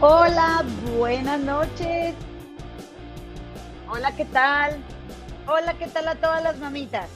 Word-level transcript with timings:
Hola, 0.00 0.64
buenas 0.96 1.40
noches. 1.40 2.14
Hola, 3.90 4.14
¿qué 4.14 4.24
tal? 4.26 4.76
Hola, 5.44 5.74
¿qué 5.74 5.88
tal 5.88 6.06
a 6.06 6.14
todas 6.14 6.40
las 6.40 6.56
mamitas? 6.58 7.10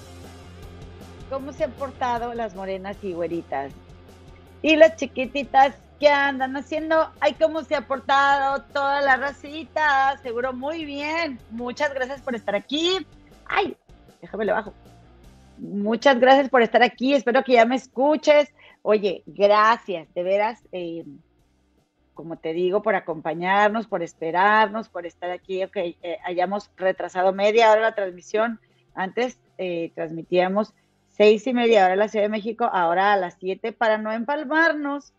¿Cómo 1.30 1.52
se 1.52 1.62
han 1.62 1.70
portado 1.70 2.34
las 2.34 2.56
morenas 2.56 2.96
y 3.02 3.12
güeritas? 3.12 3.72
Y 4.62 4.74
las 4.74 4.96
chiquititas 4.96 5.76
que 6.00 6.08
andan 6.08 6.56
haciendo, 6.56 7.08
ay, 7.20 7.34
cómo 7.34 7.62
se 7.62 7.76
ha 7.76 7.86
portado 7.86 8.64
toda 8.72 9.00
la 9.00 9.14
racita, 9.16 10.18
seguro 10.20 10.52
muy 10.52 10.84
bien. 10.84 11.38
Muchas 11.50 11.94
gracias 11.94 12.20
por 12.20 12.34
estar 12.34 12.56
aquí. 12.56 13.06
Ay, 13.46 13.76
déjame 14.20 14.44
le 14.44 14.52
bajo. 14.54 14.74
Muchas 15.56 16.18
gracias 16.18 16.48
por 16.48 16.62
estar 16.62 16.82
aquí, 16.82 17.14
espero 17.14 17.44
que 17.44 17.52
ya 17.52 17.64
me 17.64 17.76
escuches. 17.76 18.52
Oye, 18.82 19.22
gracias, 19.26 20.12
de 20.14 20.22
veras. 20.24 20.58
Eh, 20.72 21.04
como 22.14 22.36
te 22.36 22.52
digo, 22.52 22.82
por 22.82 22.94
acompañarnos, 22.94 23.86
por 23.86 24.02
esperarnos, 24.02 24.88
por 24.88 25.06
estar 25.06 25.30
aquí, 25.30 25.64
ok, 25.64 25.76
eh, 25.76 26.18
hayamos 26.24 26.70
retrasado 26.76 27.32
media 27.32 27.70
hora 27.70 27.80
la 27.80 27.94
transmisión. 27.94 28.60
Antes 28.94 29.38
eh, 29.58 29.90
transmitíamos 29.94 30.74
seis 31.08 31.46
y 31.46 31.54
media 31.54 31.84
hora 31.84 31.94
en 31.94 31.98
la 31.98 32.08
Ciudad 32.08 32.24
de 32.24 32.30
México, 32.30 32.68
ahora 32.70 33.12
a 33.12 33.16
las 33.16 33.34
siete, 33.38 33.72
para 33.72 33.98
no 33.98 34.12
empalmarnos 34.12 35.12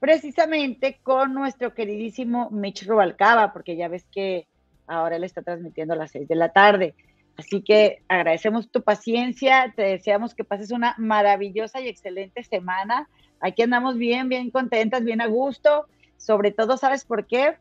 precisamente 0.00 0.98
con 1.02 1.32
nuestro 1.32 1.72
queridísimo 1.72 2.50
Mitch 2.50 2.86
Rubalcaba, 2.86 3.52
porque 3.52 3.74
ya 3.76 3.88
ves 3.88 4.04
que 4.12 4.46
ahora 4.86 5.16
él 5.16 5.24
está 5.24 5.40
transmitiendo 5.40 5.94
a 5.94 5.96
las 5.96 6.10
seis 6.10 6.28
de 6.28 6.34
la 6.34 6.50
tarde. 6.50 6.94
Así 7.36 7.62
que 7.62 8.02
agradecemos 8.06 8.70
tu 8.70 8.82
paciencia, 8.82 9.72
te 9.74 9.82
deseamos 9.82 10.34
que 10.34 10.44
pases 10.44 10.70
una 10.70 10.94
maravillosa 10.98 11.80
y 11.80 11.88
excelente 11.88 12.44
semana. 12.44 13.08
Aquí 13.40 13.62
andamos 13.62 13.96
bien, 13.96 14.28
bien 14.28 14.50
contentas, 14.50 15.04
bien 15.04 15.20
a 15.20 15.26
gusto. 15.26 15.86
Sobre 16.24 16.52
todo, 16.52 16.78
¿sabes 16.78 17.04
por 17.04 17.26
qué? 17.26 17.58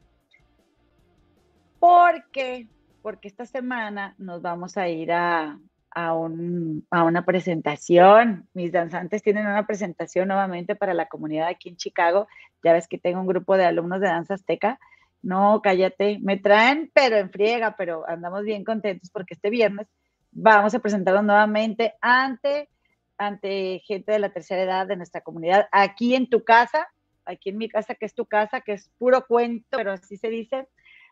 Porque, 1.80 2.70
porque 3.02 3.28
esta 3.28 3.46
semana 3.46 4.16
nos 4.18 4.42
vamos 4.42 4.78
a 4.78 4.88
ir 4.88 5.12
a, 5.12 5.60
a, 5.92 6.14
un, 6.14 6.88
a 6.90 7.04
una 7.04 7.26
presentación. 7.26 8.48
Mis 8.54 8.72
danzantes 8.72 9.22
tienen 9.22 9.48
una 9.48 9.68
presentación 9.68 10.30
nuevamente 10.30 10.78
para 10.78 10.94
la 10.94 11.08
comunidad 11.08 11.50
aquí 11.50 11.68
en 11.68 11.76
Chicago. 11.76 12.30
Ya 12.64 12.72
ves 12.72 12.88
que 12.88 12.98
tengo 12.98 13.20
un 13.20 13.28
grupo 13.28 13.58
de 13.58 13.66
alumnos 13.66 14.00
de 14.00 14.08
danza 14.08 14.36
azteca. 14.36 14.80
No, 15.22 15.60
cállate, 15.62 16.20
me 16.22 16.38
traen, 16.38 16.90
pero 16.94 17.18
en 17.18 17.32
friega, 17.32 17.76
pero 17.76 18.08
andamos 18.08 18.44
bien 18.44 18.64
contentos 18.64 19.10
porque 19.12 19.34
este 19.34 19.50
viernes 19.50 19.88
vamos 20.32 20.74
a 20.74 20.80
presentarnos 20.80 21.26
nuevamente 21.26 21.96
ante, 22.00 22.70
ante 23.18 23.80
gente 23.80 24.14
de 24.14 24.20
la 24.20 24.32
tercera 24.32 24.62
edad 24.64 24.88
de 24.88 24.96
nuestra 24.96 25.20
comunidad, 25.20 25.68
aquí 25.74 26.16
en 26.16 26.30
tu 26.30 26.46
casa, 26.46 26.88
aquí 27.26 27.50
en 27.50 27.58
mi 27.58 27.70
casa, 27.70 27.96
que 27.96 28.06
es 28.06 28.14
tu 28.14 28.26
casa, 28.26 28.62
que 28.62 28.74
es 28.74 28.90
puro 28.98 29.26
cuento, 29.26 29.78
pero 29.78 29.92
así 29.92 30.18
se 30.18 30.30
dice, 30.30 30.68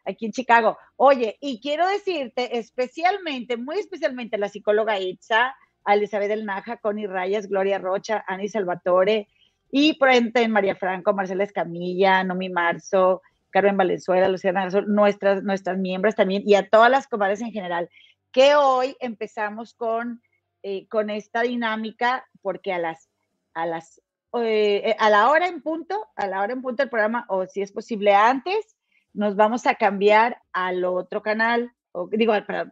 aquí 0.05 0.25
en 0.25 0.31
Chicago. 0.31 0.77
Oye, 0.95 1.37
y 1.41 1.59
quiero 1.59 1.87
decirte 1.87 2.57
especialmente, 2.57 3.57
muy 3.57 3.77
especialmente 3.77 4.37
la 4.37 4.49
psicóloga 4.49 4.99
Itza, 4.99 5.55
Elizabeth 5.85 6.29
del 6.29 6.45
Naja, 6.45 6.77
Connie 6.77 7.07
Rayas, 7.07 7.47
Gloria 7.47 7.79
Rocha, 7.79 8.23
Ani 8.27 8.47
Salvatore, 8.47 9.27
y 9.71 9.93
por 9.93 10.09
ejemplo 10.09 10.47
María 10.49 10.75
Franco, 10.75 11.13
Marcela 11.13 11.43
Escamilla, 11.43 12.23
Nomi 12.23 12.49
Marzo, 12.49 13.21
Carmen 13.49 13.77
Valenzuela, 13.77 14.27
Luciana 14.27 14.67
nuestras, 14.87 15.43
nuestras 15.43 15.77
miembros 15.77 16.15
también, 16.15 16.43
y 16.45 16.55
a 16.55 16.69
todas 16.69 16.91
las 16.91 17.07
comadres 17.07 17.41
en 17.41 17.51
general, 17.51 17.89
que 18.31 18.55
hoy 18.55 18.95
empezamos 18.99 19.73
con, 19.73 20.21
eh, 20.63 20.87
con 20.87 21.09
esta 21.09 21.41
dinámica, 21.41 22.25
porque 22.41 22.73
a 22.73 22.79
las, 22.79 23.09
a 23.53 23.65
las 23.65 24.01
eh, 24.33 24.89
eh, 24.89 24.95
a 24.99 25.09
la 25.09 25.29
hora 25.29 25.47
en 25.47 25.61
punto, 25.61 26.07
a 26.15 26.27
la 26.27 26.41
hora 26.41 26.53
en 26.53 26.61
punto 26.61 26.83
del 26.83 26.89
programa, 26.89 27.25
o 27.29 27.45
si 27.45 27.61
es 27.61 27.71
posible 27.71 28.13
antes, 28.13 28.77
nos 29.13 29.35
vamos 29.35 29.67
a 29.67 29.75
cambiar 29.75 30.41
al 30.53 30.85
otro 30.85 31.21
canal, 31.21 31.71
o 31.91 32.07
digo, 32.07 32.33
perdón, 32.45 32.71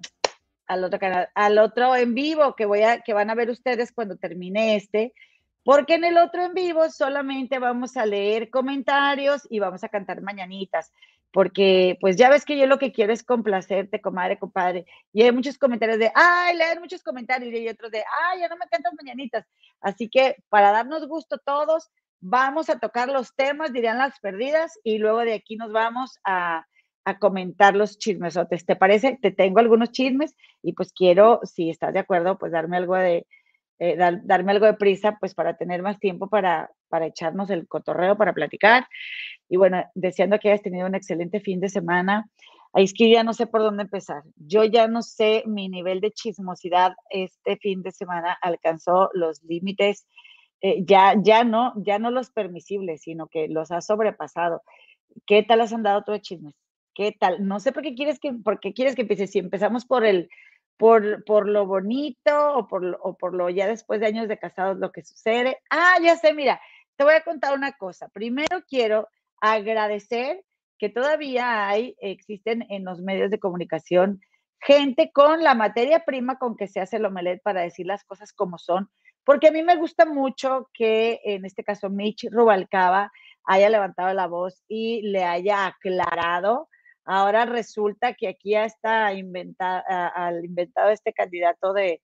al 0.67 0.83
otro 0.83 0.99
canal, 0.99 1.29
al 1.35 1.57
otro 1.57 1.95
en 1.95 2.13
vivo 2.13 2.55
que 2.55 2.65
voy 2.65 2.83
a, 2.83 3.01
que 3.01 3.13
van 3.13 3.29
a 3.29 3.35
ver 3.35 3.49
ustedes 3.49 3.91
cuando 3.91 4.15
termine 4.15 4.75
este, 4.75 5.13
porque 5.63 5.95
en 5.95 6.05
el 6.05 6.17
otro 6.17 6.43
en 6.43 6.53
vivo 6.53 6.89
solamente 6.89 7.59
vamos 7.59 7.97
a 7.97 8.05
leer 8.05 8.49
comentarios 8.49 9.45
y 9.49 9.59
vamos 9.59 9.83
a 9.83 9.89
cantar 9.89 10.21
mañanitas 10.21 10.91
porque 11.31 11.97
pues 12.01 12.15
ya 12.15 12.29
ves 12.29 12.45
que 12.45 12.57
yo 12.57 12.65
lo 12.65 12.79
que 12.79 12.91
quiero 12.91 13.13
es 13.13 13.23
complacerte, 13.23 14.01
comadre, 14.01 14.39
compadre. 14.39 14.85
Y 15.13 15.23
hay 15.23 15.31
muchos 15.31 15.57
comentarios 15.57 15.99
de, 15.99 16.11
ay, 16.15 16.57
leer 16.57 16.79
muchos 16.79 17.03
comentarios 17.03 17.53
y 17.53 17.67
otros 17.67 17.91
de, 17.91 18.03
ay, 18.23 18.39
ya 18.41 18.47
no 18.47 18.57
me 18.57 18.67
cantas 18.67 18.93
mañanitas. 19.01 19.45
Así 19.81 20.09
que 20.09 20.37
para 20.49 20.71
darnos 20.71 21.07
gusto 21.07 21.37
todos, 21.37 21.89
vamos 22.19 22.69
a 22.69 22.79
tocar 22.79 23.09
los 23.09 23.35
temas, 23.35 23.71
dirían 23.71 23.97
las 23.97 24.19
perdidas, 24.19 24.79
y 24.83 24.97
luego 24.97 25.19
de 25.19 25.33
aquí 25.33 25.55
nos 25.55 25.71
vamos 25.71 26.17
a, 26.23 26.65
a 27.05 27.19
comentar 27.19 27.75
los 27.75 27.97
chismesotes. 27.97 28.65
¿Te 28.65 28.75
parece? 28.75 29.17
Te 29.21 29.31
tengo 29.31 29.59
algunos 29.59 29.91
chismes 29.91 30.35
y 30.61 30.73
pues 30.73 30.91
quiero, 30.93 31.39
si 31.43 31.69
estás 31.69 31.93
de 31.93 31.99
acuerdo, 31.99 32.37
pues 32.37 32.51
darme 32.51 32.77
algo 32.77 32.95
de, 32.95 33.25
eh, 33.79 33.95
darme 34.23 34.51
algo 34.51 34.65
de 34.65 34.73
prisa, 34.73 35.17
pues 35.19 35.33
para 35.33 35.55
tener 35.55 35.81
más 35.81 35.99
tiempo 35.99 36.27
para, 36.27 36.69
para 36.89 37.05
echarnos 37.05 37.49
el 37.49 37.67
cotorreo, 37.67 38.17
para 38.17 38.33
platicar. 38.33 38.87
Y 39.49 39.57
bueno, 39.57 39.83
deseando 39.95 40.39
que 40.39 40.49
hayas 40.49 40.61
tenido 40.61 40.87
un 40.87 40.95
excelente 40.95 41.39
fin 41.39 41.59
de 41.59 41.69
semana. 41.69 42.29
Ahí 42.71 42.83
es 42.83 42.93
que 42.93 43.09
ya 43.09 43.23
no 43.23 43.33
sé 43.33 43.47
por 43.47 43.61
dónde 43.61 43.83
empezar. 43.83 44.21
Yo 44.35 44.63
ya 44.63 44.87
no 44.87 45.01
sé, 45.01 45.43
mi 45.47 45.69
nivel 45.69 46.01
de 46.01 46.11
chismosidad 46.11 46.93
este 47.09 47.57
fin 47.57 47.81
de 47.81 47.91
semana 47.91 48.37
alcanzó 48.41 49.09
los 49.13 49.43
límites, 49.43 50.05
eh, 50.61 50.83
ya, 50.85 51.15
ya, 51.19 51.43
no, 51.43 51.73
ya 51.77 51.97
no 51.97 52.11
los 52.11 52.29
permisibles, 52.29 53.01
sino 53.01 53.27
que 53.27 53.47
los 53.47 53.71
ha 53.71 53.81
sobrepasado. 53.81 54.61
¿Qué 55.25 55.41
tal 55.41 55.61
has 55.61 55.73
andado 55.73 56.03
tú 56.03 56.11
de 56.11 56.21
chismes? 56.21 56.53
¿Qué 56.93 57.15
tal? 57.17 57.47
No 57.47 57.59
sé 57.59 57.71
por 57.71 57.81
qué 57.81 57.95
quieres 57.95 58.19
que, 58.19 58.33
por 58.33 58.59
quieres 58.59 58.95
que 58.95 59.01
empiece. 59.01 59.25
Si 59.25 59.39
empezamos 59.39 59.85
por 59.85 60.05
el, 60.05 60.29
por, 60.77 61.23
por 61.25 61.47
lo 61.47 61.65
bonito 61.65 62.53
o 62.55 62.67
por, 62.67 62.99
o 63.01 63.17
por 63.17 63.33
lo 63.33 63.49
ya 63.49 63.67
después 63.67 63.99
de 63.99 64.07
años 64.07 64.27
de 64.27 64.37
casados 64.37 64.77
lo 64.77 64.91
que 64.91 65.03
sucede. 65.03 65.57
Ah, 65.69 65.95
ya 66.03 66.15
sé, 66.17 66.33
mira, 66.33 66.61
te 66.95 67.03
voy 67.03 67.13
a 67.13 67.23
contar 67.23 67.53
una 67.53 67.71
cosa. 67.73 68.09
Primero 68.09 68.63
quiero 68.67 69.07
agradecer 69.41 70.43
que 70.77 70.89
todavía 70.89 71.67
hay, 71.67 71.95
existen 71.99 72.65
en 72.69 72.85
los 72.85 73.01
medios 73.01 73.31
de 73.31 73.39
comunicación 73.39 74.21
gente 74.61 75.11
con 75.13 75.43
la 75.43 75.55
materia 75.55 76.03
prima 76.05 76.37
con 76.37 76.55
que 76.55 76.67
se 76.67 76.79
hace 76.79 76.97
el 76.97 77.05
omelet 77.05 77.41
para 77.41 77.61
decir 77.61 77.85
las 77.85 78.03
cosas 78.03 78.33
como 78.33 78.57
son, 78.57 78.89
porque 79.23 79.47
a 79.47 79.51
mí 79.51 79.63
me 79.63 79.75
gusta 79.75 80.05
mucho 80.05 80.69
que 80.73 81.19
en 81.23 81.45
este 81.45 81.63
caso 81.63 81.89
Mitch 81.89 82.27
Rubalcaba 82.31 83.11
haya 83.45 83.69
levantado 83.69 84.13
la 84.13 84.27
voz 84.27 84.63
y 84.67 85.01
le 85.03 85.23
haya 85.23 85.65
aclarado. 85.65 86.69
Ahora 87.05 87.45
resulta 87.45 88.13
que 88.13 88.27
aquí 88.27 88.51
ya 88.51 88.65
está 88.65 89.13
inventado, 89.13 89.83
al 89.87 90.45
inventado 90.45 90.89
este 90.89 91.13
candidato 91.13 91.73
de 91.73 92.01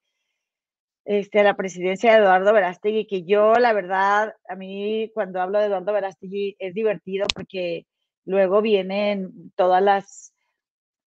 este, 1.05 1.39
a 1.39 1.43
la 1.43 1.55
presidencia 1.55 2.11
de 2.11 2.19
Eduardo 2.19 2.51
Verástegui, 2.53 3.07
que 3.07 3.23
yo, 3.23 3.53
la 3.53 3.73
verdad, 3.73 4.35
a 4.49 4.55
mí 4.55 5.11
cuando 5.13 5.41
hablo 5.41 5.59
de 5.59 5.65
Eduardo 5.67 5.93
Verástegui 5.93 6.55
es 6.59 6.73
divertido 6.73 7.27
porque 7.33 7.85
luego 8.25 8.61
vienen 8.61 9.51
todas 9.55 9.81
las 9.83 10.33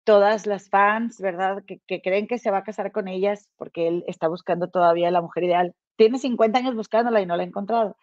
todas 0.04 0.46
las 0.46 0.70
fans, 0.70 1.20
¿verdad? 1.20 1.64
Que, 1.66 1.80
que, 1.86 2.02
creen 2.02 2.28
que 2.28 2.40
se 2.40 2.50
va 2.50 2.60
a 2.60 2.64
casar 2.64 2.94
con 2.94 3.10
ellas 3.10 3.50
porque 3.58 3.90
él 3.90 4.06
está 4.08 4.30
buscando 4.30 4.70
todavía 4.70 5.12
la 5.12 5.22
mujer 5.22 5.44
ideal. 5.44 5.76
Tiene 5.98 6.18
50 6.18 6.60
años 6.60 6.76
buscándola 6.76 7.20
y 7.20 7.26
no 7.26 7.36
la 7.36 7.44
ha 7.44 7.46
encontrado. 7.46 7.98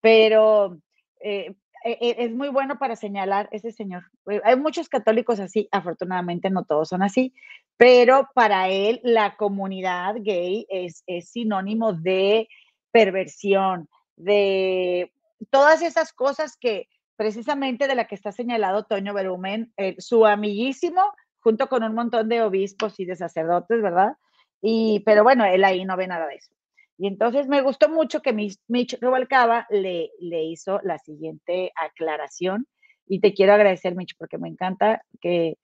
Pero 0.00 0.78
eh, 1.20 1.54
es 1.84 2.32
muy 2.32 2.48
bueno 2.48 2.78
para 2.78 2.96
señalar 2.96 3.48
ese 3.52 3.70
señor. 3.70 4.04
Eh, 4.30 4.40
hay 4.44 4.56
muchos 4.56 4.88
católicos 4.88 5.38
así, 5.38 5.68
afortunadamente 5.70 6.50
no 6.50 6.64
todos 6.64 6.88
son 6.88 7.02
así, 7.02 7.34
pero 7.76 8.28
para 8.34 8.68
él 8.68 9.00
la 9.02 9.36
comunidad 9.36 10.16
gay 10.18 10.66
es, 10.70 11.04
sinónimo 11.20 11.92
de 11.92 12.48
perversión, 12.90 13.88
de 14.16 15.12
todas 15.50 15.82
esas 15.82 16.12
cosas 16.12 16.56
que 16.56 16.88
precisamente 17.16 17.86
de 17.86 17.94
la 17.94 18.06
que 18.06 18.14
está 18.14 18.32
señalado 18.32 18.84
Toño 18.84 19.12
Berumen, 19.12 19.72
su 19.98 20.26
amiguísimo, 20.26 21.02
junto 21.40 21.68
con 21.68 21.84
un 21.84 21.94
montón 21.94 22.28
de 22.28 22.42
obispos 22.42 22.98
y 22.98 23.04
de 23.04 23.16
sacerdotes, 23.16 23.82
¿verdad? 23.82 24.14
Y, 24.62 25.00
pero 25.04 25.22
bueno, 25.22 25.44
él 25.44 25.62
ahí 25.64 25.84
no 25.84 25.96
ve 25.96 26.06
nada 26.06 26.26
de 26.26 26.36
eso. 26.36 26.50
Y 26.96 27.06
entonces 27.08 27.48
me 27.48 27.60
gustó 27.62 27.88
mucho 27.88 28.22
que 28.22 28.32
Mitch 28.32 28.98
Rubalcaba 29.00 29.66
le, 29.70 30.10
le 30.20 30.44
hizo 30.44 30.80
la 30.82 30.98
siguiente 30.98 31.72
aclaración 31.74 32.66
y 33.06 33.20
te 33.20 33.34
quiero 33.34 33.52
agradecer, 33.52 33.94
Mitch, 33.94 34.16
porque 34.16 34.38
me 34.38 34.48
encanta 34.48 35.04
que, 35.20 35.58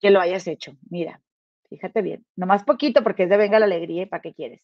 que 0.00 0.10
lo 0.10 0.20
hayas 0.20 0.46
hecho. 0.46 0.72
Mira, 0.88 1.20
fíjate 1.68 2.02
bien, 2.02 2.24
nomás 2.36 2.64
poquito 2.64 3.02
porque 3.02 3.24
es 3.24 3.30
de 3.30 3.36
venga 3.36 3.58
la 3.58 3.66
alegría 3.66 4.02
y 4.02 4.06
para 4.06 4.22
qué 4.22 4.32
quieres. 4.32 4.62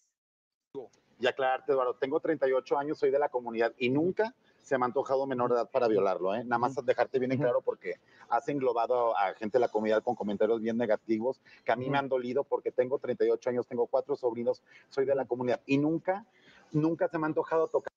Y 1.18 1.26
aclararte, 1.26 1.72
Eduardo, 1.72 1.96
tengo 1.96 2.20
38 2.20 2.78
años, 2.78 2.98
soy 2.98 3.10
de 3.10 3.18
la 3.18 3.28
comunidad 3.28 3.72
y 3.78 3.88
nunca 3.88 4.34
se 4.66 4.76
me 4.76 4.84
ha 4.84 4.86
antojado 4.86 5.28
menor 5.28 5.52
edad 5.52 5.70
para 5.70 5.86
violarlo, 5.86 6.34
¿eh? 6.34 6.42
Nada 6.42 6.58
más 6.58 6.74
dejarte 6.84 7.20
bien 7.20 7.30
en 7.30 7.38
claro 7.38 7.62
porque 7.62 8.00
has 8.28 8.48
englobado 8.48 9.16
a 9.16 9.32
gente 9.34 9.58
de 9.58 9.60
la 9.60 9.68
comunidad 9.68 10.02
con 10.02 10.16
comentarios 10.16 10.60
bien 10.60 10.76
negativos 10.76 11.40
que 11.64 11.70
a 11.70 11.76
mí 11.76 11.88
me 11.88 11.98
han 11.98 12.08
dolido 12.08 12.42
porque 12.42 12.72
tengo 12.72 12.98
38 12.98 13.50
años, 13.50 13.68
tengo 13.68 13.86
cuatro 13.86 14.16
sobrinos, 14.16 14.64
soy 14.88 15.04
de 15.06 15.14
la 15.14 15.24
comunidad 15.24 15.60
y 15.66 15.78
nunca, 15.78 16.26
nunca 16.72 17.06
se 17.06 17.16
me 17.16 17.26
ha 17.26 17.28
antojado 17.28 17.68
tocar. 17.68 17.92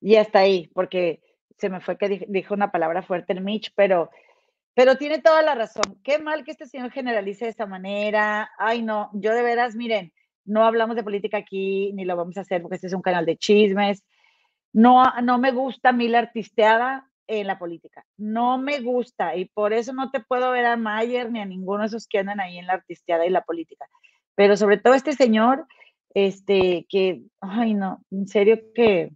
Y 0.00 0.14
hasta 0.14 0.38
ahí, 0.38 0.70
porque 0.72 1.20
se 1.58 1.68
me 1.68 1.80
fue 1.80 1.98
que 1.98 2.26
dijo 2.28 2.54
una 2.54 2.70
palabra 2.70 3.02
fuerte 3.02 3.32
el 3.32 3.40
Mitch, 3.40 3.72
pero 3.74 4.08
Pero 4.74 4.96
tiene 4.96 5.20
toda 5.20 5.42
la 5.42 5.54
razón. 5.54 6.00
Qué 6.04 6.18
mal 6.18 6.44
que 6.44 6.52
este 6.52 6.66
señor 6.66 6.90
generalice 6.92 7.44
de 7.44 7.50
esta 7.50 7.66
manera. 7.66 8.50
Ay, 8.58 8.82
no, 8.82 9.10
yo 9.14 9.32
de 9.34 9.42
veras, 9.42 9.74
miren, 9.74 10.12
no 10.44 10.64
hablamos 10.64 10.96
de 10.96 11.04
política 11.04 11.38
aquí, 11.38 11.92
ni 11.94 12.04
lo 12.04 12.16
vamos 12.16 12.36
a 12.36 12.42
hacer 12.42 12.60
porque 12.62 12.76
este 12.76 12.88
es 12.88 12.92
un 12.92 13.02
canal 13.02 13.24
de 13.26 13.36
chismes. 13.36 14.04
No, 14.74 15.04
no 15.22 15.38
me 15.38 15.52
gusta 15.52 15.90
a 15.90 15.92
mí 15.92 16.08
la 16.08 16.18
artisteada 16.18 17.08
en 17.28 17.46
la 17.46 17.58
política. 17.58 18.04
No 18.16 18.58
me 18.58 18.80
gusta 18.80 19.36
y 19.36 19.46
por 19.46 19.72
eso 19.72 19.92
no 19.92 20.10
te 20.10 20.20
puedo 20.20 20.50
ver 20.50 20.66
a 20.66 20.76
Mayer 20.76 21.30
ni 21.30 21.40
a 21.40 21.46
ninguno 21.46 21.80
de 21.80 21.86
esos 21.86 22.06
que 22.08 22.18
andan 22.18 22.40
ahí 22.40 22.58
en 22.58 22.66
la 22.66 22.74
artisteada 22.74 23.24
y 23.24 23.30
la 23.30 23.44
política. 23.44 23.86
Pero 24.34 24.56
sobre 24.56 24.78
todo 24.78 24.94
este 24.94 25.12
señor, 25.12 25.66
este, 26.12 26.86
que, 26.88 27.22
ay 27.40 27.74
no, 27.74 28.02
en 28.10 28.26
serio 28.26 28.58
que, 28.74 29.10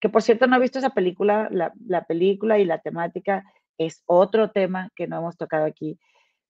que 0.00 0.08
por 0.08 0.22
cierto 0.22 0.46
no 0.46 0.56
he 0.56 0.60
visto 0.60 0.78
esa 0.78 0.90
película, 0.90 1.48
la, 1.50 1.72
la 1.86 2.04
película 2.04 2.58
y 2.60 2.64
la 2.64 2.78
temática 2.78 3.44
es 3.78 4.02
otro 4.06 4.52
tema 4.52 4.90
que 4.94 5.08
no 5.08 5.18
hemos 5.18 5.36
tocado 5.36 5.64
aquí, 5.64 5.98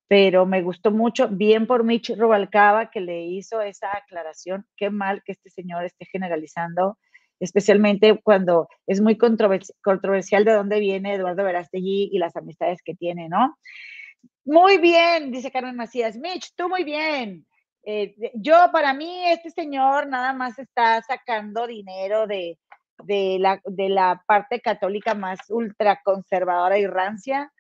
pero 0.07 0.45
me 0.45 0.63
gustó 0.63 0.91
mucho, 0.91 1.29
bien 1.29 1.67
por 1.67 1.83
Mitch 1.83 2.15
Rubalcaba 2.17 2.91
que 2.91 3.01
le 3.01 3.25
hizo 3.25 3.63
esa 3.63 3.97
aclaración, 3.97 4.67
qué 4.77 4.91
mal 4.91 5.23
que 5.25 5.33
este 5.33 5.49
señor 5.49 5.85
esté 5.87 6.05
generalizando, 6.05 6.99
especialmente 7.41 8.21
cuando 8.23 8.69
es 8.87 9.01
muy 9.01 9.17
controversial 9.17 10.45
de 10.45 10.53
dónde 10.53 10.81
viene 10.81 11.15
Eduardo 11.15 11.45
Verástegui 11.45 12.11
y 12.13 12.19
las 12.19 12.37
amistades 12.37 12.83
que 12.83 12.95
tiene, 12.95 13.29
¿no? 13.29 13.57
Muy 14.45 14.79
bien, 14.79 15.31
dice 15.31 15.51
Carmen 15.51 15.77
Macías. 15.77 16.17
Mitch, 16.17 16.53
tú 16.55 16.69
muy 16.69 16.85
bien. 16.85 17.47
Eh, 17.83 18.15
yo, 18.35 18.57
para 18.73 18.95
mí, 18.95 19.25
este 19.27 19.51
señor 19.51 20.07
nada 20.07 20.33
más 20.33 20.59
está 20.59 21.03
sacando 21.03 21.67
dinero 21.67 22.27
de, 22.27 22.59
de, 23.03 23.39
la, 23.39 23.61
de 23.65 23.89
la 23.89 24.23
parte 24.27 24.61
católica 24.61 25.15
más 25.15 25.39
ultraconservadora 25.49 26.79
y 26.79 26.87
rancia. 26.87 27.53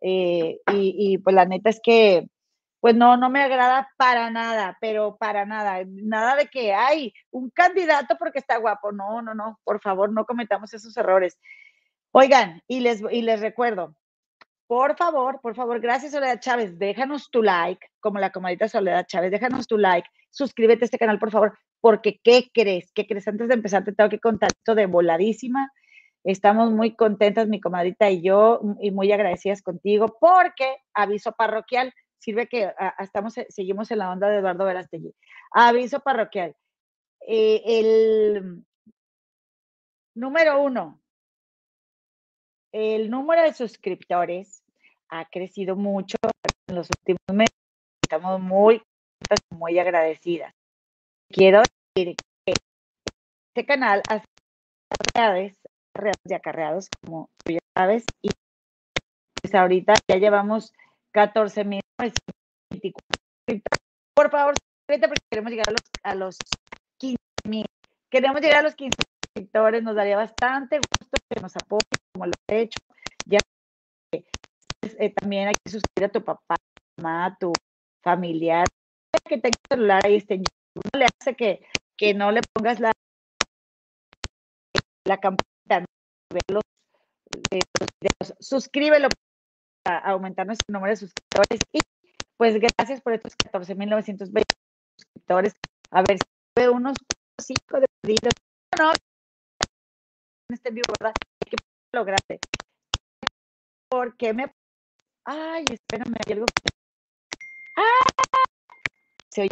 Eh, 0.00 0.58
y, 0.72 0.94
y, 0.98 1.18
pues 1.18 1.34
la 1.34 1.44
neta 1.44 1.70
es 1.70 1.80
que 1.82 2.26
pues 2.82 2.96
no, 2.96 3.16
no 3.16 3.30
me 3.30 3.40
agrada 3.40 3.88
para 3.96 4.28
nada, 4.28 4.76
pero 4.80 5.16
para 5.16 5.46
nada. 5.46 5.84
Nada 5.86 6.34
de 6.34 6.48
que 6.48 6.74
hay 6.74 7.14
un 7.30 7.48
candidato 7.50 8.16
porque 8.18 8.40
está 8.40 8.56
guapo. 8.56 8.90
No, 8.90 9.22
no, 9.22 9.34
no, 9.34 9.60
por 9.62 9.80
favor, 9.80 10.12
no 10.12 10.26
cometamos 10.26 10.74
esos 10.74 10.96
errores. 10.96 11.38
Oigan, 12.10 12.60
y 12.66 12.80
les, 12.80 13.00
y 13.12 13.22
les 13.22 13.38
recuerdo, 13.38 13.94
por 14.66 14.96
favor, 14.96 15.40
por 15.40 15.54
favor, 15.54 15.78
gracias 15.78 16.10
Soledad 16.10 16.40
Chávez, 16.40 16.76
déjanos 16.76 17.30
tu 17.30 17.40
like, 17.44 17.86
como 18.00 18.18
la 18.18 18.32
comadita 18.32 18.66
Soledad 18.66 19.06
Chávez, 19.06 19.30
déjanos 19.30 19.68
tu 19.68 19.78
like, 19.78 20.08
suscríbete 20.30 20.82
a 20.82 20.86
este 20.86 20.98
canal, 20.98 21.20
por 21.20 21.30
favor, 21.30 21.56
porque 21.80 22.18
¿qué 22.24 22.50
crees? 22.52 22.90
¿Qué 22.92 23.06
crees? 23.06 23.28
Antes 23.28 23.46
de 23.46 23.54
empezar 23.54 23.84
te 23.84 23.92
tengo 23.92 24.10
que 24.10 24.18
contar 24.18 24.50
esto 24.50 24.74
de 24.74 24.86
voladísima. 24.86 25.70
Estamos 26.24 26.72
muy 26.72 26.96
contentas, 26.96 27.46
mi 27.46 27.60
comadita 27.60 28.10
y 28.10 28.22
yo, 28.22 28.60
y 28.80 28.90
muy 28.90 29.12
agradecidas 29.12 29.62
contigo, 29.62 30.16
porque 30.20 30.78
aviso 30.94 31.30
parroquial, 31.30 31.94
sirve 32.22 32.46
que 32.46 32.66
ah, 32.78 32.94
estamos, 33.00 33.36
eh, 33.36 33.46
seguimos 33.50 33.90
en 33.90 33.98
la 33.98 34.10
onda 34.10 34.28
de 34.28 34.38
Eduardo 34.38 34.64
Verastegui. 34.64 35.12
Aviso 35.50 36.00
parroquial. 36.00 36.54
Eh, 37.26 37.62
el 37.66 38.64
número 40.14 40.62
uno, 40.62 41.00
el 42.72 43.10
número 43.10 43.42
de 43.42 43.52
suscriptores 43.52 44.62
ha 45.08 45.24
crecido 45.28 45.74
mucho 45.74 46.16
en 46.68 46.76
los 46.76 46.88
últimos 46.98 47.20
meses. 47.32 47.56
Estamos 48.02 48.40
muy, 48.40 48.82
muy 49.50 49.78
agradecidas. 49.78 50.54
Quiero 51.28 51.62
decir 51.94 52.14
que 52.46 52.54
este 53.54 53.66
canal 53.66 54.02
hace 54.08 54.26
reales 55.14 55.58
de 56.24 56.34
acarreados, 56.34 56.88
como 57.04 57.28
tú 57.44 57.52
ya 57.52 57.60
sabes, 57.76 58.04
y 58.22 58.30
pues 59.40 59.54
ahorita 59.54 59.94
ya 60.08 60.16
llevamos 60.16 60.72
14.924. 61.12 61.81
Por 64.14 64.30
favor, 64.30 64.54
porque 64.86 65.20
queremos 65.30 65.50
llegar 65.50 65.68
a 65.68 65.72
los, 65.72 65.80
a 66.02 66.14
los 66.14 66.36
15.000. 67.00 67.64
Queremos 68.10 68.40
llegar 68.40 68.60
a 68.60 68.62
los 68.62 68.74
15 68.74 68.96
suscriptores. 69.24 69.82
Nos 69.82 69.96
daría 69.96 70.16
bastante 70.16 70.78
gusto 70.78 71.16
que 71.28 71.40
nos 71.40 71.56
apoyen, 71.56 71.88
como 72.12 72.26
lo 72.26 72.32
he 72.48 72.60
hecho. 72.60 72.78
Ya 73.26 73.38
eh, 74.12 75.10
también 75.14 75.48
hay 75.48 75.54
que 75.64 75.70
suscribir 75.70 76.10
a 76.10 76.12
tu 76.12 76.24
papá, 76.24 76.56
mamá, 76.98 77.36
tu 77.38 77.52
familiar. 78.02 78.66
Que 79.24 79.38
tenga 79.38 79.56
celular 79.70 80.00
ahí 80.04 80.16
este 80.16 80.38
no 80.38 80.98
le 80.98 81.04
hace 81.04 81.36
que, 81.36 81.64
que 81.96 82.14
no 82.14 82.32
le 82.32 82.40
pongas 82.54 82.80
la, 82.80 82.92
la 85.06 85.18
campanita, 85.18 85.84
los, 86.48 86.62
los 88.00 88.34
Suscríbelo 88.40 89.08
aumentar 89.84 90.46
nuestro 90.46 90.72
número 90.72 90.90
de 90.90 90.96
suscriptores. 90.96 91.60
Pues 92.42 92.58
gracias 92.58 93.00
por 93.00 93.12
estos 93.12 93.36
14.920 93.36 94.42
suscriptores. 94.98 95.54
A 95.92 96.02
ver 96.02 96.18
si 96.18 96.66
unos 96.66 96.96
cinco 97.40 97.78
de 97.78 97.86
pedidos. 98.00 98.32
No, 98.76 98.90
en 98.90 100.54
este 100.54 100.70
vivo, 100.72 100.92
¿verdad? 100.98 101.14
Que 101.48 101.56
lograste. 101.92 102.40
Porque 103.88 104.34
me. 104.34 104.52
Ay, 105.24 105.66
espérame, 105.70 106.16
hay 106.26 106.32
algo. 106.32 106.46
¡Ah! 107.76 108.08
Se 109.30 109.42
oye. 109.42 109.50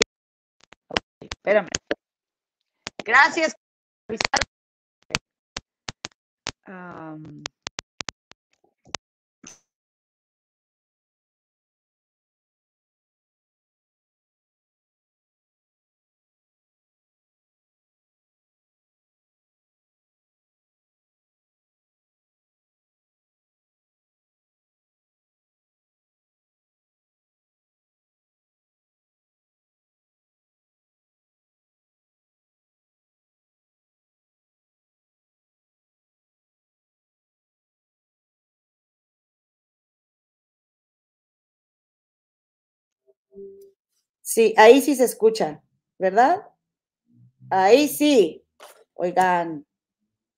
espérame. 1.20 1.68
Gracias 3.04 3.54
por. 4.08 4.16
Um, 6.66 7.44
Sí, 44.22 44.54
ahí 44.56 44.80
sí 44.80 44.94
se 44.96 45.04
escucha, 45.04 45.62
¿verdad? 45.98 46.42
Ahí 47.50 47.88
sí. 47.88 48.44
Oigan, 48.94 49.66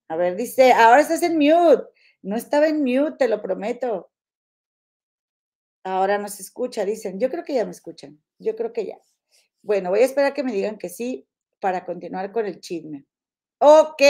a 0.08 0.16
ver, 0.16 0.36
dice, 0.36 0.72
ahora 0.72 1.02
estás 1.02 1.22
en 1.22 1.38
mute. 1.38 1.84
No 2.22 2.36
estaba 2.36 2.68
en 2.68 2.82
mute, 2.84 3.16
te 3.18 3.28
lo 3.28 3.42
prometo. 3.42 4.10
Ahora 5.84 6.18
no 6.18 6.28
se 6.28 6.42
escucha, 6.42 6.84
dicen. 6.84 7.18
Yo 7.18 7.28
creo 7.30 7.44
que 7.44 7.54
ya 7.54 7.64
me 7.64 7.72
escuchan. 7.72 8.20
Yo 8.38 8.54
creo 8.56 8.72
que 8.72 8.86
ya. 8.86 8.98
Bueno, 9.62 9.90
voy 9.90 10.00
a 10.00 10.04
esperar 10.04 10.34
que 10.34 10.44
me 10.44 10.52
digan 10.52 10.78
que 10.78 10.88
sí 10.88 11.28
para 11.60 11.84
continuar 11.84 12.32
con 12.32 12.46
el 12.46 12.60
chisme. 12.60 13.06
Ok, 13.58 14.02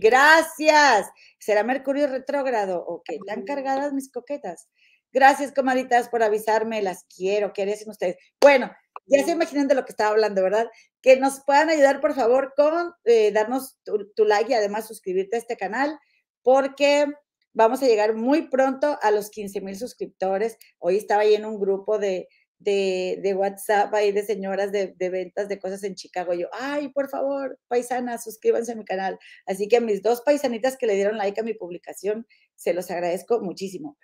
gracias. 0.00 1.10
¿Será 1.38 1.64
Mercurio 1.64 2.08
retrógrado? 2.08 2.84
Ok, 2.86 3.10
¿están 3.10 3.44
cargadas 3.44 3.92
mis 3.92 4.10
coquetas? 4.12 4.68
Gracias, 5.12 5.52
comaditas, 5.52 6.08
por 6.08 6.22
avisarme. 6.22 6.82
Las 6.82 7.04
quiero. 7.04 7.52
¿Qué 7.52 7.62
hacen 7.62 7.90
ustedes? 7.90 8.16
Bueno, 8.40 8.70
ya 9.06 9.24
se 9.24 9.30
imaginan 9.30 9.68
de 9.68 9.74
lo 9.74 9.84
que 9.84 9.92
estaba 9.92 10.10
hablando, 10.10 10.42
¿verdad? 10.42 10.68
Que 11.00 11.16
nos 11.16 11.40
puedan 11.44 11.70
ayudar, 11.70 12.00
por 12.00 12.14
favor, 12.14 12.52
con 12.56 12.92
eh, 13.04 13.32
darnos 13.32 13.78
tu, 13.84 14.24
like 14.24 14.50
y 14.50 14.54
además 14.54 14.86
suscribirte 14.86 15.36
a 15.36 15.38
este 15.38 15.56
canal, 15.56 15.98
porque 16.42 17.06
vamos 17.54 17.82
a 17.82 17.86
llegar 17.86 18.14
muy 18.14 18.48
pronto 18.48 18.98
a 19.00 19.10
los 19.10 19.30
15 19.30 19.60
mil 19.62 19.76
suscriptores. 19.76 20.58
Hoy 20.78 20.96
estaba 20.96 21.22
ahí 21.22 21.34
en 21.34 21.46
un 21.46 21.58
grupo 21.58 21.98
de, 21.98 22.28
de, 22.58 23.34
WhatsApp 23.34 23.94
ahí 23.94 24.12
de 24.12 24.24
señoras 24.24 24.72
de, 24.72 24.94
de, 24.98 25.08
ventas 25.08 25.48
de 25.48 25.58
cosas 25.58 25.82
en 25.84 25.94
Chicago. 25.94 26.34
Yo, 26.34 26.48
ay, 26.52 26.88
por 26.88 27.08
favor, 27.08 27.58
paisanas, 27.68 28.24
suscríbanse 28.24 28.72
a 28.72 28.76
mi 28.76 28.84
canal. 28.84 29.18
Así 29.46 29.68
que 29.68 29.78
a 29.78 29.80
mis 29.80 30.02
dos 30.02 30.20
paisanitas 30.20 30.76
que 30.76 30.86
le 30.86 30.94
dieron 30.94 31.16
like 31.16 31.40
a 31.40 31.44
mi 31.44 31.54
publicación, 31.54 32.26
se 32.56 32.74
los 32.74 32.90
agradezco 32.90 33.40
muchísimo. 33.40 33.96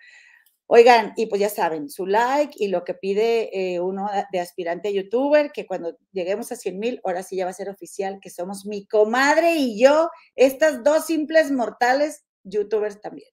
Oigan, 0.67 1.13
y 1.15 1.27
pues 1.27 1.39
ya 1.39 1.49
saben, 1.49 1.89
su 1.89 2.07
like 2.07 2.55
y 2.57 2.69
lo 2.69 2.83
que 2.83 2.95
pide 2.95 3.75
eh, 3.75 3.79
uno 3.79 4.09
de 4.31 4.39
aspirante 4.39 4.87
a 4.87 4.91
youtuber, 4.91 5.51
que 5.51 5.67
cuando 5.67 5.95
lleguemos 6.11 6.51
a 6.51 6.55
100 6.55 6.79
mil, 6.79 7.01
ahora 7.03 7.21
sí 7.21 7.35
ya 7.35 7.45
va 7.45 7.51
a 7.51 7.53
ser 7.53 7.69
oficial, 7.69 8.19
que 8.19 8.31
somos 8.31 8.65
mi 8.65 8.87
comadre 8.87 9.55
y 9.57 9.79
yo, 9.79 10.09
estas 10.35 10.83
dos 10.83 11.05
simples 11.05 11.51
mortales 11.51 12.25
youtubers 12.43 12.99
también. 12.99 13.29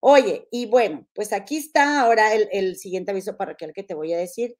Oye, 0.00 0.48
y 0.50 0.66
bueno, 0.66 1.06
pues 1.14 1.32
aquí 1.32 1.58
está 1.58 2.00
ahora 2.00 2.34
el, 2.34 2.76
siguiente 2.76 3.12
aviso 3.12 3.36
parroquial 3.36 3.72
que 3.72 3.84
te 3.84 3.94
voy 3.94 4.12
a 4.12 4.18
decir, 4.18 4.56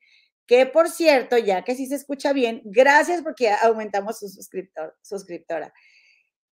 que 0.46 0.66
por 0.66 0.88
cierto, 0.90 1.38
ya 1.38 1.64
que 1.64 1.74
sí 1.74 1.86
se 1.86 1.96
escucha 1.96 2.32
bien, 2.32 2.62
gracias 2.64 3.22
porque 3.22 3.50
aumentamos 3.50 4.20
su 4.20 4.28
suscriptor, 4.28 4.96
suscriptora, 5.02 5.72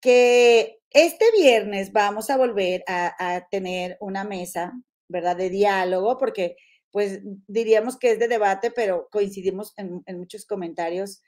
que 0.01 0.81
este 0.89 1.25
viernes 1.31 1.93
vamos 1.93 2.29
a 2.29 2.37
volver 2.37 2.83
a 2.87 3.47
tener 3.49 3.97
una 4.01 4.25
mesa 4.25 4.73
¿verdad? 5.13 5.37
De 5.37 5.49
diálogo, 5.49 6.17
porque 6.17 6.57
pues 6.91 7.21
diríamos 7.47 7.97
que 7.97 8.11
es 8.11 8.19
de 8.19 8.27
debate, 8.27 8.71
pero 8.71 9.07
coincidimos 9.11 9.73
en, 9.77 10.03
muchos 10.17 10.45
comentarios, 10.45 11.21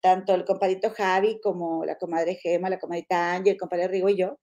tanto 0.00 0.34
el 0.34 0.44
compadrito 0.44 0.90
Javi 0.90 1.40
como 1.40 1.84
la 1.84 1.98
comadre 1.98 2.36
Gema, 2.36 2.70
la 2.70 2.78
comadrita 2.78 3.34
Angie, 3.34 3.52
el 3.52 3.58
compadre 3.58 3.88
Rigo 3.88 4.08
y 4.08 4.16
yo, 4.16 4.38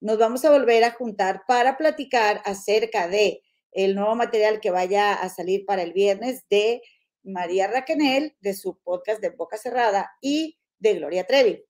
nos 0.00 0.18
vamos 0.18 0.44
a 0.44 0.50
volver 0.50 0.82
a 0.84 0.92
juntar 0.92 1.42
para 1.46 1.76
platicar 1.76 2.42
acerca 2.44 3.06
de 3.06 3.42
el 3.72 3.94
nuevo 3.94 4.14
material 4.16 4.60
que 4.60 4.70
vaya 4.70 5.14
a 5.14 5.28
salir 5.28 5.64
para 5.66 5.82
el 5.82 5.92
viernes 5.92 6.44
de 6.48 6.80
María 7.22 7.68
Raquenel, 7.68 8.36
de 8.40 8.54
su 8.54 8.78
podcast 8.82 9.20
de 9.20 9.30
Boca 9.30 9.56
Cerrada 9.56 10.10
y 10.20 10.58
de 10.78 10.94
Gloria 10.94 11.24
Trevi. 11.26 11.64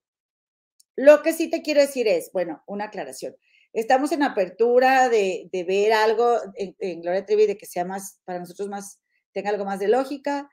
Lo 0.95 1.21
que 1.23 1.33
sí 1.33 1.49
te 1.49 1.61
quiero 1.61 1.81
decir 1.81 2.07
es, 2.07 2.31
bueno, 2.31 2.63
una 2.67 2.85
aclaración. 2.85 3.35
Estamos 3.75 4.13
en 4.13 4.23
apertura 4.23 5.09
de, 5.09 5.49
ver 5.67 5.91
algo 5.91 6.37
en, 6.55 7.01
Gloria 7.01 7.25
Trevi 7.25 7.45
de 7.45 7.57
que 7.57 7.65
sea 7.65 7.83
más, 7.83 8.21
para 8.23 8.39
nosotros 8.39 8.69
más, 8.69 9.01
tenga 9.33 9.49
algo 9.49 9.65
más 9.65 9.79
de 9.79 9.89
lógica, 9.89 10.49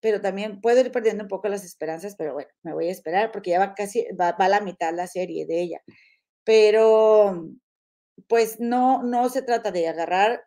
pero 0.00 0.20
también 0.20 0.60
puedo 0.60 0.80
ir 0.80 0.90
perdiendo 0.90 1.22
un 1.22 1.28
poco 1.28 1.46
las 1.46 1.64
esperanzas, 1.64 2.16
pero 2.16 2.34
bueno, 2.34 2.50
me 2.64 2.74
voy 2.74 2.88
a 2.88 2.90
esperar 2.90 3.30
porque 3.30 3.50
ya 3.50 3.60
va 3.60 3.74
casi, 3.74 4.04
va, 4.20 4.30
a 4.30 4.48
la 4.48 4.60
mitad 4.60 4.92
la 4.92 5.06
serie 5.06 5.46
de 5.46 5.62
ella. 5.62 5.82
Pero, 6.42 7.48
pues 8.26 8.58
no, 8.58 9.04
no 9.04 9.28
se 9.28 9.42
trata 9.42 9.70
de 9.70 9.86
agarrar 9.86 10.42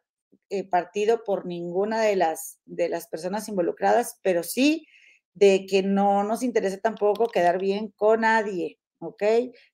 eh, 0.50 0.68
partido 0.68 1.24
por 1.24 1.46
ninguna 1.46 2.02
de 2.02 2.18
las, 2.18 2.60
de 2.66 2.90
las 2.90 3.08
personas 3.08 3.48
involucradas, 3.48 4.20
pero 4.22 4.44
sí 4.44 4.86
de 5.34 5.66
que 5.66 5.82
no 5.82 6.26
nos 6.26 6.44
interesa 6.44 6.78
tampoco 6.80 7.30
quedar 7.30 7.58
bien 7.58 7.94
con 7.96 8.22
nadie. 8.22 8.80
¿Ok? 9.00 9.24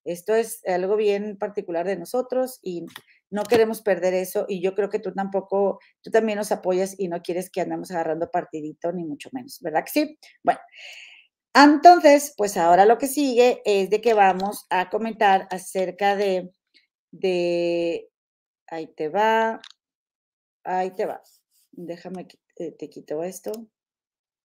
Esto 0.04 0.36
es 0.36 0.66
algo 0.66 0.96
bien 0.96 1.38
particular 1.38 1.86
de 1.86 1.98
nosotros 1.98 2.60
y 2.62 2.86
no 3.30 3.44
queremos 3.44 3.82
perder 3.82 4.14
eso 4.14 4.46
y 4.48 4.62
yo 4.62 4.76
creo 4.76 4.90
que 4.90 5.00
tú 5.00 5.14
tampoco, 5.14 5.80
tú 6.02 6.12
también 6.12 6.38
nos 6.38 6.52
apoyas 6.52 6.96
y 7.00 7.08
no 7.08 7.22
quieres 7.22 7.50
que 7.50 7.62
andemos 7.62 7.92
agarrando 7.92 8.30
partidito 8.30 8.92
ni 8.92 9.06
mucho 9.06 9.30
menos, 9.32 9.60
¿verdad 9.62 9.84
que 9.86 9.92
sí? 9.92 10.20
Bueno, 10.44 10.60
entonces, 11.56 12.34
pues 12.36 12.58
ahora 12.58 12.86
lo 12.86 12.98
que 12.98 13.08
sigue 13.08 13.62
es 13.66 13.90
de 13.90 14.02
que 14.02 14.14
vamos 14.14 14.66
a 14.70 14.90
comentar 14.90 15.48
acerca 15.52 16.16
de, 16.16 16.52
de, 17.12 18.10
ahí 18.68 18.88
te 18.88 19.10
va, 19.10 19.62
ahí 20.64 20.92
te 20.96 21.06
va, 21.06 21.22
déjame, 21.72 22.28
eh, 22.58 22.72
te 22.72 22.90
quito 22.90 23.24
esto, 23.24 23.52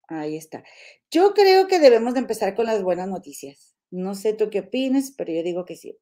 ahí 0.08 0.36
está. 0.36 0.64
Yo 1.10 1.34
creo 1.34 1.66
que 1.66 1.78
debemos 1.80 2.14
de 2.14 2.20
empezar 2.20 2.54
con 2.54 2.66
las 2.66 2.82
buenas 2.82 3.08
noticias. 3.08 3.77
No 3.90 4.14
sé 4.14 4.34
tú 4.34 4.50
qué 4.50 4.60
opines, 4.60 5.14
pero 5.16 5.32
yo 5.32 5.42
digo 5.42 5.64
que 5.64 5.76
sí. 5.76 5.96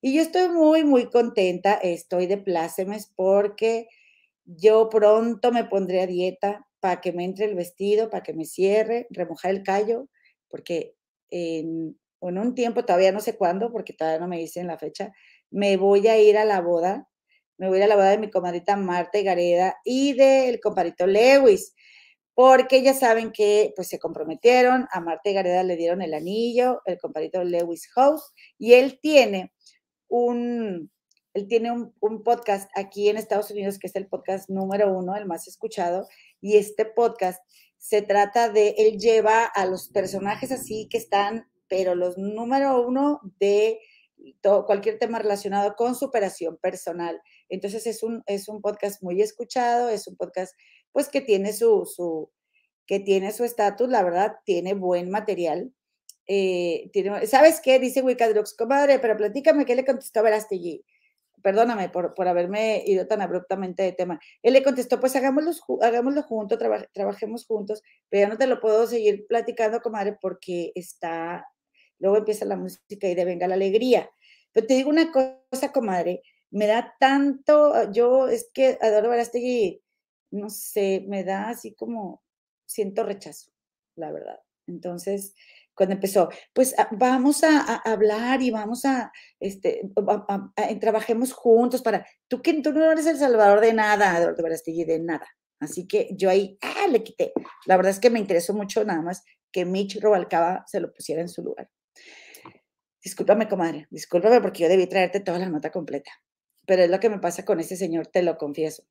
Y 0.00 0.14
yo 0.14 0.22
estoy 0.22 0.48
muy, 0.48 0.84
muy 0.84 1.10
contenta, 1.10 1.74
estoy 1.74 2.26
de 2.26 2.38
plácemes 2.38 3.12
porque 3.14 3.88
yo 4.44 4.88
pronto 4.88 5.52
me 5.52 5.64
pondré 5.64 6.02
a 6.02 6.06
dieta 6.06 6.66
para 6.80 7.00
que 7.00 7.12
me 7.12 7.24
entre 7.24 7.46
el 7.46 7.54
vestido, 7.54 8.10
para 8.10 8.22
que 8.22 8.34
me 8.34 8.44
cierre, 8.44 9.06
remojar 9.10 9.52
el 9.52 9.62
callo, 9.62 10.08
porque 10.48 10.96
en, 11.30 11.96
un 12.20 12.54
tiempo, 12.54 12.84
todavía 12.84 13.12
no 13.12 13.20
sé 13.20 13.36
cuándo, 13.36 13.72
porque 13.72 13.92
todavía 13.92 14.20
no 14.20 14.28
me 14.28 14.38
dicen 14.38 14.66
la 14.66 14.78
fecha, 14.78 15.12
me 15.50 15.76
voy 15.76 16.06
a 16.08 16.20
ir 16.20 16.36
a 16.36 16.44
la 16.44 16.60
boda, 16.60 17.08
me 17.56 17.68
voy 17.68 17.80
a 17.82 17.86
la 17.86 17.96
boda 17.96 18.10
de 18.10 18.18
mi 18.18 18.30
comadrita 18.30 18.76
Marta 18.76 19.20
Gareda 19.22 19.76
y 19.84 20.14
del 20.14 20.60
compadrito 20.60 21.06
Lewis 21.06 21.74
porque 22.34 22.82
ya 22.82 22.94
saben 22.94 23.30
que 23.32 23.72
pues 23.76 23.88
se 23.88 23.98
comprometieron, 23.98 24.88
a 24.90 25.00
Marta 25.00 25.30
Gareda 25.32 25.62
le 25.62 25.76
dieron 25.76 26.02
el 26.02 26.14
anillo, 26.14 26.80
el 26.86 26.98
compadrito 26.98 27.44
Lewis 27.44 27.88
House, 27.94 28.32
y 28.58 28.72
él 28.74 28.98
tiene 29.00 29.52
un, 30.08 30.90
él 31.34 31.46
tiene 31.48 31.72
un, 31.72 32.22
podcast 32.22 32.70
aquí 32.74 33.08
en 33.08 33.16
Estados 33.16 33.50
Unidos, 33.50 33.78
que 33.78 33.86
es 33.86 33.96
el 33.96 34.06
podcast 34.06 34.48
número 34.48 34.92
uno, 34.92 35.16
el 35.16 35.26
más 35.26 35.46
escuchado, 35.46 36.08
y 36.40 36.56
este 36.56 36.86
podcast 36.86 37.42
se 37.76 38.00
trata 38.00 38.48
de, 38.48 38.74
él 38.78 38.98
lleva 38.98 39.44
a 39.44 39.66
los 39.66 39.88
personajes 39.88 40.52
así 40.52 40.88
que 40.90 40.98
están, 40.98 41.46
pero 41.68 41.94
los 41.94 42.16
número 42.16 42.86
uno 42.86 43.20
de 43.40 43.78
todo, 44.40 44.66
cualquier 44.66 44.98
tema 44.98 45.18
relacionado 45.18 45.74
con 45.74 45.94
superación 45.94 46.56
personal. 46.58 47.20
Entonces 47.48 47.86
es 47.86 48.02
un, 48.02 48.22
es 48.26 48.48
un 48.48 48.60
podcast 48.60 49.02
muy 49.02 49.20
escuchado, 49.20 49.88
es 49.88 50.06
un 50.06 50.16
podcast 50.16 50.54
pues 50.92 51.08
que 51.08 51.20
tiene 51.20 51.52
su, 51.52 51.86
su 51.86 52.30
que 52.86 53.00
tiene 53.00 53.32
su 53.32 53.44
estatus, 53.44 53.88
la 53.88 54.02
verdad, 54.02 54.36
tiene 54.44 54.74
buen 54.74 55.10
material. 55.10 55.72
Eh, 56.26 56.90
tiene, 56.92 57.26
¿Sabes 57.26 57.60
qué? 57.60 57.78
Dice 57.78 58.02
Wicadrox, 58.02 58.54
comadre, 58.54 58.98
pero 58.98 59.16
platícame 59.16 59.64
qué 59.64 59.74
le 59.74 59.84
contestó 59.84 60.20
a 60.20 60.24
Verástegui. 60.24 60.84
Perdóname 61.42 61.88
por, 61.88 62.14
por 62.14 62.28
haberme 62.28 62.84
ido 62.86 63.06
tan 63.06 63.20
abruptamente 63.20 63.82
de 63.82 63.92
tema. 63.92 64.20
Él 64.42 64.52
le 64.52 64.62
contestó, 64.62 65.00
pues 65.00 65.16
hagámoslo, 65.16 65.52
hagámoslo 65.82 66.22
juntos, 66.22 66.58
trabajemos 66.92 67.46
juntos, 67.46 67.82
pero 68.08 68.26
ya 68.26 68.28
no 68.28 68.38
te 68.38 68.46
lo 68.46 68.60
puedo 68.60 68.86
seguir 68.86 69.26
platicando, 69.26 69.80
comadre, 69.80 70.16
porque 70.20 70.72
está, 70.74 71.46
luego 71.98 72.18
empieza 72.18 72.44
la 72.44 72.56
música 72.56 73.08
y 73.08 73.14
de 73.14 73.24
venga 73.24 73.48
la 73.48 73.54
alegría. 73.54 74.08
Pero 74.52 74.66
te 74.66 74.74
digo 74.74 74.90
una 74.90 75.10
cosa, 75.10 75.72
comadre, 75.72 76.22
me 76.50 76.66
da 76.66 76.94
tanto, 77.00 77.90
yo 77.90 78.28
es 78.28 78.50
que 78.54 78.78
adoro 78.80 79.08
Verástegui, 79.10 79.81
no 80.32 80.50
sé, 80.50 81.04
me 81.08 81.24
da 81.24 81.50
así 81.50 81.74
como, 81.74 82.22
siento 82.66 83.04
rechazo, 83.04 83.52
la 83.96 84.10
verdad. 84.10 84.40
Entonces, 84.66 85.34
cuando 85.74 85.94
empezó, 85.94 86.28
pues 86.52 86.74
ah, 86.78 86.88
vamos 86.92 87.42
a, 87.44 87.76
hablar 87.84 88.42
y 88.42 88.50
vamos 88.50 88.84
a, 88.84 89.12
este, 89.40 89.82
trabajemos 90.80 91.32
juntos 91.32 91.82
para, 91.82 92.06
tú 92.28 92.42
que 92.42 92.60
tú 92.62 92.72
no 92.72 92.90
eres 92.90 93.06
el 93.06 93.18
salvador 93.18 93.60
de 93.60 93.72
nada, 93.72 94.18
Eduardo 94.18 94.42
Verastegui, 94.42 94.84
de 94.84 95.00
nada. 95.00 95.26
Así 95.60 95.86
que 95.86 96.08
yo 96.12 96.28
ahí, 96.28 96.58
ah, 96.60 96.88
le 96.90 97.04
quité. 97.04 97.32
La 97.66 97.76
verdad 97.76 97.92
es 97.92 98.00
que 98.00 98.10
me 98.10 98.18
interesó 98.18 98.52
mucho 98.52 98.84
nada 98.84 99.00
más 99.00 99.22
que 99.52 99.64
Mitch 99.64 100.00
Robalcaba 100.00 100.64
se 100.66 100.80
lo 100.80 100.92
pusiera 100.92 101.20
en 101.22 101.28
su 101.28 101.42
lugar. 101.42 101.70
Discúlpame, 103.02 103.48
comadre, 103.48 103.86
discúlpame 103.90 104.40
porque 104.40 104.62
yo 104.62 104.68
debí 104.68 104.86
traerte 104.86 105.20
toda 105.20 105.38
la 105.38 105.48
nota 105.48 105.70
completa. 105.70 106.10
Pero 106.66 106.82
es 106.82 106.90
lo 106.90 107.00
que 107.00 107.10
me 107.10 107.18
pasa 107.18 107.44
con 107.44 107.60
ese 107.60 107.76
señor, 107.76 108.06
te 108.06 108.22
lo 108.22 108.36
confieso. 108.38 108.84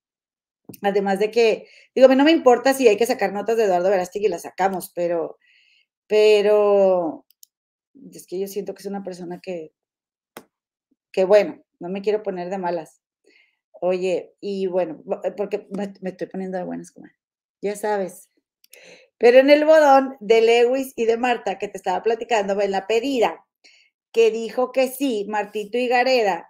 Además 0.82 1.20
de 1.20 1.32
que, 1.32 1.68
digo, 1.94 2.06
a 2.06 2.10
mí 2.10 2.15
no 2.15 2.24
me 2.24 2.32
importa 2.32 2.74
si 2.74 2.88
hay 2.88 2.98
que 2.98 3.06
sacar 3.06 3.34
notas 3.34 3.58
de 3.58 3.65
Eduardo 3.65 3.89
Verástegui 3.89 4.27
y 4.27 4.30
las 4.30 4.44
sacamos, 4.44 4.91
pero, 4.96 5.38
pero 6.08 7.25
es 8.12 8.25
que 8.25 8.39
yo 8.39 8.48
siento 8.48 8.74
que 8.74 8.82
es 8.82 8.88
una 8.88 9.03
persona 9.03 9.39
que, 9.41 9.74
que 11.12 11.25
bueno, 11.25 11.63
no 11.80 11.89
me 11.89 12.01
quiero 12.01 12.24
poner 12.24 12.50
de 12.50 12.58
malas. 12.58 13.01
Oye, 13.72 14.36
y 14.39 14.68
bueno, 14.68 15.03
eh, 15.24 15.32
porque 15.32 15.68
me, 15.72 15.94
estoy 16.10 16.27
poniendo 16.27 16.58
de 16.58 16.63
buenas, 16.63 16.91
como 16.91 17.08
ya 17.62 17.75
sabes. 17.75 18.30
Pero 19.18 19.39
en 19.39 19.50
el 19.50 19.65
bodón 19.65 20.15
de 20.20 20.41
Lewis 20.41 20.94
y 20.96 21.06
de 21.06 21.18
Marta, 21.18 21.58
que 21.58 21.68
te 21.68 21.77
estaba 21.77 22.01
platicando, 22.01 22.60
en 22.62 22.72
la 22.72 22.88
pedida, 22.88 23.46
que 24.12 24.32
dijo 24.32 24.72
que 24.72 24.88
sí, 24.88 25.25
Martito 25.30 25.77
y 25.77 25.88
Gareda 25.88 26.48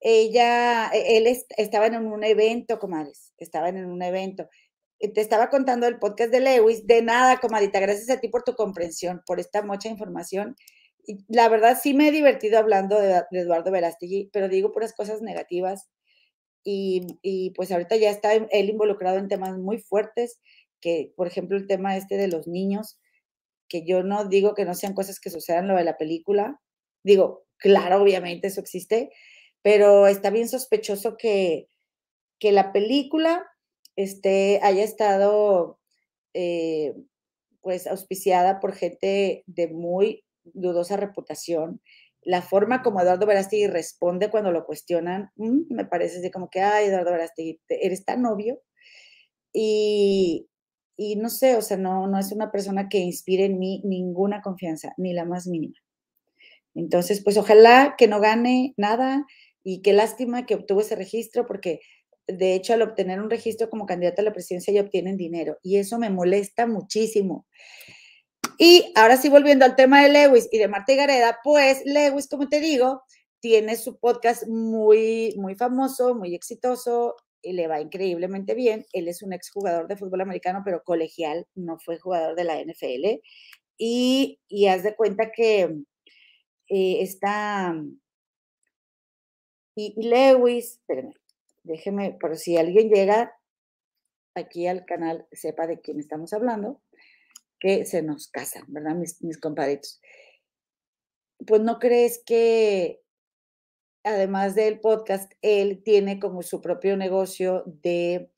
ella, 0.00 0.90
e, 0.92 1.18
él 1.18 1.26
estaba 1.56 1.86
en 1.86 1.96
un 1.96 2.24
evento, 2.24 2.78
comadres, 2.78 3.34
estaban 3.38 3.76
en 3.76 3.86
un 3.86 4.02
evento. 4.02 4.48
Te 5.00 5.20
estaba 5.20 5.48
contando 5.48 5.86
el 5.86 5.98
podcast 5.98 6.30
de 6.32 6.40
Lewis, 6.40 6.86
de 6.86 7.02
nada, 7.02 7.38
comadita, 7.38 7.80
gracias 7.80 8.10
a 8.10 8.20
ti 8.20 8.28
por 8.28 8.42
tu 8.42 8.54
comprensión, 8.54 9.22
por 9.26 9.40
esta 9.40 9.62
mucha 9.62 9.88
información. 9.88 10.56
La 11.28 11.48
verdad 11.48 11.78
sí 11.80 11.94
me 11.94 12.08
he 12.08 12.12
divertido 12.12 12.58
hablando 12.58 12.98
de, 13.00 13.22
Eduardo 13.32 13.70
Verástegui, 13.70 14.30
pero 14.32 14.48
digo 14.48 14.72
puras 14.72 14.94
cosas 14.94 15.22
negativas. 15.22 15.88
Y, 16.64 17.06
y, 17.22 17.50
pues 17.52 17.72
ahorita 17.72 17.96
ya 17.96 18.10
está 18.10 18.34
él 18.34 18.68
involucrado 18.68 19.18
en 19.18 19.28
temas 19.28 19.56
muy 19.56 19.78
fuertes, 19.78 20.40
que 20.80 21.12
por 21.16 21.26
ejemplo 21.26 21.56
el 21.56 21.66
tema 21.66 21.96
este 21.96 22.16
de 22.16 22.28
los 22.28 22.46
niños, 22.46 22.98
que 23.68 23.86
yo 23.86 24.02
no 24.02 24.26
digo 24.26 24.54
que 24.54 24.64
no 24.64 24.74
sean 24.74 24.94
cosas 24.94 25.20
que 25.20 25.30
sucedan 25.30 25.68
lo 25.68 25.76
de 25.76 25.84
la 25.84 25.96
película, 25.96 26.60
digo, 27.04 27.46
claro, 27.58 28.02
obviamente 28.02 28.48
eso 28.48 28.60
existe, 28.60 29.10
pero 29.62 30.06
está 30.06 30.30
bien 30.30 30.48
sospechoso 30.48 31.16
que, 31.16 31.68
que 32.38 32.52
la 32.52 32.72
película 32.72 33.46
este, 33.96 34.60
haya 34.62 34.84
estado 34.84 35.78
eh, 36.34 36.94
pues 37.60 37.86
auspiciada 37.86 38.60
por 38.60 38.72
gente 38.72 39.42
de 39.46 39.68
muy 39.68 40.24
dudosa 40.44 40.96
reputación. 40.96 41.80
La 42.22 42.42
forma 42.42 42.82
como 42.82 43.00
Eduardo 43.00 43.26
Verástegui 43.26 43.66
responde 43.66 44.30
cuando 44.30 44.52
lo 44.52 44.64
cuestionan, 44.64 45.30
mm, 45.36 45.74
me 45.74 45.84
parece 45.84 46.18
así 46.18 46.30
como 46.30 46.50
que, 46.50 46.60
ay, 46.60 46.86
Eduardo 46.86 47.12
Verástegui, 47.12 47.60
eres 47.68 48.04
tan 48.04 48.22
novio. 48.22 48.60
Y, 49.52 50.48
y 50.96 51.16
no 51.16 51.30
sé, 51.30 51.56
o 51.56 51.62
sea, 51.62 51.76
no, 51.76 52.06
no 52.06 52.18
es 52.18 52.32
una 52.32 52.50
persona 52.50 52.88
que 52.88 52.98
inspire 52.98 53.46
en 53.46 53.58
mí 53.58 53.82
ninguna 53.84 54.42
confianza, 54.42 54.94
ni 54.98 55.12
la 55.12 55.24
más 55.24 55.46
mínima. 55.46 55.76
Entonces, 56.74 57.22
pues 57.24 57.36
ojalá 57.36 57.96
que 57.98 58.08
no 58.08 58.20
gane 58.20 58.74
nada, 58.76 59.26
y 59.70 59.82
qué 59.82 59.92
lástima 59.92 60.46
que 60.46 60.54
obtuvo 60.54 60.80
ese 60.80 60.96
registro 60.96 61.46
porque 61.46 61.80
de 62.26 62.54
hecho 62.54 62.72
al 62.72 62.80
obtener 62.80 63.20
un 63.20 63.28
registro 63.28 63.68
como 63.68 63.84
candidato 63.84 64.22
a 64.22 64.24
la 64.24 64.32
presidencia 64.32 64.72
ya 64.72 64.80
obtienen 64.80 65.18
dinero 65.18 65.58
y 65.62 65.76
eso 65.76 65.98
me 65.98 66.08
molesta 66.08 66.66
muchísimo. 66.66 67.46
Y 68.58 68.90
ahora 68.94 69.18
sí, 69.18 69.28
volviendo 69.28 69.66
al 69.66 69.76
tema 69.76 70.02
de 70.02 70.08
Lewis 70.08 70.48
y 70.50 70.56
de 70.56 70.68
Marta 70.68 70.94
Gareda, 70.94 71.38
pues 71.44 71.82
Lewis, 71.84 72.28
como 72.28 72.48
te 72.48 72.60
digo, 72.60 73.02
tiene 73.40 73.76
su 73.76 73.98
podcast 73.98 74.48
muy, 74.48 75.34
muy 75.36 75.54
famoso, 75.54 76.14
muy 76.14 76.34
exitoso, 76.34 77.14
le 77.42 77.68
va 77.68 77.82
increíblemente 77.82 78.54
bien. 78.54 78.86
Él 78.94 79.06
es 79.06 79.22
un 79.22 79.34
exjugador 79.34 79.86
de 79.86 79.98
fútbol 79.98 80.22
americano, 80.22 80.62
pero 80.64 80.82
colegial, 80.82 81.46
no 81.54 81.78
fue 81.78 81.98
jugador 81.98 82.36
de 82.36 82.44
la 82.44 82.58
NFL. 82.58 83.20
Y, 83.76 84.40
y 84.48 84.66
haz 84.68 84.82
de 84.82 84.96
cuenta 84.96 85.30
que 85.30 85.64
eh, 86.68 87.02
está... 87.02 87.74
Y, 89.80 89.94
Lewis, 89.96 90.80
déjeme, 91.62 92.16
por 92.20 92.36
si 92.36 92.56
alguien 92.56 92.90
llega 92.90 93.32
aquí 94.34 94.66
al 94.66 94.84
canal, 94.84 95.28
sepa 95.30 95.68
de 95.68 95.80
quién 95.80 96.00
estamos 96.00 96.32
hablando, 96.32 96.82
que 97.60 97.86
se 97.86 98.02
nos 98.02 98.26
casan, 98.26 98.64
¿verdad? 98.66 98.96
Mis, 98.96 99.22
mis 99.22 99.38
compadritos. 99.38 100.00
Pues 101.46 101.60
no 101.60 101.78
crees 101.78 102.20
que 102.26 103.02
además 104.02 104.56
del 104.56 104.80
podcast, 104.80 105.30
él 105.42 105.80
tiene 105.84 106.18
como 106.18 106.42
su 106.42 106.60
propio 106.60 106.96
negocio 106.96 107.62
de, 107.64 108.32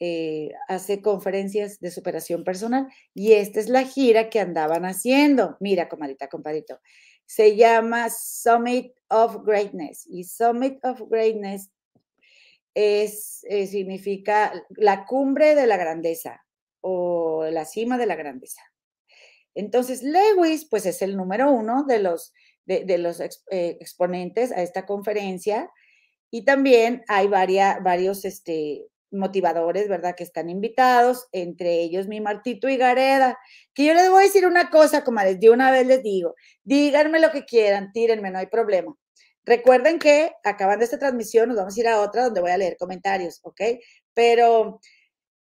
eh, 0.00 0.52
hace 0.68 1.02
conferencias 1.02 1.80
de 1.80 1.90
superación 1.90 2.44
personal 2.44 2.86
y 3.12 3.32
esta 3.32 3.60
es 3.60 3.68
la 3.68 3.84
gira 3.84 4.30
que 4.30 4.40
andaban 4.40 4.86
haciendo. 4.86 5.58
Mira, 5.60 5.90
comadita, 5.90 6.28
compadito. 6.28 6.80
Se 7.28 7.56
llama 7.56 8.08
Summit 8.08 8.94
of 9.08 9.44
Greatness 9.44 10.06
y 10.08 10.24
Summit 10.24 10.82
of 10.82 11.02
Greatness 11.10 11.70
es, 12.72 13.44
eh, 13.50 13.66
significa 13.66 14.52
la 14.70 15.04
cumbre 15.04 15.54
de 15.54 15.66
la 15.66 15.76
grandeza 15.76 16.44
o 16.80 17.44
la 17.50 17.66
cima 17.66 17.98
de 17.98 18.06
la 18.06 18.16
grandeza. 18.16 18.62
Entonces, 19.54 20.02
Lewis, 20.02 20.64
pues 20.64 20.86
es 20.86 21.02
el 21.02 21.16
número 21.16 21.50
uno 21.52 21.84
de 21.84 21.98
los 21.98 22.32
de, 22.68 22.98
los 22.98 23.20
eh, 23.20 23.30
exponentes 23.50 24.52
a 24.52 24.62
esta 24.62 24.84
conferencia. 24.86 25.70
Y 26.30 26.44
también 26.44 27.02
hay 27.08 27.28
varios 27.28 28.24
este, 28.24 28.86
motivadores, 29.10 29.88
¿verdad?, 29.88 30.14
que 30.16 30.24
están 30.24 30.50
invitados, 30.50 31.28
entre 31.32 31.80
ellos 31.80 32.08
mi 32.08 32.20
Martito 32.20 32.68
y 32.68 32.76
Gareda, 32.76 33.38
que 33.74 33.84
yo 33.86 33.94
les 33.94 34.10
voy 34.10 34.22
a 34.22 34.26
decir 34.26 34.46
una 34.46 34.70
cosa, 34.70 35.04
como 35.04 35.20
les 35.22 35.40
de 35.40 35.50
una 35.50 35.70
vez 35.70 35.86
les 35.86 36.02
digo, 36.02 36.34
díganme 36.64 37.20
lo 37.20 37.30
que 37.30 37.44
quieran, 37.44 37.92
tírenme, 37.92 38.30
no 38.30 38.38
hay 38.38 38.46
problema. 38.46 38.94
Recuerden 39.44 39.98
que 39.98 40.32
acabando 40.44 40.84
esta 40.84 40.98
transmisión 40.98 41.48
nos 41.48 41.56
vamos 41.56 41.76
a 41.76 41.80
ir 41.80 41.88
a 41.88 42.00
otra 42.00 42.24
donde 42.24 42.40
voy 42.40 42.50
a 42.50 42.58
leer 42.58 42.76
comentarios, 42.76 43.40
¿ok? 43.42 43.60
Pero 44.12 44.80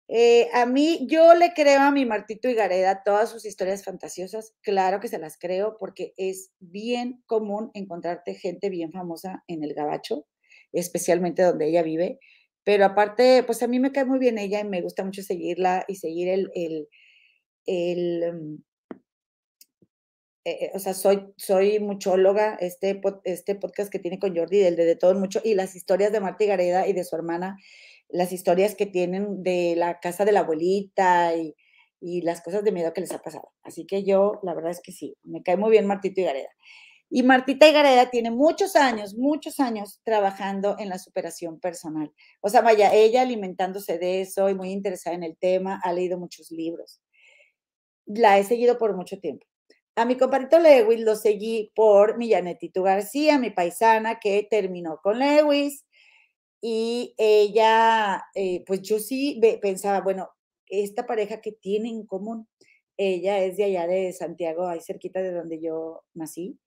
eh, 0.08 0.50
a 0.54 0.66
mí, 0.66 1.08
yo 1.10 1.34
le 1.34 1.54
creo 1.54 1.82
a 1.82 1.92
mi 1.92 2.06
Martito 2.06 2.50
y 2.50 2.54
Gareda 2.54 3.04
todas 3.04 3.30
sus 3.30 3.46
historias 3.46 3.84
fantasiosas. 3.84 4.54
Claro 4.62 5.00
que 5.00 5.08
se 5.08 5.18
las 5.18 5.38
creo 5.38 5.78
porque 5.80 6.14
es 6.18 6.52
bien 6.60 7.24
común 7.26 7.72
encontrarte 7.74 8.36
gente 8.36 8.70
bien 8.70 8.92
famosa 8.92 9.44
en 9.48 9.64
el 9.64 9.74
gabacho, 9.74 10.28
especialmente 10.72 11.42
donde 11.44 11.68
ella 11.68 11.84
vive. 11.84 12.20
Pero 12.64 12.86
aparte, 12.86 13.44
pues 13.44 13.62
a 13.64 13.68
mí 13.68 13.80
me 13.80 13.92
cae 13.92 14.06
muy 14.06 14.20
bien 14.20 14.38
ella 14.38 14.60
y 14.60 14.66
me 14.66 14.82
gusta 14.82 15.04
mucho 15.04 15.22
seguirla 15.22 15.86
y 15.88 15.96
seguir 15.96 16.30
el, 16.30 16.52
el, 16.56 16.88
el 17.66 18.34
mm, 18.34 18.64
eh, 20.46 20.72
o 20.74 20.80
sea, 20.80 20.94
soy, 20.94 21.34
soy 21.38 21.80
muchóloga, 21.80 22.56
este, 22.60 23.02
este 23.24 23.56
podcast 23.56 23.92
que 23.92 24.00
tiene 24.00 24.20
con 24.20 24.36
Jordi, 24.36 24.60
del 24.60 24.76
de, 24.76 24.86
de 24.86 24.96
todo 24.98 25.16
mucho, 25.16 25.40
y 25.44 25.56
las 25.56 25.76
historias 25.76 26.12
de 26.12 26.20
Marta 26.20 26.44
y 26.44 26.48
Gareda 26.48 26.88
y 26.88 26.94
de 26.94 27.06
su 27.06 27.16
hermana 27.16 27.58
las 28.14 28.32
historias 28.32 28.76
que 28.76 28.86
tienen 28.86 29.44
de 29.44 29.76
la 29.76 30.00
casa 30.00 30.24
de 30.24 30.32
la 30.32 30.42
abuelita 30.42 31.36
y, 31.36 31.56
las 32.22 32.42
cosas 32.42 32.66
de 32.66 32.74
miedo 32.74 32.92
que 32.92 33.00
les 33.00 33.14
ha 33.14 33.22
pasado. 33.22 33.54
Así 33.64 33.86
que 33.86 34.04
yo, 34.04 34.42
la 34.44 34.54
verdad 34.54 34.72
es 34.72 34.82
que 34.82 34.92
sí, 34.92 35.16
me 35.24 35.42
cae 35.42 35.56
muy 35.56 35.72
bien 35.72 35.88
Martito 35.88 36.20
y 36.20 36.26
Gareda. 36.26 36.50
Y 37.16 37.22
Martita 37.22 37.70
y 37.70 37.74
Gareda 37.74 38.10
tiene 38.10 38.32
muchos 38.32 38.76
años, 38.76 39.14
muchos 39.14 39.60
años 39.60 40.02
trabajando 40.04 40.76
en 40.80 40.90
la 40.90 40.98
superación 40.98 41.60
personal. 41.60 42.12
O 42.42 42.50
sea, 42.50 42.62
vaya, 42.62 42.92
ella 42.92 43.22
alimentándose 43.22 44.00
de 44.00 44.22
eso 44.22 44.50
y 44.50 44.56
muy 44.56 44.72
interesada 44.72 45.16
en 45.16 45.22
el 45.22 45.38
tema, 45.38 45.80
ha 45.84 45.94
leído 45.94 46.18
muchos 46.18 46.50
libros. 46.50 47.04
La 48.08 48.40
he 48.40 48.44
seguido 48.44 48.80
por 48.80 48.96
mucho 48.96 49.20
tiempo. 49.20 49.46
A 49.96 50.06
mi 50.06 50.18
compadrito 50.18 50.58
Lewis 50.58 51.02
lo 51.02 51.16
seguí 51.16 51.72
por 51.76 52.18
mi 52.18 52.32
Janetito 52.32 52.82
García, 52.82 53.38
mi 53.38 53.52
paisana, 53.52 54.20
que 54.20 54.48
terminó 54.50 55.00
con 55.04 55.20
Lewis 55.20 55.86
y 56.62 57.14
ella, 57.20 58.24
eh, 58.34 58.64
pues 58.66 58.82
yo 58.82 58.98
sí 58.98 59.40
pensaba, 59.62 60.02
bueno, 60.02 60.30
esta 60.66 61.06
pareja 61.06 61.42
que 61.42 61.52
tiene 61.52 61.90
en 61.90 62.08
común, 62.08 62.48
ella 62.98 63.38
es 63.38 63.58
de 63.58 63.66
allá 63.66 63.86
de 63.86 64.12
Santiago, 64.14 64.68
ahí 64.68 64.82
cerquita 64.82 65.22
de 65.22 65.32
donde 65.32 65.62
yo 65.62 66.04
nací. 66.16 66.58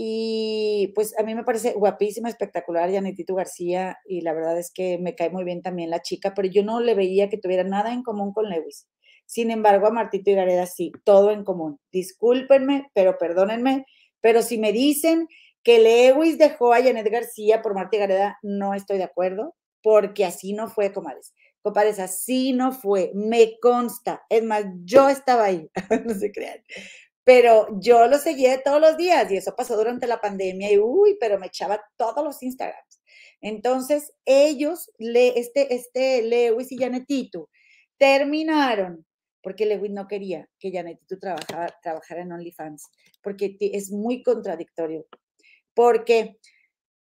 Y 0.00 0.92
pues 0.94 1.18
a 1.18 1.24
mí 1.24 1.34
me 1.34 1.42
parece 1.42 1.72
guapísima, 1.72 2.28
espectacular, 2.28 2.88
Janetito 2.88 3.34
García, 3.34 3.98
y 4.06 4.20
la 4.20 4.32
verdad 4.32 4.56
es 4.56 4.70
que 4.72 4.96
me 4.96 5.16
cae 5.16 5.28
muy 5.28 5.42
bien 5.42 5.60
también 5.60 5.90
la 5.90 6.02
chica, 6.02 6.34
pero 6.36 6.46
yo 6.46 6.62
no 6.62 6.78
le 6.78 6.94
veía 6.94 7.28
que 7.28 7.36
tuviera 7.36 7.64
nada 7.64 7.92
en 7.92 8.04
común 8.04 8.32
con 8.32 8.48
Lewis. 8.48 8.86
Sin 9.26 9.50
embargo, 9.50 9.88
a 9.88 9.90
Martito 9.90 10.30
y 10.30 10.34
Gareda 10.34 10.66
sí, 10.66 10.92
todo 11.02 11.32
en 11.32 11.42
común. 11.42 11.80
Discúlpenme, 11.90 12.92
pero 12.94 13.18
perdónenme, 13.18 13.86
pero 14.20 14.42
si 14.42 14.58
me 14.58 14.70
dicen 14.70 15.26
que 15.64 15.80
Lewis 15.80 16.38
dejó 16.38 16.72
a 16.72 16.80
Janet 16.80 17.10
García 17.10 17.60
por 17.60 17.74
Marta 17.74 17.98
Gareda, 17.98 18.38
no 18.42 18.74
estoy 18.74 18.98
de 18.98 19.04
acuerdo, 19.04 19.56
porque 19.82 20.24
así 20.24 20.52
no 20.52 20.68
fue, 20.68 20.92
comadres. 20.92 21.34
Compadres, 21.60 21.98
así 21.98 22.52
no 22.52 22.70
fue, 22.70 23.10
me 23.16 23.58
consta. 23.60 24.22
Es 24.28 24.44
más, 24.44 24.64
yo 24.84 25.08
estaba 25.08 25.46
ahí, 25.46 25.68
no 26.06 26.14
se 26.14 26.30
crean. 26.30 26.60
Pero 27.28 27.68
yo 27.78 28.06
lo 28.06 28.16
seguía 28.16 28.62
todos 28.62 28.80
los 28.80 28.96
días 28.96 29.30
y 29.30 29.36
eso 29.36 29.54
pasó 29.54 29.76
durante 29.76 30.06
la 30.06 30.18
pandemia 30.18 30.72
y 30.72 30.78
uy, 30.78 31.18
pero 31.20 31.38
me 31.38 31.48
echaba 31.48 31.78
todos 31.98 32.24
los 32.24 32.42
Instagrams. 32.42 33.02
Entonces, 33.42 34.14
ellos, 34.24 34.90
le, 34.96 35.38
este, 35.38 35.74
este 35.74 36.22
Lewis 36.22 36.72
y 36.72 36.78
Janetito, 36.78 37.50
terminaron 37.98 39.04
porque 39.42 39.66
Lewis 39.66 39.90
no 39.90 40.08
quería 40.08 40.48
que 40.58 40.72
Janetito 40.72 41.18
trabajara, 41.18 41.78
trabajara 41.82 42.22
en 42.22 42.32
OnlyFans, 42.32 42.88
porque 43.22 43.58
es 43.60 43.90
muy 43.90 44.22
contradictorio 44.22 45.06
porque 45.74 46.38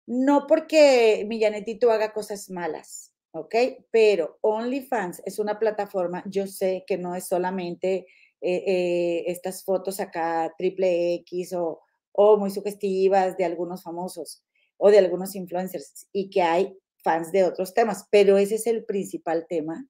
no 0.06 0.46
porque 0.46 1.24
Millanetito 1.26 1.90
haga 1.90 2.12
cosas 2.12 2.50
malas, 2.50 3.14
¿ok? 3.32 3.54
Pero 3.90 4.38
OnlyFans 4.42 5.22
es 5.24 5.38
una 5.38 5.58
plataforma, 5.58 6.22
yo 6.26 6.46
sé 6.46 6.84
que 6.86 6.98
no 6.98 7.14
es 7.14 7.26
solamente 7.26 8.04
eh, 8.42 8.64
eh, 8.66 9.24
estas 9.28 9.64
fotos 9.64 10.00
acá 10.00 10.52
triple 10.58 11.14
X 11.14 11.54
o, 11.54 11.80
o 12.12 12.36
muy 12.36 12.50
sugestivas 12.50 13.36
de 13.36 13.44
algunos 13.44 13.82
famosos 13.82 14.42
o 14.76 14.90
de 14.90 14.98
algunos 14.98 15.34
influencers 15.34 16.08
y 16.12 16.28
que 16.30 16.42
hay 16.42 16.76
fans 17.04 17.32
de 17.32 17.44
otros 17.44 17.74
temas, 17.74 18.06
pero 18.10 18.38
ese 18.38 18.56
es 18.56 18.66
el 18.66 18.84
principal 18.84 19.46
tema. 19.48 19.86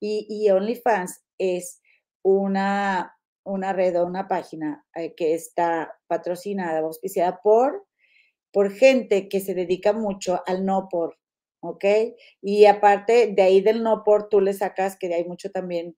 Y, 0.00 0.26
y 0.28 0.50
OnlyFans 0.50 1.22
es 1.38 1.80
una, 2.22 3.16
una 3.44 3.72
red 3.72 4.00
o 4.00 4.06
una 4.06 4.28
página 4.28 4.84
eh, 4.94 5.14
que 5.14 5.34
está 5.34 5.92
patrocinada, 6.08 6.80
auspiciada 6.80 7.40
por 7.42 7.88
por 8.52 8.72
gente 8.72 9.28
que 9.28 9.40
se 9.40 9.54
dedica 9.54 9.92
mucho 9.92 10.42
al 10.46 10.64
no 10.64 10.88
por, 10.90 11.18
¿ok? 11.60 11.84
Y 12.40 12.66
aparte 12.66 13.32
de 13.34 13.42
ahí 13.42 13.60
del 13.60 13.82
no 13.82 14.02
por, 14.04 14.28
tú 14.28 14.40
le 14.40 14.54
sacas 14.54 14.96
que 14.98 15.12
hay 15.14 15.24
mucho 15.24 15.50
también 15.50 15.96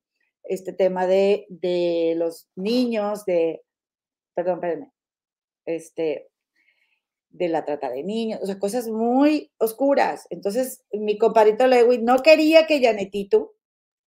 este 0.51 0.73
tema 0.73 1.07
de, 1.07 1.47
de 1.49 2.15
los 2.17 2.49
niños, 2.57 3.25
de, 3.25 3.63
perdón, 4.35 4.57
espérenme, 4.57 4.93
este, 5.67 6.29
de 7.31 7.49
la 7.49 7.65
trata 7.65 7.91
de 7.91 8.03
niños, 8.03 8.41
o 8.43 8.47
sea, 8.47 8.59
cosas 8.59 8.89
muy 8.89 9.53
oscuras. 9.59 10.27
Entonces, 10.31 10.85
mi 10.93 11.19
compadrito 11.19 11.67
Lewis 11.67 12.03
no 12.03 12.19
quería 12.23 12.67
que 12.67 12.83
Janetito, 12.83 13.55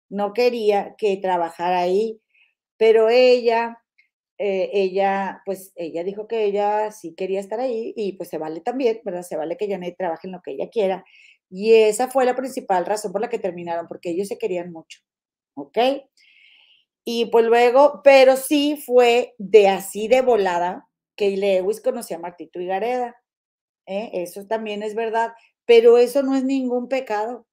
no 0.09 0.33
quería 0.33 0.95
que 0.97 1.17
trabajara 1.17 1.79
ahí, 1.79 2.21
pero 2.77 3.09
ella 3.09 3.81
eh, 4.43 4.71
ella, 4.73 5.43
pues 5.45 5.71
ella 5.75 6.03
dijo 6.03 6.27
que 6.27 6.45
ella 6.45 6.91
sí 6.91 7.13
quería 7.13 7.39
estar 7.39 7.59
ahí 7.59 7.93
y 7.95 8.13
pues 8.13 8.27
se 8.29 8.39
vale 8.39 8.59
también, 8.59 8.99
¿verdad? 9.05 9.21
Se 9.21 9.37
vale 9.37 9.55
que 9.55 9.67
Janet 9.69 9.95
trabaje 9.95 10.25
en 10.27 10.33
lo 10.33 10.41
que 10.41 10.53
ella 10.53 10.67
quiera. 10.71 11.05
Y 11.47 11.75
esa 11.75 12.09
fue 12.09 12.25
la 12.25 12.35
principal 12.35 12.87
razón 12.87 13.11
por 13.11 13.21
la 13.21 13.29
que 13.29 13.37
terminaron, 13.37 13.87
porque 13.87 14.09
ellos 14.09 14.27
se 14.27 14.39
querían 14.39 14.71
mucho, 14.71 15.01
¿ok? 15.53 15.77
Y 17.05 17.27
pues 17.27 17.45
luego, 17.45 18.01
pero 18.03 18.37
sí 18.37 18.81
fue 18.85 19.33
de 19.37 19.69
así 19.69 20.07
de 20.07 20.21
volada 20.21 20.87
que 21.15 21.35
Lewis 21.37 21.81
conocía 21.81 22.17
a 22.17 22.19
Martito 22.19 22.59
y 22.59 22.67
Gareda. 22.67 23.15
¿eh? 23.87 24.11
Eso 24.13 24.45
también 24.47 24.83
es 24.83 24.95
verdad, 24.95 25.33
pero 25.65 25.97
eso 25.97 26.23
no 26.23 26.35
es 26.35 26.43
ningún 26.43 26.87
pecado. 26.89 27.47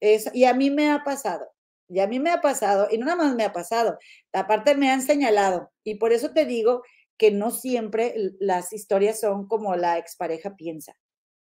Eso, 0.00 0.30
y 0.34 0.44
a 0.44 0.54
mí 0.54 0.70
me 0.70 0.90
ha 0.90 1.04
pasado. 1.04 1.48
Y 1.88 2.00
a 2.00 2.06
mí 2.06 2.20
me 2.20 2.30
ha 2.30 2.40
pasado, 2.40 2.88
y 2.90 2.98
no 2.98 3.04
nada 3.06 3.18
más 3.24 3.34
me 3.36 3.44
ha 3.44 3.52
pasado, 3.52 3.98
aparte 4.32 4.74
me 4.74 4.90
han 4.90 5.02
señalado. 5.02 5.70
Y 5.84 5.96
por 5.96 6.12
eso 6.12 6.32
te 6.32 6.46
digo 6.46 6.82
que 7.18 7.30
no 7.30 7.50
siempre 7.50 8.14
las 8.40 8.72
historias 8.72 9.20
son 9.20 9.46
como 9.46 9.76
la 9.76 9.98
expareja 9.98 10.56
piensa. 10.56 10.96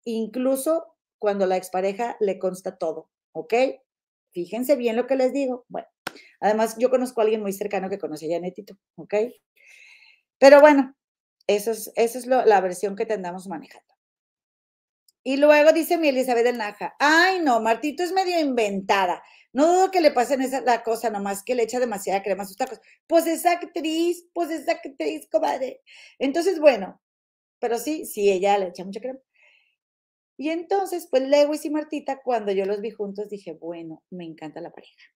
Incluso 0.05 0.96
cuando 1.18 1.46
la 1.46 1.57
expareja 1.57 2.16
le 2.20 2.38
consta 2.38 2.79
todo, 2.79 3.11
¿ok? 3.33 3.55
Fíjense 4.33 4.77
bien 4.77 4.96
lo 4.96 5.07
que 5.07 5.16
les 5.16 5.33
digo. 5.33 5.64
Bueno, 5.68 5.88
además 6.44 6.76
yo 6.78 6.90
conozco 6.90 7.20
a 7.20 7.24
alguien 7.24 7.40
muy 7.40 7.52
cercano 7.52 7.88
que 7.88 7.98
conoce 7.98 8.26
a 8.26 8.37
Janetito, 8.37 8.76
¿ok? 8.96 9.14
Pero 10.38 10.61
bueno, 10.61 10.94
eso 11.46 11.70
es, 11.70 11.90
eso 11.96 12.18
es 12.18 12.26
la 12.26 12.61
versión 12.61 12.96
que 12.96 13.07
te 13.07 13.14
andamos 13.14 13.48
manejando. 13.48 13.94
Y 15.24 15.38
luego 15.38 15.72
dice 15.72 15.96
mi 15.96 16.09
Elizabeth 16.09 16.44
del 16.44 16.59
Naja, 16.59 16.94
ay 16.98 17.40
no, 17.40 17.61
Martito 17.61 18.02
es 18.02 18.12
medio 18.12 18.38
inventada. 18.38 19.22
No 19.54 19.66
dudo 19.72 19.90
que 19.90 20.02
le 20.02 20.11
pasen 20.11 20.42
esa 20.42 20.61
la 20.61 20.83
cosa, 20.83 21.09
nomás 21.11 21.42
que 21.42 21.54
le 21.54 21.62
echa 21.62 21.80
demasiada 21.80 22.22
crema 22.22 22.42
a 22.42 22.46
sus 22.46 22.57
tacos. 22.59 22.80
Pues 23.07 23.26
es 23.26 23.46
actriz, 23.46 24.26
pues 24.35 24.50
es 24.50 24.68
actriz, 24.68 25.26
comadre. 25.30 25.80
Entonces, 26.18 26.61
bueno, 26.61 27.00
pero 27.59 27.78
sí, 27.78 28.04
sí, 28.04 28.30
ella 28.30 28.59
le 28.59 28.68
echa 28.68 28.85
mucha 28.85 29.00
crema. 29.00 29.20
Y 30.37 30.50
entonces, 30.50 31.07
pues 31.11 31.22
Lewis 31.22 31.64
y 31.64 31.70
Martita, 31.70 32.20
cuando 32.22 32.52
yo 32.52 32.66
los 32.66 32.80
vi 32.80 32.90
juntos, 32.90 33.28
dije, 33.30 33.52
bueno, 33.54 34.02
me 34.11 34.24
encanta 34.24 34.61
la 34.61 34.72
pareja. 34.72 35.14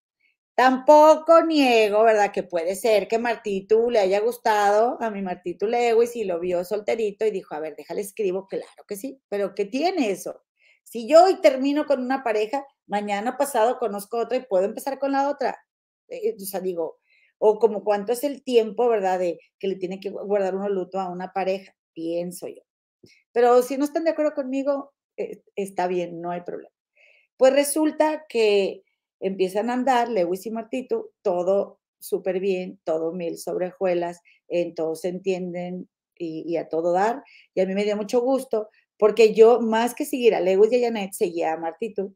Tampoco 0.59 1.45
niego, 1.45 2.03
¿verdad? 2.03 2.33
Que 2.33 2.43
puede 2.43 2.75
ser 2.75 3.07
que 3.07 3.17
Martito 3.21 3.89
le 3.91 4.01
haya 4.01 4.19
gustado 4.19 5.01
a 5.01 5.09
mi 5.09 5.23
Martito 5.23 5.69
Lewis 5.69 6.17
y 6.17 6.25
lo 6.25 6.41
vio 6.41 6.65
solterito 6.65 7.25
y 7.25 7.31
dijo, 7.31 7.55
a 7.55 7.61
ver, 7.61 7.77
déjale 7.77 8.01
escribo, 8.01 8.49
claro 8.49 8.83
que 8.89 8.97
sí, 8.97 9.23
pero 9.29 9.55
¿qué 9.55 9.67
tiene 9.67 10.11
eso? 10.11 10.43
Si 10.83 11.07
yo 11.09 11.27
hoy 11.27 11.41
termino 11.41 11.87
con 11.87 12.03
una 12.03 12.25
pareja, 12.25 12.67
mañana 12.89 13.37
pasado 13.37 13.79
conozco 13.79 14.19
otra 14.19 14.37
y 14.39 14.47
puedo 14.47 14.65
empezar 14.65 14.99
con 14.99 15.13
la 15.13 15.31
otra. 15.31 15.57
Eh, 16.09 16.35
o 16.37 16.45
sea, 16.45 16.59
digo, 16.59 16.99
o 17.39 17.61
como 17.61 17.85
cuánto 17.85 18.13
es 18.13 18.25
el 18.25 18.43
tiempo, 18.43 18.89
¿verdad? 18.89 19.21
De 19.21 19.39
que 19.61 19.69
le 19.69 19.77
tiene 19.77 20.01
que 20.01 20.11
guardar 20.11 20.57
uno 20.57 20.69
luto 20.69 20.99
a 20.99 21.09
una 21.09 21.33
pareja, 21.33 21.73
pienso 21.93 22.49
yo. 22.49 22.63
Pero 23.31 23.63
si 23.63 23.77
no 23.77 23.85
están 23.85 24.03
de 24.03 24.11
acuerdo 24.11 24.35
conmigo, 24.35 24.93
eh, 25.17 25.41
está 25.55 25.87
bien, 25.87 26.21
no 26.21 26.33
hay 26.33 26.41
problema. 26.41 26.75
Pues 27.37 27.53
resulta 27.53 28.27
que 28.29 28.83
empiezan 29.21 29.71
a 29.71 29.75
andar, 29.75 30.09
Lewis 30.09 30.47
y 30.47 30.51
Martito, 30.51 31.11
todo 31.23 31.81
súper 31.99 32.41
bien, 32.41 32.81
todo 32.85 33.13
mil 33.13 33.39
sobre 33.39 33.73
en 34.49 34.75
todo 34.75 34.95
se 34.95 35.09
entienden 35.09 35.89
y, 36.17 36.57
a 36.57 36.69
todo 36.69 36.93
dar. 36.93 37.23
Y 37.55 37.61
a 37.61 37.67
mí 37.67 37.75
me 37.75 37.85
dio 37.85 37.97
mucho 37.97 38.21
gusto 38.21 38.69
porque 38.99 39.35
yo, 39.35 39.61
más 39.61 39.95
que 39.95 40.05
seguir 40.05 40.35
a 40.35 40.41
Lewis 40.41 40.73
y 40.73 40.85
a 40.85 40.89
Janet, 40.89 41.13
seguía 41.13 41.53
a 41.53 41.57
Martito. 41.57 42.13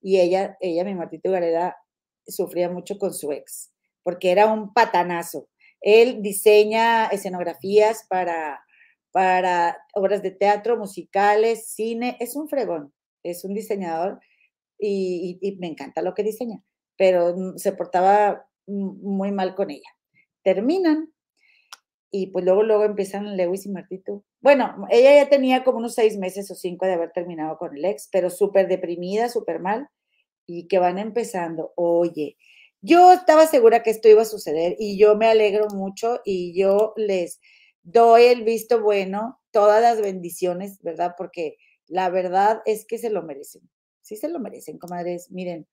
Y 0.00 0.18
ella, 0.18 0.56
ella, 0.60 0.84
mi 0.84 0.94
Martito 0.94 1.30
Gareda, 1.30 1.76
sufría 2.26 2.70
mucho 2.70 2.98
con 2.98 3.12
su 3.12 3.32
ex, 3.32 3.72
porque 4.02 4.30
era 4.30 4.46
un 4.46 4.72
patanazo. 4.72 5.48
Él 5.80 6.22
diseña 6.22 7.06
escenografías 7.06 8.06
para, 8.08 8.64
para 9.10 9.76
obras 9.94 10.22
de 10.22 10.30
teatro, 10.30 10.78
musicales, 10.78 11.66
cine, 11.68 12.16
es 12.20 12.36
un 12.36 12.48
fregón, 12.48 12.94
es 13.22 13.44
un 13.44 13.54
diseñador 13.54 14.20
y, 14.82 15.56
me 15.60 15.68
encanta 15.68 16.02
lo 16.02 16.14
que 16.14 16.22
diseña, 16.22 16.62
pero 16.96 17.34
mm, 17.36 17.56
se 17.56 17.72
portaba 17.72 18.46
muy 18.66 19.32
mal 19.32 19.54
con 19.54 19.70
ella. 19.70 19.88
Terminan 20.42 21.12
y 22.10 22.28
pues 22.28 22.44
luego, 22.44 22.62
luego 22.62 22.84
empiezan 22.84 23.36
Lewis 23.36 23.66
y 23.66 23.70
Martito. 23.70 24.24
Bueno, 24.40 24.86
ella 24.90 25.14
ya 25.14 25.28
tenía 25.28 25.64
como 25.64 25.78
unos 25.78 25.94
seis 25.94 26.18
meses 26.18 26.50
o 26.50 26.54
cinco 26.54 26.84
de 26.86 26.92
haber 26.94 27.12
terminado 27.12 27.56
con 27.58 27.76
el 27.76 27.84
ex, 27.84 28.08
pero 28.12 28.28
súper 28.28 28.68
deprimida, 28.68 29.28
súper 29.28 29.60
mal, 29.60 29.88
y 30.46 30.68
que 30.68 30.78
van 30.78 30.98
empezando. 30.98 31.72
Oye, 31.76 32.36
yo 32.82 33.12
estaba 33.12 33.46
segura 33.46 33.82
que 33.82 33.90
esto 33.90 34.08
iba 34.08 34.22
a 34.22 34.26
suceder 34.26 34.76
y 34.78 34.98
yo 34.98 35.16
me 35.16 35.28
alegro 35.28 35.68
mucho 35.68 36.20
y 36.24 36.58
yo 36.58 36.92
les 36.96 37.40
doy 37.82 38.24
el 38.24 38.42
visto 38.44 38.82
bueno, 38.82 39.40
todas 39.50 39.80
las 39.82 40.00
bendiciones, 40.00 40.82
¿verdad? 40.82 41.14
Porque 41.16 41.56
la 41.86 42.10
verdad 42.10 42.60
es 42.66 42.84
que 42.84 42.98
se 42.98 43.10
lo 43.10 43.22
merecen 43.22 43.62
sí 44.02 44.16
se 44.16 44.28
lo 44.28 44.38
merecen, 44.38 44.78
comadres. 44.78 45.30
Miren, 45.30 45.66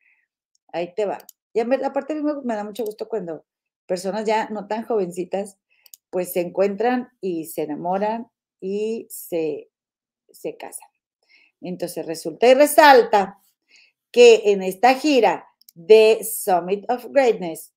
ahí 0.71 0.93
te 0.93 1.05
va. 1.05 1.17
Y 1.53 1.59
aparte 1.59 2.15
me, 2.15 2.33
me 2.43 2.55
da 2.55 2.63
mucho 2.63 2.85
gusto 2.85 3.09
cuando 3.09 3.45
personas 3.85 4.25
ya 4.25 4.49
no 4.49 4.67
tan 4.67 4.83
jovencitas, 4.83 5.57
pues 6.09 6.31
se 6.31 6.41
encuentran 6.41 7.09
y 7.21 7.45
se 7.45 7.63
enamoran 7.63 8.27
y 8.61 9.07
se, 9.09 9.69
se 10.31 10.57
casan. 10.57 10.89
Entonces 11.61 12.05
resulta 12.05 12.47
y 12.47 12.53
resalta 12.53 13.39
que 14.11 14.51
en 14.51 14.63
esta 14.63 14.93
gira 14.95 15.47
de 15.75 16.23
Summit 16.23 16.89
of 16.89 17.05
Greatness 17.09 17.73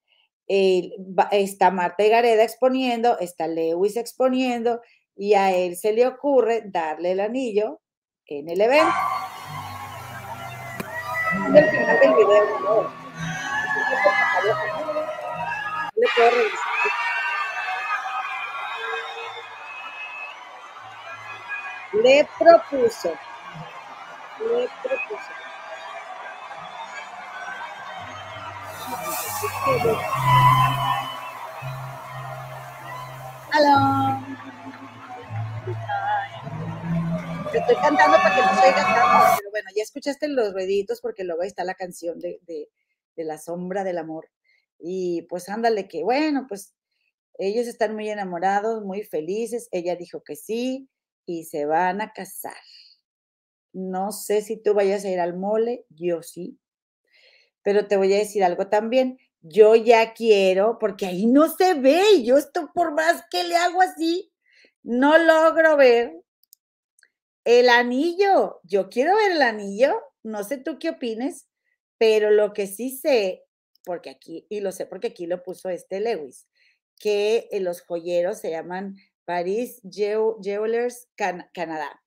está 0.46 1.70
Marta 1.70 2.04
Gareda 2.04 2.42
exponiendo, 2.42 3.18
está 3.18 3.48
Lewis 3.48 3.96
exponiendo 3.96 4.80
y 5.16 5.34
a 5.34 5.54
él 5.54 5.76
se 5.76 5.92
le 5.92 6.06
ocurre 6.06 6.62
darle 6.66 7.12
el 7.12 7.20
anillo 7.20 7.80
en 8.26 8.48
el 8.48 8.60
evento 8.60 8.92
del 11.50 11.70
final 11.70 12.00
del 12.00 12.14
video, 12.14 12.60
¿no? 12.60 12.92
Le 15.96 16.08
puedo 16.14 16.30
revisar. 16.30 16.72
Le 21.92 22.28
propuso. 22.38 23.12
Le 24.40 24.68
propuso. 24.82 25.32
Aló. 37.52 37.60
estoy 37.60 37.76
cantando 37.76 38.16
para 38.16 38.34
que 38.34 38.40
no 38.40 38.54
se 38.54 38.68
oiga 38.68 39.36
pero 39.38 39.50
bueno, 39.50 39.68
ya 39.76 39.82
escuchaste 39.82 40.28
los 40.28 40.52
rueditos 40.52 41.00
porque 41.00 41.24
luego 41.24 41.42
ahí 41.42 41.48
está 41.48 41.64
la 41.64 41.74
canción 41.74 42.18
de, 42.18 42.40
de, 42.46 42.68
la 43.24 43.38
sombra 43.38 43.84
del 43.84 43.98
amor. 43.98 44.30
Y 44.78 45.22
pues 45.22 45.48
ándale 45.48 45.86
que, 45.86 46.02
bueno, 46.02 46.46
pues 46.48 46.74
ellos 47.38 47.66
están 47.66 47.94
muy 47.94 48.08
enamorados, 48.08 48.84
muy 48.84 49.02
felices. 49.02 49.68
Ella 49.70 49.96
dijo 49.96 50.22
que 50.22 50.34
sí 50.34 50.88
y 51.26 51.44
se 51.44 51.66
van 51.66 52.00
a 52.00 52.12
casar. 52.12 52.56
No 53.72 54.12
sé 54.12 54.42
si 54.42 54.56
tú 54.56 54.74
vayas 54.74 55.04
a 55.04 55.10
ir 55.10 55.20
al 55.20 55.36
mole, 55.36 55.84
yo 55.90 56.22
sí. 56.22 56.58
Pero 57.62 57.86
te 57.86 57.96
voy 57.96 58.12
a 58.12 58.18
decir 58.18 58.42
algo 58.44 58.68
también. 58.68 59.18
Yo 59.40 59.76
ya 59.76 60.14
quiero, 60.14 60.78
porque 60.78 61.06
ahí 61.06 61.26
no 61.26 61.48
se 61.48 61.74
ve. 61.74 62.22
Yo 62.24 62.38
esto 62.38 62.70
por 62.74 62.92
más 62.92 63.24
que 63.30 63.44
le 63.44 63.56
hago 63.56 63.82
así, 63.82 64.32
no 64.82 65.16
logro 65.18 65.76
ver 65.76 66.21
el 67.44 67.68
anillo, 67.68 68.60
yo 68.64 68.88
quiero 68.88 69.16
ver 69.16 69.32
el 69.32 69.42
anillo, 69.42 70.00
no 70.22 70.44
sé 70.44 70.58
tú 70.58 70.78
qué 70.78 70.90
opines, 70.90 71.48
pero 71.98 72.30
lo 72.30 72.52
que 72.52 72.66
sí 72.66 72.90
sé, 72.96 73.44
porque 73.84 74.10
aquí, 74.10 74.46
y 74.48 74.60
lo 74.60 74.72
sé 74.72 74.86
porque 74.86 75.08
aquí 75.08 75.26
lo 75.26 75.42
puso 75.42 75.68
este 75.68 76.00
Lewis, 76.00 76.46
que 76.98 77.48
eh, 77.50 77.60
los 77.60 77.82
joyeros 77.82 78.38
se 78.38 78.50
llaman 78.50 78.96
Paris 79.24 79.80
Jewelers 79.90 81.08
Canadá. 81.16 82.02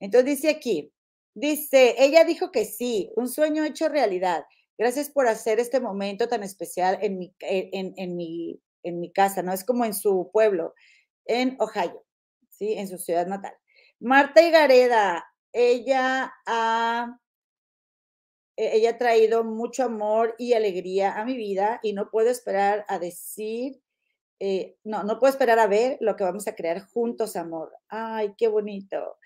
Entonces 0.00 0.26
dice 0.26 0.50
aquí, 0.50 0.92
dice, 1.34 1.94
ella 1.98 2.24
dijo 2.24 2.50
que 2.50 2.64
sí, 2.64 3.10
un 3.16 3.28
sueño 3.28 3.64
hecho 3.64 3.88
realidad. 3.88 4.44
Gracias 4.78 5.10
por 5.10 5.26
hacer 5.26 5.60
este 5.60 5.80
momento 5.80 6.28
tan 6.28 6.42
especial 6.42 6.98
en 7.02 7.18
mi, 7.18 7.34
en, 7.40 7.94
en 7.96 8.16
mi, 8.16 8.60
en 8.84 9.00
mi 9.00 9.12
casa, 9.12 9.42
¿no? 9.42 9.52
Es 9.52 9.64
como 9.64 9.84
en 9.84 9.94
su 9.94 10.30
pueblo, 10.32 10.74
en 11.26 11.56
Ohio, 11.58 12.04
¿sí? 12.50 12.74
En 12.74 12.88
su 12.88 12.96
ciudad 12.98 13.26
natal. 13.26 13.54
Marta 14.00 14.48
Gareda, 14.50 15.24
ella 15.52 16.32
ha, 16.46 17.18
e, 18.56 18.76
ella 18.76 18.90
ha 18.90 18.98
traído 18.98 19.44
mucho 19.44 19.84
amor 19.84 20.34
y 20.38 20.52
alegría 20.52 21.18
a 21.18 21.24
mi 21.24 21.36
vida 21.36 21.80
y 21.82 21.92
no 21.92 22.10
puedo 22.10 22.30
esperar 22.30 22.84
a 22.88 22.98
decir, 22.98 23.80
eh, 24.40 24.76
no, 24.84 25.02
no 25.02 25.18
puedo 25.18 25.32
esperar 25.32 25.58
a 25.58 25.66
ver 25.66 25.98
lo 26.00 26.14
que 26.16 26.24
vamos 26.24 26.46
a 26.46 26.54
crear 26.54 26.80
juntos, 26.86 27.34
amor. 27.34 27.72
Ay, 27.88 28.34
qué 28.38 28.46
bonito. 28.48 29.16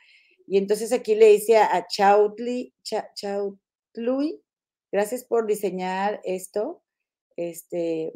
Y 0.46 0.56
entonces 0.58 0.92
aquí 0.92 1.14
le 1.14 1.26
dice 1.28 1.58
a 1.58 1.86
Chautli, 1.86 2.74
Chautli, 3.14 4.42
gracias 4.90 5.24
por 5.24 5.46
diseñar 5.46 6.20
esto, 6.24 6.82
este, 7.36 8.12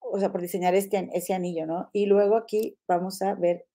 o 0.00 0.18
sea, 0.20 0.30
por 0.30 0.40
diseñar 0.42 0.74
este, 0.74 1.08
ese 1.12 1.34
anillo, 1.34 1.66
¿no? 1.66 1.90
Y 1.92 2.06
luego 2.06 2.36
aquí 2.36 2.78
vamos 2.86 3.20
a 3.22 3.34
ver 3.34 3.66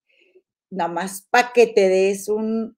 nada 0.69 0.89
más 0.89 1.27
para 1.29 1.51
que 1.53 1.67
te 1.67 1.89
des 1.89 2.29
un, 2.29 2.77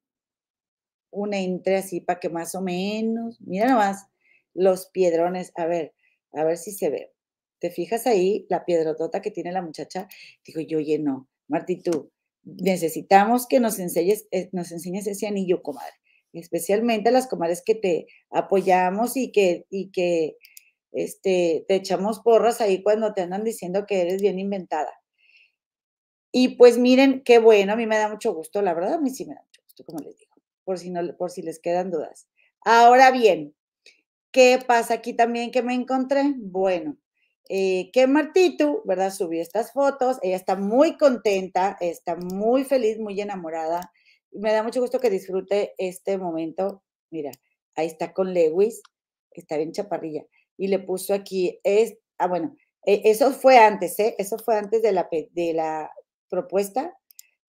un 1.12 1.34
entre 1.34 1.78
así, 1.78 2.02
para 2.02 2.20
que 2.20 2.30
más 2.30 2.56
o 2.56 2.62
menos, 2.62 3.40
mira 3.42 3.70
nomás 3.70 4.08
los 4.54 4.88
piedrones, 4.88 5.52
a 5.56 5.66
ver, 5.66 5.94
a 6.34 6.44
ver 6.44 6.58
si 6.58 6.72
se 6.72 6.90
ve. 6.90 7.14
¿Te 7.60 7.72
fijas 7.72 8.08
ahí 8.08 8.46
la 8.50 8.66
piedrotota 8.66 9.22
que 9.22 9.32
tiene 9.32 9.52
la 9.52 9.62
muchacha? 9.62 10.08
Digo 10.46 10.62
yo, 10.62 10.78
oye, 10.78 11.00
no, 11.00 11.28
Martí, 11.48 11.82
tú, 11.82 12.12
necesitamos 12.44 13.48
que 13.48 13.60
nos 13.60 13.80
enseñes, 13.80 14.28
eh, 14.32 14.50
nos 14.52 14.72
enseñes 14.72 15.08
ese 15.08 15.28
anillo, 15.28 15.62
comadre, 15.62 15.94
especialmente 16.34 17.10
a 17.10 17.12
las 17.12 17.28
comadres 17.28 17.62
que 17.66 17.76
te 17.76 18.08
apoyamos 18.30 19.18
y 19.18 19.32
que, 19.32 19.66
y 19.70 19.92
que 19.92 20.38
este, 20.92 21.66
te 21.68 21.76
echamos 21.76 22.22
porras 22.22 22.62
ahí 22.62 22.82
cuando 22.82 23.14
te 23.14 23.22
andan 23.22 23.44
diciendo 23.44 23.86
que 23.86 24.02
eres 24.02 24.22
bien 24.22 24.40
inventada. 24.40 24.92
Y 26.32 26.56
pues 26.58 26.78
miren, 26.78 27.24
qué 27.24 27.40
bueno, 27.40 27.74
a 27.74 27.76
mí 27.76 27.88
me 27.88 27.98
da 27.98 28.10
mucho 28.10 28.34
gusto, 28.34 28.62
la 28.62 28.74
verdad, 28.74 28.96
a 28.96 29.02
mí 29.02 29.10
sí 29.10 29.26
me 29.26 29.36
da 29.36 29.42
mucho 29.42 29.62
gusto, 29.64 29.84
como 29.86 30.00
les 30.00 30.18
digo, 30.18 30.32
por 30.64 30.78
si, 30.78 30.92
por 31.18 31.32
si 31.32 31.42
les 31.42 31.60
quedan 31.60 31.92
dudas. 31.92 32.28
Ahora 32.62 33.12
bien, 33.12 33.56
¿qué 34.32 34.60
pasa 34.66 34.96
aquí 34.96 35.14
también 35.14 35.52
que 35.52 35.64
me 35.64 35.74
encontré? 35.74 36.34
Bueno, 36.38 36.98
eh, 37.50 37.90
que 37.94 38.06
Martito, 38.08 38.84
¿verdad? 38.86 39.12
Subió 39.12 39.42
estas 39.42 39.74
fotos, 39.74 40.20
ella 40.22 40.36
está 40.36 40.56
muy 40.56 40.98
contenta, 40.98 41.78
está 41.80 42.16
muy 42.16 42.64
feliz, 42.64 43.00
muy 43.00 43.20
enamorada 43.20 43.92
me 44.32 44.52
da 44.52 44.64
mucho 44.64 44.82
gusto 44.82 45.00
que 45.00 45.10
disfrute 45.10 45.74
este 45.78 46.18
momento. 46.18 46.84
Mira, 47.12 47.32
ahí 47.76 47.88
está 47.88 48.14
con 48.14 48.34
Lewis, 48.34 48.82
está 49.32 49.58
bien 49.58 49.72
chaparrilla. 49.72 50.26
Y 50.58 50.68
le 50.68 50.80
puso 50.80 51.14
aquí, 51.14 51.60
es, 51.64 51.98
ah, 52.18 52.28
bueno, 52.28 52.56
e, 52.86 53.02
eso 53.06 53.32
fue 53.32 53.58
antes, 53.58 54.00
¿eh? 54.00 54.16
Eso 54.18 54.38
fue 54.38 54.58
antes 54.58 54.82
de 54.82 54.92
la, 54.92 55.08
de 55.32 55.54
la 55.54 55.92
propuesta. 56.30 56.96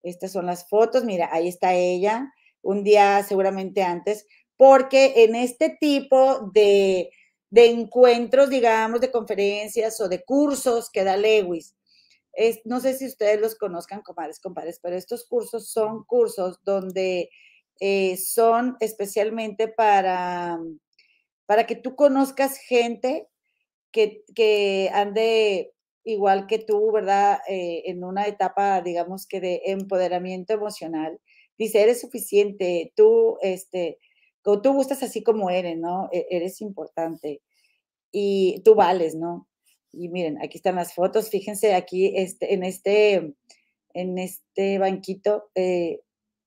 Estas 0.03 0.33
son 0.33 0.47
las 0.47 0.69
fotos, 0.69 1.05
mira, 1.05 1.29
ahí 1.33 1.49
está 1.49 1.75
ella, 1.75 2.33
un 2.62 2.83
día 2.83 3.23
seguramente 3.23 3.83
antes, 3.83 4.27
porque 4.57 5.25
en 5.25 5.35
este 5.35 5.77
tipo 5.81 6.51
de, 6.53 7.11
de 7.51 7.66
encuentros, 7.66 8.51
digamos, 8.51 9.01
de 9.01 9.11
conferencias 9.11 10.01
o 10.01 10.09
de 10.09 10.25
cursos 10.25 10.90
que 10.90 11.05
da 11.05 11.16
Lewis, 11.16 11.75
es, 12.33 12.61
no 12.64 12.81
sé 12.81 12.95
si 12.95 13.07
ustedes 13.07 13.40
los 13.40 13.55
conozcan, 13.57 14.03
comadres, 14.03 14.40
compadres, 14.40 14.79
pero 14.83 14.97
estos 14.97 15.27
cursos 15.27 15.71
son 15.71 16.05
cursos 16.05 16.59
donde 16.64 17.31
eh, 17.81 18.16
son 18.16 18.77
especialmente 18.81 19.69
para, 19.69 20.59
para 21.47 21.66
que 21.66 21.77
tú 21.77 21.97
conozcas 21.97 22.59
gente 22.59 23.29
que, 23.90 24.25
que 24.35 24.90
ande 24.93 25.73
igual 26.05 26.47
que 26.47 26.59
tú, 26.59 26.93
¿verdad? 26.93 27.39
Eh, 27.49 27.83
en 27.87 28.05
una 28.05 28.27
etapa, 28.27 28.81
digamos 28.83 29.27
que 29.27 29.41
de 29.41 29.63
empoderamiento 29.67 30.53
emocional. 30.53 31.21
Dice, 31.59 31.83
eres 31.83 32.01
suficiente, 32.01 32.93
tú, 32.97 33.39
este, 33.43 33.99
tú 34.43 34.73
gustas 34.73 35.03
así 35.03 35.23
como 35.23 35.51
eres, 35.51 35.79
¿no? 35.79 36.09
E-, 36.13 36.27
eres 36.31 36.61
importante 36.61 37.43
y 38.13 38.63
tú 38.65 38.75
vales, 38.75 39.15
¿no? 39.15 39.49
Y 39.93 40.09
miren, 40.09 40.39
aquí 40.43 40.59
están 40.59 40.77
las 40.77 40.95
fotos, 40.95 41.31
fíjense 41.31 41.75
aquí 41.75 42.13
este, 42.17 42.55
en, 42.55 42.65
este, 42.65 43.35
en 43.95 44.19
este 44.19 44.79
banquito 44.79 45.51
eh, 45.55 46.01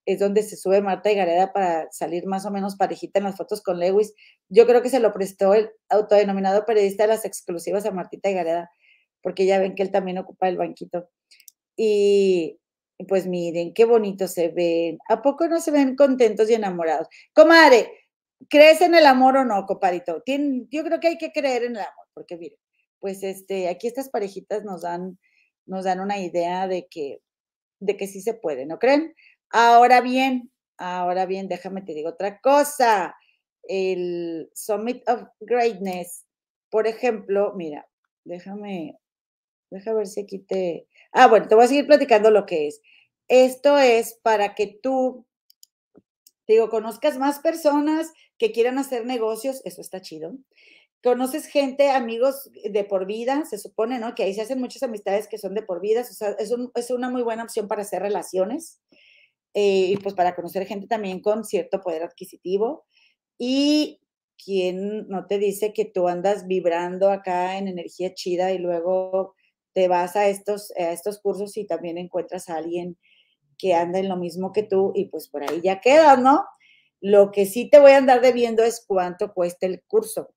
es 0.06 0.20
donde 0.20 0.44
se 0.44 0.58
sube 0.58 0.82
Marta 0.82 1.12
y 1.12 1.16
Gareda 1.16 1.54
para 1.54 1.92
salir 1.92 2.26
más 2.26 2.46
o 2.46 2.52
menos 2.52 2.76
parejita 2.76 3.20
en 3.20 3.26
las 3.26 3.38
fotos 3.38 3.62
con 3.62 3.80
Lewis. 3.80 4.14
Yo 4.50 4.66
creo 4.66 4.82
que 4.82 4.90
se 4.90 5.00
lo 5.00 5.14
prestó 5.14 5.54
el 5.54 5.70
autodenominado 5.90 6.66
periodista 6.66 7.04
de 7.04 7.10
las 7.10 7.26
exclusivas 7.26 7.86
a 7.86 7.92
Martita 7.92 8.30
y 8.30 8.34
Gareda, 8.34 8.72
porque 9.24 9.48
ya 9.48 9.58
ven 9.58 9.74
que 9.74 9.82
él 9.82 9.92
también 9.92 10.20
ocupa 10.20 10.50
el 10.50 10.58
banquito. 10.58 11.10
Y 11.76 12.60
pues 13.08 13.26
miren, 13.26 13.74
qué 13.74 13.86
bonito 13.86 14.28
se 14.28 14.50
ven. 14.50 15.00
¿A 15.10 15.22
poco 15.22 15.48
no 15.48 15.60
se 15.60 15.72
ven 15.72 15.96
contentos 15.96 16.50
y 16.50 16.54
enamorados? 16.54 17.08
Comadre, 17.34 17.90
¿crees 18.50 18.82
en 18.82 18.94
el 18.94 19.06
amor 19.06 19.38
o 19.38 19.46
no, 19.46 19.66
compadito? 19.66 20.22
yo 20.26 20.84
creo 20.84 21.00
que 21.00 21.08
hay 21.08 21.18
que 21.18 21.32
creer 21.32 21.64
en 21.64 21.78
el 21.78 21.82
amor, 21.82 22.08
porque 22.14 22.38
miren, 22.38 22.60
pues 23.00 23.24
este, 23.24 23.70
aquí 23.70 23.88
estas 23.88 24.10
parejitas 24.10 24.64
nos 24.64 24.82
dan, 24.84 25.18
nos 25.66 25.86
dan 25.86 26.00
una 26.00 26.20
idea 26.20 26.68
de 26.68 26.88
que, 26.88 27.22
de 27.80 27.98
que 27.98 28.08
sí 28.08 28.22
se 28.22 28.34
puede, 28.34 28.66
¿no 28.66 28.80
creen? 28.80 29.16
Ahora 29.50 30.02
bien, 30.02 30.52
ahora 30.78 31.26
bien, 31.26 31.48
déjame 31.48 31.82
te 31.82 31.94
digo 31.94 32.10
otra 32.10 32.40
cosa. 32.40 33.16
El 33.64 34.50
Summit 34.54 35.08
of 35.08 35.24
Greatness, 35.40 36.26
por 36.70 36.88
ejemplo, 36.88 37.54
mira, 37.56 37.88
déjame, 38.26 38.98
déjame 39.74 39.98
ver 39.98 40.08
si 40.08 40.22
aquí 40.22 40.40
te... 40.40 40.88
Ah, 41.12 41.28
bueno, 41.28 41.48
te 41.48 41.56
voy 41.56 41.66
a 41.66 41.68
seguir 41.68 41.88
platicando 41.88 42.32
lo 42.32 42.46
que 42.46 42.68
es. 42.68 42.82
Esto 43.28 43.78
es 43.78 44.20
para 44.22 44.56
que 44.56 44.68
tú, 44.68 45.26
digo, 46.48 46.70
conozcas 46.70 47.18
más 47.18 47.40
personas 47.40 48.12
que 48.38 48.52
quieran 48.52 48.78
hacer 48.78 49.06
negocios, 49.06 49.62
eso 49.66 49.82
está 49.82 50.02
chido 50.02 50.34
conoces 51.04 51.48
gente, 51.48 51.90
amigos 51.90 52.50
de 52.64 52.84
por 52.86 53.06
vida, 53.06 53.44
se 53.46 53.58
supone, 53.58 54.00
¿no? 54.00 54.16
Que 54.16 54.24
ahí 54.24 54.34
se 54.34 54.42
hacen 54.42 54.60
muchas 54.60 54.84
amistades 54.84 55.28
que 55.28 55.38
son 55.38 55.54
de 55.54 55.62
por 55.62 55.82
vida, 55.82 56.02
o 56.02 56.04
sea, 56.06 56.36
es, 56.40 56.90
una 56.92 57.10
muy 57.10 57.22
buena 57.22 57.44
opción 57.44 57.68
para 57.68 57.82
hacer 57.82 58.02
relaciones 58.02 58.80
eh, 59.54 59.90
y 59.90 59.98
pues 59.98 60.16
para 60.16 60.34
conocer 60.34 60.66
gente 60.66 60.88
también 60.88 61.20
con 61.20 61.44
cierto 61.44 61.82
poder 61.82 62.04
adquisitivo. 62.04 62.86
Y 63.38 64.00
quien 64.44 65.08
no 65.10 65.28
te 65.28 65.40
dice 65.40 65.74
que 65.74 65.84
tú 65.86 66.08
andas 66.08 66.48
vibrando 66.48 67.10
acá 67.12 67.58
en 67.58 67.68
energía 67.68 68.14
chida 68.14 68.54
y 68.54 68.58
luego 68.58 69.36
te 69.74 69.88
vas 69.88 70.16
a 70.16 70.28
estos, 70.28 70.72
a 70.78 70.92
estos 70.92 71.20
cursos 71.20 71.58
y 71.58 71.66
también 71.66 71.98
encuentras 71.98 72.50
a 72.50 72.58
alguien 72.58 72.98
que 73.58 73.74
anda 73.74 74.00
en 74.00 74.10
lo 74.10 74.18
mismo 74.18 74.52
que 74.52 74.64
tú 74.64 74.92
y 74.96 75.06
pues 75.06 75.28
por 75.28 75.44
ahí 75.44 75.62
ya 75.62 75.82
quedas, 75.82 76.20
¿no? 76.20 76.46
Lo 77.02 77.32
que 77.32 77.46
sí 77.46 77.70
te 77.70 77.80
voy 77.80 77.92
a 77.92 77.98
andar 77.98 78.22
debiendo 78.22 78.64
es 78.64 78.84
cuánto 78.88 79.34
cuesta 79.34 79.66
el 79.66 79.84
curso. 79.84 80.34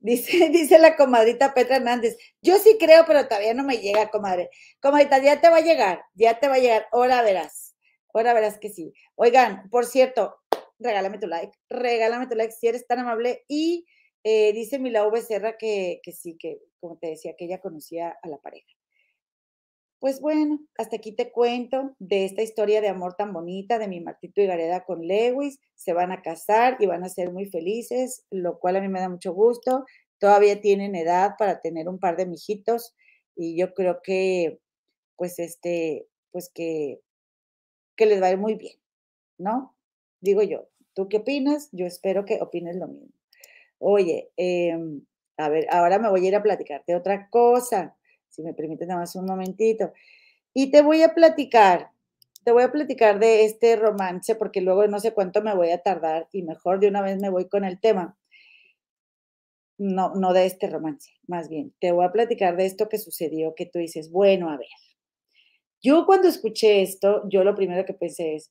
Dice, 0.00 0.48
dice 0.50 0.78
la 0.78 0.96
comadrita 0.96 1.54
Petra 1.54 1.76
Hernández, 1.76 2.16
yo 2.42 2.58
sí 2.58 2.76
creo, 2.78 3.04
pero 3.06 3.28
todavía 3.28 3.54
no 3.54 3.64
me 3.64 3.78
llega, 3.78 4.10
comadre. 4.10 4.50
Comadrita, 4.80 5.18
ya 5.18 5.40
te 5.40 5.50
va 5.50 5.58
a 5.58 5.62
llegar, 5.62 6.02
ya 6.14 6.40
te 6.40 6.48
va 6.48 6.54
a 6.54 6.58
llegar, 6.58 6.86
ahora 6.90 7.22
verás, 7.22 7.76
ahora 8.12 8.32
verás 8.32 8.58
que 8.58 8.70
sí. 8.70 8.92
Oigan, 9.14 9.68
por 9.70 9.86
cierto, 9.86 10.36
regálame 10.78 11.18
tu 11.18 11.26
like, 11.26 11.52
regálame 11.68 12.26
tu 12.26 12.34
like 12.34 12.52
si 12.52 12.66
eres 12.66 12.86
tan 12.86 12.98
amable. 13.00 13.44
Y 13.46 13.86
eh, 14.24 14.52
dice 14.52 14.78
Mila 14.78 15.08
Becerra 15.08 15.56
que, 15.56 16.00
que 16.02 16.12
sí, 16.12 16.36
que 16.38 16.60
como 16.80 16.96
te 16.96 17.08
decía, 17.08 17.34
que 17.36 17.44
ella 17.44 17.60
conocía 17.60 18.16
a 18.22 18.28
la 18.28 18.38
pareja. 18.38 18.74
Pues 20.00 20.20
bueno, 20.22 20.58
hasta 20.78 20.96
aquí 20.96 21.12
te 21.12 21.30
cuento 21.30 21.94
de 21.98 22.24
esta 22.24 22.40
historia 22.40 22.80
de 22.80 22.88
amor 22.88 23.16
tan 23.16 23.34
bonita 23.34 23.78
de 23.78 23.86
mi 23.86 24.00
Martito 24.00 24.40
y 24.40 24.46
Gareda 24.46 24.84
con 24.86 25.06
Lewis. 25.06 25.60
Se 25.74 25.92
van 25.92 26.10
a 26.10 26.22
casar 26.22 26.78
y 26.80 26.86
van 26.86 27.04
a 27.04 27.10
ser 27.10 27.30
muy 27.30 27.44
felices, 27.44 28.24
lo 28.30 28.58
cual 28.58 28.76
a 28.76 28.80
mí 28.80 28.88
me 28.88 29.00
da 29.00 29.10
mucho 29.10 29.34
gusto. 29.34 29.84
Todavía 30.18 30.60
tienen 30.62 30.94
edad 30.94 31.32
para 31.38 31.60
tener 31.60 31.86
un 31.86 31.98
par 31.98 32.16
de 32.16 32.24
mijitos 32.24 32.94
y 33.36 33.58
yo 33.58 33.74
creo 33.74 34.00
que, 34.02 34.58
pues 35.16 35.38
este, 35.38 36.08
pues 36.30 36.50
que, 36.52 37.00
que 37.94 38.06
les 38.06 38.22
va 38.22 38.28
a 38.28 38.32
ir 38.32 38.38
muy 38.38 38.54
bien, 38.54 38.78
¿no? 39.36 39.76
Digo 40.20 40.42
yo, 40.42 40.68
¿tú 40.94 41.08
qué 41.08 41.18
opinas? 41.18 41.68
Yo 41.72 41.84
espero 41.84 42.24
que 42.24 42.40
opines 42.40 42.76
lo 42.76 42.88
mismo. 42.88 43.19
Oye, 43.82 44.30
em, 44.36 45.00
a 45.38 45.48
ver, 45.48 45.66
ahora 45.70 45.98
me 45.98 46.10
voy 46.10 46.24
a 46.26 46.28
ir 46.28 46.36
a 46.36 46.42
platicarte 46.42 46.94
otra 46.94 47.30
cosa 47.30 47.96
si 48.28 48.42
me 48.42 48.52
permites 48.54 48.86
nada 48.86 49.00
más 49.00 49.16
un 49.16 49.24
momentito. 49.26 49.92
Y 50.54 50.70
te 50.72 50.82
voy 50.82 51.02
a 51.02 51.14
platicar, 51.14 51.90
te 52.44 52.52
voy 52.52 52.64
a 52.64 52.72
platicar 52.72 53.18
de 53.20 53.44
este 53.46 53.76
romance 53.76 54.34
porque 54.36 54.60
luego 54.62 54.86
no 54.88 55.00
sé 55.00 55.14
cuánto 55.14 55.42
me 55.42 55.54
voy 55.54 55.70
a 55.70 55.82
tardar 55.82 56.28
y 56.32 56.42
mejor 56.44 56.80
de 56.80 56.88
una 56.88 57.02
vez 57.02 57.20
me 57.20 57.30
voy 57.30 57.48
con 57.48 57.64
el 57.64 57.80
tema. 57.80 58.16
No, 59.78 60.14
no 60.14 60.32
de 60.32 60.44
este 60.46 60.68
romance, 60.68 61.10
más 61.26 61.48
bien, 61.48 61.74
te 61.80 61.90
voy 61.90 62.04
a 62.04 62.12
platicar 62.12 62.56
de 62.56 62.66
esto 62.66 62.88
que 62.88 62.98
sucedió, 62.98 63.54
que 63.56 63.66
tú 63.66 63.78
dices, 63.80 64.10
bueno, 64.12 64.50
a 64.50 64.56
ver. 64.58 64.68
Yo 65.82 66.04
cuando 66.04 66.28
escuché 66.28 66.82
esto, 66.82 67.22
yo 67.28 67.42
lo 67.42 67.54
primero 67.54 67.84
que 67.86 67.94
pensé 67.94 68.34
es, 68.34 68.50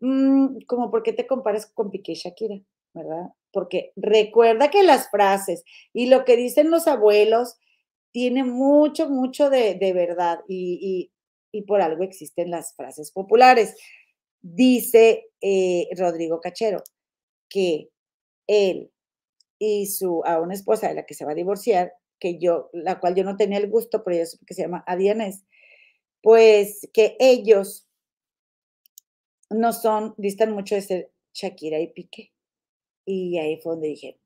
mm, 0.00 0.60
como, 0.66 0.90
¿por 0.90 1.02
qué 1.02 1.12
te 1.12 1.26
comparas 1.26 1.66
con 1.66 1.90
Piqué 1.90 2.14
Shakira? 2.14 2.60
¿Verdad? 2.94 3.30
Porque 3.52 3.92
recuerda 3.96 4.70
que 4.70 4.82
las 4.82 5.10
frases 5.10 5.64
y 5.92 6.06
lo 6.06 6.24
que 6.24 6.36
dicen 6.36 6.70
los 6.70 6.86
abuelos 6.86 7.56
tiene 8.12 8.44
mucho, 8.44 9.08
mucho 9.08 9.50
de, 9.50 9.92
verdad 9.94 10.40
y, 10.48 11.12
por 11.66 11.82
algo 11.82 12.04
existen 12.04 12.50
las 12.50 12.74
frases 12.76 13.10
populares. 13.12 13.76
Dice 14.40 15.26
eh, 15.40 15.88
Rodrigo 15.96 16.40
Cachero 16.40 16.82
que 17.48 17.90
él 18.46 18.90
y 19.58 19.86
su, 19.86 20.22
a 20.24 20.40
una 20.40 20.54
esposa 20.54 20.88
de 20.88 20.94
la 20.94 21.04
que 21.04 21.14
se 21.14 21.24
va 21.24 21.32
a 21.32 21.36
divorciar, 21.36 21.92
que 22.18 22.38
yo, 22.38 22.70
la 22.72 22.98
cual 22.98 23.14
yo 23.14 23.24
no 23.24 23.36
tenía 23.36 23.58
el 23.58 23.68
gusto, 23.68 24.02
pero 24.02 24.16
ella 24.16 24.30
que 24.46 24.54
se 24.54 24.62
llama 24.62 24.82
Adianés, 24.86 25.44
pues 26.22 26.88
que 26.92 27.16
ellos 27.18 27.86
no 29.50 29.72
son, 29.72 30.14
distan 30.16 30.52
mucho 30.52 30.74
de 30.74 30.82
ser 30.82 31.12
Shakira 31.34 31.78
y 31.78 31.88
Piqué. 31.88 32.32
Y 33.12 33.38
ahí 33.38 33.56
fue 33.60 33.72
donde 33.72 33.88
dije, 33.88 34.20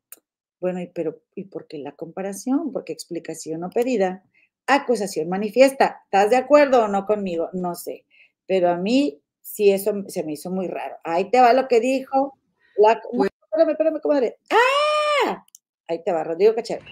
bueno, 0.61 0.79
¿y, 0.79 0.89
pero, 0.89 1.23
¿y 1.35 1.45
por 1.45 1.67
qué 1.67 1.79
la 1.79 1.93
comparación? 1.93 2.71
Porque 2.71 2.93
explicación 2.93 3.61
no 3.61 3.71
pedida, 3.71 4.23
acusación 4.67 5.27
manifiesta. 5.31 6.03
¿Estás 6.05 6.29
de 6.29 6.37
acuerdo 6.37 6.85
o 6.85 6.89
no 6.89 7.07
conmigo? 7.07 7.49
No 7.55 7.77
sé. 7.77 8.05
Pero 8.47 8.69
a 8.69 8.77
mí 8.77 9.23
sí 9.41 9.71
eso 9.71 9.95
se 10.09 10.23
me 10.23 10.35
hizo 10.35 10.51
muy 10.51 10.69
raro. 10.69 10.97
Ahí 11.03 11.31
te 11.31 11.41
va 11.41 11.55
lo 11.55 11.67
que 11.67 11.81
dijo. 11.81 12.35
La, 12.77 13.01
no, 13.15 13.25
espérame, 13.25 13.71
espérame, 13.71 14.01
comadre. 14.03 14.37
¡Ah! 14.51 15.47
Ahí 15.89 16.05
te 16.05 16.13
va, 16.13 16.23
Rodrigo 16.23 16.55
Cachero. 16.55 16.85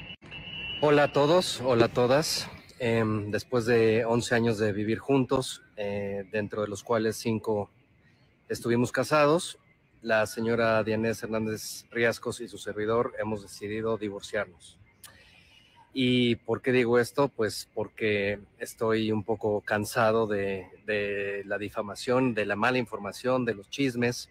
Hola 0.81 1.05
a 1.05 1.12
todos, 1.12 1.61
hola 1.61 1.85
a 1.85 1.92
todas. 1.92 2.48
Em, 2.78 3.31
después 3.31 3.66
de 3.66 4.07
11 4.07 4.35
años 4.35 4.57
de 4.57 4.72
vivir 4.72 4.98
juntos, 4.98 5.62
eh, 5.76 6.24
dentro 6.33 6.62
de 6.62 6.68
los 6.68 6.83
cuales 6.83 7.16
5 7.16 7.70
estuvimos 8.48 8.92
casados, 8.92 9.59
la 10.02 10.26
señora 10.26 10.82
Dianés 10.82 11.22
Hernández 11.22 11.86
Riascos 11.90 12.40
y 12.40 12.48
su 12.48 12.58
servidor 12.58 13.14
hemos 13.20 13.42
decidido 13.42 13.96
divorciarnos. 13.96 14.78
¿Y 15.94 16.36
por 16.36 16.60
qué 16.60 16.72
digo 16.72 16.98
esto? 16.98 17.28
Pues 17.28 17.68
porque 17.72 18.40
estoy 18.58 19.12
un 19.12 19.22
poco 19.22 19.60
cansado 19.60 20.26
de, 20.26 21.42
la 21.46 21.58
difamación, 21.58 22.34
de 22.34 22.46
la 22.46 22.56
mala 22.56 22.78
información, 22.78 23.44
de 23.44 23.54
los 23.54 23.70
chismes. 23.70 24.28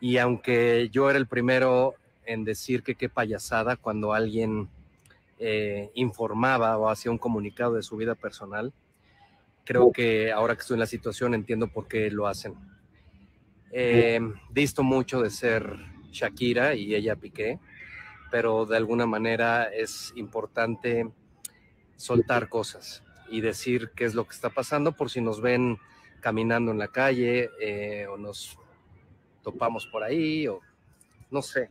Y 0.00 0.18
aunque 0.18 0.90
yo 0.92 1.10
era 1.10 1.18
el 1.18 1.26
primero 1.26 1.94
en 2.24 2.44
decir 2.44 2.82
que 2.82 2.94
qué 2.94 3.08
payasada 3.08 3.76
cuando 3.76 4.12
alguien 4.12 4.68
eh, 5.40 5.90
informaba 5.94 6.76
o 6.78 6.88
hacía 6.88 7.10
un 7.10 7.18
comunicado 7.18 7.74
de 7.74 7.82
su 7.82 7.96
vida 7.96 8.14
personal, 8.14 8.72
creo 9.64 9.90
que 9.90 10.30
ahora 10.30 10.54
que 10.54 10.60
estoy 10.60 10.74
en 10.74 10.80
la 10.80 10.86
situación 10.86 11.34
entiendo 11.34 11.66
por 11.66 11.88
qué 11.88 12.10
lo 12.10 12.28
hacen 12.28 12.54
Eh, 13.76 14.20
visto 14.50 14.84
mucho 14.84 15.20
de 15.20 15.30
ser 15.30 15.76
Shakira 16.12 16.76
y 16.76 16.94
ella 16.94 17.16
Piqué, 17.16 17.58
pero 18.30 18.66
de 18.66 18.76
alguna 18.76 19.04
manera 19.04 19.64
es 19.64 20.12
importante 20.14 21.10
soltar 21.96 22.48
cosas 22.48 23.02
y 23.28 23.40
decir 23.40 23.90
qué 23.96 24.04
es 24.04 24.14
lo 24.14 24.26
que 24.26 24.34
está 24.34 24.48
pasando 24.48 24.92
por 24.92 25.10
si 25.10 25.20
nos 25.20 25.40
ven 25.40 25.78
caminando 26.20 26.70
en 26.70 26.78
la 26.78 26.86
calle 26.86 27.50
eh, 27.60 28.06
o 28.06 28.16
nos 28.16 28.56
topamos 29.42 29.88
por 29.88 30.04
ahí 30.04 30.46
o 30.46 30.60
no 31.32 31.42
sé, 31.42 31.68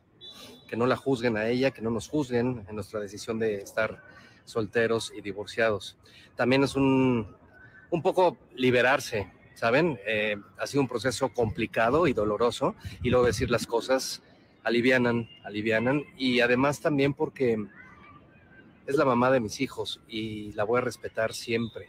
que 0.67 0.75
no 0.75 0.85
la 0.85 0.97
juzguen 0.97 1.37
a 1.37 1.47
ella, 1.47 1.71
que 1.71 1.81
no 1.81 1.89
nos 1.89 2.09
juzguen 2.09 2.65
en 2.67 2.75
nuestra 2.75 2.99
decisión 2.99 3.39
de 3.39 3.61
estar 3.61 4.03
solteros 4.43 5.13
y 5.15 5.21
divorciados. 5.21 5.97
También 6.35 6.63
es 6.63 6.75
un, 6.75 7.33
un 7.91 8.01
poco 8.01 8.37
liberarse, 8.55 9.31
¿saben? 9.55 9.99
Eh, 10.05 10.37
ha 10.57 10.67
sido 10.67 10.81
un 10.81 10.87
proceso 10.87 11.29
complicado 11.29 12.07
y 12.07 12.13
doloroso 12.13 12.75
y 13.01 13.09
luego 13.09 13.25
decir 13.25 13.49
las 13.49 13.67
cosas 13.67 14.21
alivianan, 14.63 15.29
alivianan 15.43 16.03
y 16.17 16.39
además 16.39 16.79
también 16.79 17.13
porque 17.13 17.57
es 18.85 18.95
la 18.95 19.05
mamá 19.05 19.31
de 19.31 19.39
mis 19.39 19.61
hijos 19.61 20.01
y 20.07 20.51
la 20.53 20.63
voy 20.63 20.79
a 20.79 20.81
respetar 20.81 21.33
siempre. 21.33 21.87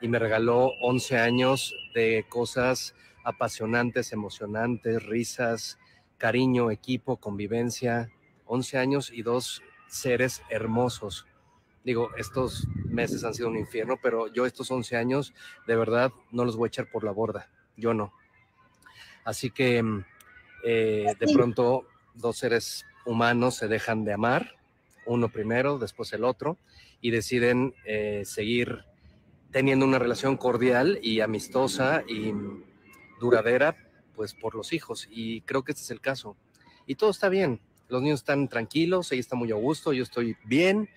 Y 0.00 0.08
me 0.08 0.18
regaló 0.18 0.72
11 0.80 1.18
años 1.18 1.74
de 1.94 2.26
cosas 2.28 2.94
apasionantes, 3.24 4.12
emocionantes, 4.12 5.04
risas, 5.04 5.78
cariño, 6.18 6.70
equipo, 6.70 7.18
convivencia. 7.18 8.10
11 8.46 8.78
años 8.78 9.10
y 9.12 9.22
dos 9.22 9.62
seres 9.88 10.42
hermosos. 10.50 11.26
Digo, 11.84 12.10
estos 12.16 12.68
meses 12.86 13.24
han 13.24 13.34
sido 13.34 13.48
un 13.48 13.56
infierno, 13.56 13.98
pero 14.00 14.32
yo 14.32 14.46
estos 14.46 14.70
11 14.70 14.96
años 14.96 15.34
de 15.66 15.76
verdad 15.76 16.12
no 16.30 16.44
los 16.44 16.56
voy 16.56 16.66
a 16.66 16.68
echar 16.68 16.90
por 16.90 17.02
la 17.04 17.10
borda. 17.10 17.50
Yo 17.76 17.92
no. 17.92 18.12
Así 19.24 19.50
que 19.50 19.82
mm, 19.82 20.04
eh, 20.64 21.14
de 21.18 21.32
pronto 21.32 21.86
dos 22.14 22.38
seres 22.38 22.84
humanos 23.04 23.56
se 23.56 23.68
dejan 23.68 24.04
de 24.04 24.12
amar 24.12 24.56
uno 25.06 25.28
primero, 25.28 25.78
después 25.78 26.12
el 26.12 26.24
otro, 26.24 26.58
y 27.00 27.10
deciden 27.10 27.74
eh, 27.84 28.22
seguir 28.24 28.84
teniendo 29.50 29.84
una 29.84 29.98
relación 29.98 30.36
cordial 30.36 30.98
y 31.02 31.20
amistosa 31.20 32.04
y 32.08 32.32
duradera, 33.20 33.76
pues 34.14 34.34
por 34.34 34.54
los 34.54 34.72
hijos. 34.72 35.08
Y 35.10 35.40
creo 35.42 35.64
que 35.64 35.72
este 35.72 35.82
es 35.82 35.90
el 35.90 36.00
caso. 36.00 36.36
Y 36.86 36.94
todo 36.94 37.10
está 37.10 37.28
bien. 37.28 37.60
Los 37.88 38.02
niños 38.02 38.20
están 38.20 38.48
tranquilos, 38.48 39.12
ella 39.12 39.20
está 39.20 39.36
muy 39.36 39.50
a 39.50 39.56
gusto, 39.56 39.92
yo 39.92 40.02
estoy 40.02 40.36
bien 40.44 40.88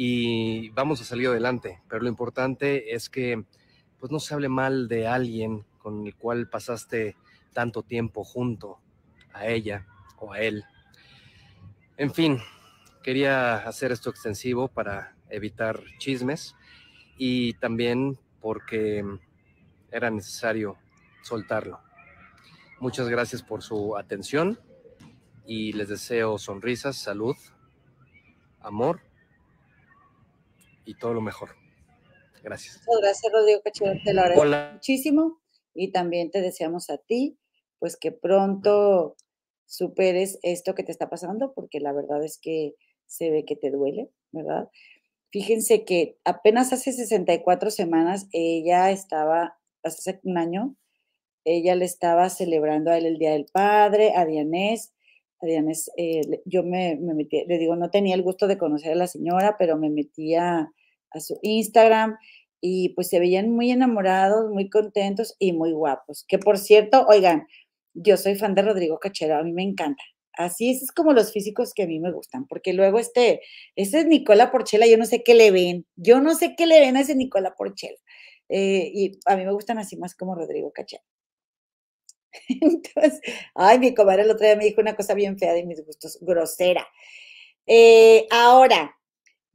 y 0.00 0.70
vamos 0.70 1.00
a 1.00 1.04
salir 1.04 1.26
adelante. 1.26 1.82
Pero 1.88 2.02
lo 2.02 2.08
importante 2.08 2.94
es 2.94 3.10
que 3.10 3.44
pues 3.98 4.12
no 4.12 4.20
se 4.20 4.32
hable 4.32 4.48
mal 4.48 4.86
de 4.86 5.08
alguien 5.08 5.66
con 5.76 6.06
el 6.06 6.14
cual 6.14 6.48
pasaste 6.48 7.16
tanto 7.52 7.82
tiempo 7.82 8.22
junto 8.22 8.78
a 9.32 9.48
ella 9.48 9.88
o 10.20 10.32
a 10.32 10.38
él. 10.38 10.62
En 11.96 12.14
fin, 12.14 12.38
quería 13.02 13.56
hacer 13.56 13.90
esto 13.90 14.08
extensivo 14.08 14.68
para 14.68 15.16
evitar 15.30 15.82
chismes 15.98 16.54
y 17.16 17.54
también 17.54 18.20
porque 18.40 19.04
era 19.90 20.12
necesario 20.12 20.78
soltarlo. 21.24 21.80
Muchas 22.78 23.08
gracias 23.08 23.42
por 23.42 23.64
su 23.64 23.96
atención 23.96 24.60
y 25.44 25.72
les 25.72 25.88
deseo 25.88 26.38
sonrisas, 26.38 26.96
salud, 26.98 27.34
amor 28.60 29.07
y 30.88 30.94
todo 30.94 31.12
lo 31.12 31.20
mejor. 31.20 31.50
Gracias. 32.42 32.82
Muchas 32.86 33.02
gracias, 33.02 33.32
Rodrigo 33.32 33.60
Cachero. 33.62 33.92
Te 34.02 34.14
lo 34.14 34.22
agradezco 34.22 34.72
muchísimo 34.72 35.40
y 35.74 35.92
también 35.92 36.30
te 36.30 36.40
deseamos 36.40 36.88
a 36.88 36.96
ti, 36.96 37.38
pues 37.78 37.96
que 37.96 38.10
pronto 38.10 39.14
superes 39.66 40.38
esto 40.42 40.74
que 40.74 40.82
te 40.82 40.92
está 40.92 41.10
pasando, 41.10 41.52
porque 41.52 41.78
la 41.78 41.92
verdad 41.92 42.24
es 42.24 42.38
que 42.38 42.74
se 43.06 43.30
ve 43.30 43.44
que 43.44 43.54
te 43.54 43.70
duele, 43.70 44.08
¿verdad? 44.32 44.70
Fíjense 45.30 45.84
que 45.84 46.16
apenas 46.24 46.72
hace 46.72 46.92
64 46.92 47.70
semanas 47.70 48.28
ella 48.32 48.90
estaba, 48.90 49.58
hace 49.82 50.20
un 50.22 50.38
año, 50.38 50.74
ella 51.44 51.74
le 51.74 51.84
estaba 51.84 52.30
celebrando 52.30 52.90
a 52.90 52.96
él 52.96 53.04
el 53.04 53.18
Día 53.18 53.32
del 53.32 53.44
Padre, 53.44 54.14
a 54.16 54.24
Dianés. 54.24 54.94
A 55.40 55.46
Dianés, 55.46 55.90
eh, 55.98 56.42
yo 56.46 56.62
me, 56.62 56.96
metí, 56.96 57.44
le 57.46 57.58
digo, 57.58 57.76
no 57.76 57.90
tenía 57.90 58.14
el 58.14 58.22
gusto 58.22 58.46
de 58.46 58.58
conocer 58.58 58.92
a 58.92 58.96
la 58.96 59.06
señora, 59.06 59.56
pero 59.58 59.76
me 59.76 59.90
metía 59.90 60.72
a 61.10 61.20
su 61.20 61.38
Instagram 61.42 62.16
y 62.60 62.90
pues 62.90 63.08
se 63.08 63.20
veían 63.20 63.50
muy 63.50 63.70
enamorados, 63.70 64.50
muy 64.50 64.68
contentos 64.68 65.36
y 65.38 65.52
muy 65.52 65.72
guapos. 65.72 66.24
Que 66.28 66.38
por 66.38 66.58
cierto, 66.58 67.06
oigan, 67.08 67.46
yo 67.94 68.16
soy 68.16 68.36
fan 68.36 68.54
de 68.54 68.62
Rodrigo 68.62 68.98
Cachero, 68.98 69.36
a 69.36 69.42
mí 69.42 69.52
me 69.52 69.62
encanta. 69.62 70.02
Así 70.34 70.70
es, 70.70 70.82
es 70.82 70.92
como 70.92 71.12
los 71.12 71.32
físicos 71.32 71.74
que 71.74 71.82
a 71.82 71.86
mí 71.86 71.98
me 71.98 72.12
gustan, 72.12 72.46
porque 72.46 72.72
luego 72.72 73.00
este, 73.00 73.40
ese 73.74 74.00
es 74.00 74.06
Nicola 74.06 74.52
Porchela, 74.52 74.86
yo 74.86 74.96
no 74.96 75.04
sé 75.04 75.24
qué 75.24 75.34
le 75.34 75.50
ven, 75.50 75.84
yo 75.96 76.20
no 76.20 76.34
sé 76.34 76.54
qué 76.56 76.66
le 76.66 76.80
ven 76.80 76.96
a 76.96 77.00
ese 77.00 77.16
Nicola 77.16 77.54
Porchela. 77.56 77.98
Eh, 78.48 78.90
y 78.94 79.18
a 79.26 79.36
mí 79.36 79.44
me 79.44 79.52
gustan 79.52 79.78
así 79.78 79.96
más 79.96 80.14
como 80.14 80.34
Rodrigo 80.34 80.72
Cachero. 80.72 81.02
Entonces, 82.48 83.20
ay, 83.54 83.78
mi 83.78 83.94
comadre 83.94 84.22
el 84.22 84.30
otro 84.30 84.46
día 84.46 84.56
me 84.56 84.64
dijo 84.64 84.80
una 84.80 84.96
cosa 84.96 85.14
bien 85.14 85.38
fea 85.38 85.52
de 85.52 85.64
mis 85.64 85.84
gustos, 85.84 86.18
grosera. 86.20 86.86
Eh, 87.66 88.26
ahora, 88.30 88.97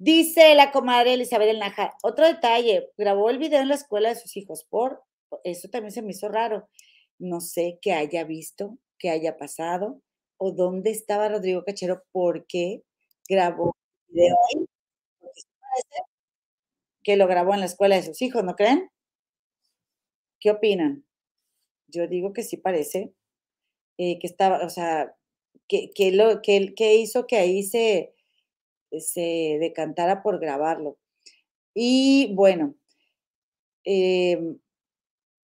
dice 0.04 0.54
la 0.56 0.72
comadre 0.72 1.14
Elizabeth 1.14 1.50
El 1.50 1.60
Naja, 1.60 1.96
otro 2.04 2.28
detalle, 2.28 2.92
grabó 2.98 3.30
el 3.30 3.38
video 3.38 3.62
en 3.62 3.70
la 3.70 3.76
escuela 3.76 4.10
de 4.10 4.16
sus 4.16 4.36
hijos, 4.36 4.66
por 4.70 5.02
eso 5.44 5.70
también 5.70 5.92
se 5.92 6.02
me 6.02 6.12
hizo 6.12 6.28
raro. 6.28 6.68
No 7.20 7.40
sé 7.40 7.80
qué 7.82 7.94
haya 7.94 8.26
visto, 8.26 8.78
qué 9.00 9.10
haya 9.10 9.38
pasado 9.38 10.02
o 10.38 10.52
dónde 10.52 10.92
estaba 10.92 11.30
Rodrigo 11.30 11.64
Cachero, 11.64 12.04
por 12.12 12.46
qué 12.48 12.84
grabó 13.30 13.76
el 14.10 14.16
video 14.16 14.36
que 17.04 17.16
lo 17.16 17.28
grabó 17.28 17.54
en 17.54 17.62
la 17.62 17.66
escuela 17.66 17.96
de 17.96 18.04
sus 18.04 18.22
hijos, 18.22 18.44
¿no 18.44 18.56
creen? 18.56 18.90
¿Qué 20.40 20.52
opinan? 20.52 21.06
Yo 21.88 22.08
digo 22.08 22.34
que 22.34 22.44
sí 22.44 22.58
parece 22.58 23.14
eh, 23.98 24.20
que 24.20 24.28
estaba, 24.28 24.66
o 24.66 24.70
sea, 24.70 25.16
que, 25.68 26.12
lo, 26.12 26.42
que, 26.42 26.74
que 26.76 26.96
hizo 26.96 27.26
que 27.26 27.38
ahí 27.38 27.64
se, 27.64 28.14
se 29.00 29.58
decantara 29.60 30.24
por 30.24 30.40
grabarlo. 30.40 30.98
Y 31.74 32.34
bueno, 32.36 32.76
em, 33.84 34.60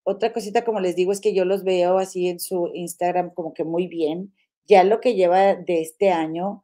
otra 0.03 0.33
cosita, 0.33 0.65
como 0.65 0.79
les 0.79 0.95
digo, 0.95 1.11
es 1.11 1.21
que 1.21 1.33
yo 1.33 1.45
los 1.45 1.63
veo 1.63 1.97
así 1.97 2.27
en 2.27 2.39
su 2.39 2.71
Instagram 2.73 3.33
como 3.33 3.53
que 3.53 3.63
muy 3.63 3.87
bien 3.87 4.33
ya 4.69 4.83
lo 4.83 5.01
que 5.01 5.15
lleva 5.15 5.55
de 5.55 5.81
este 5.81 6.11
año, 6.11 6.63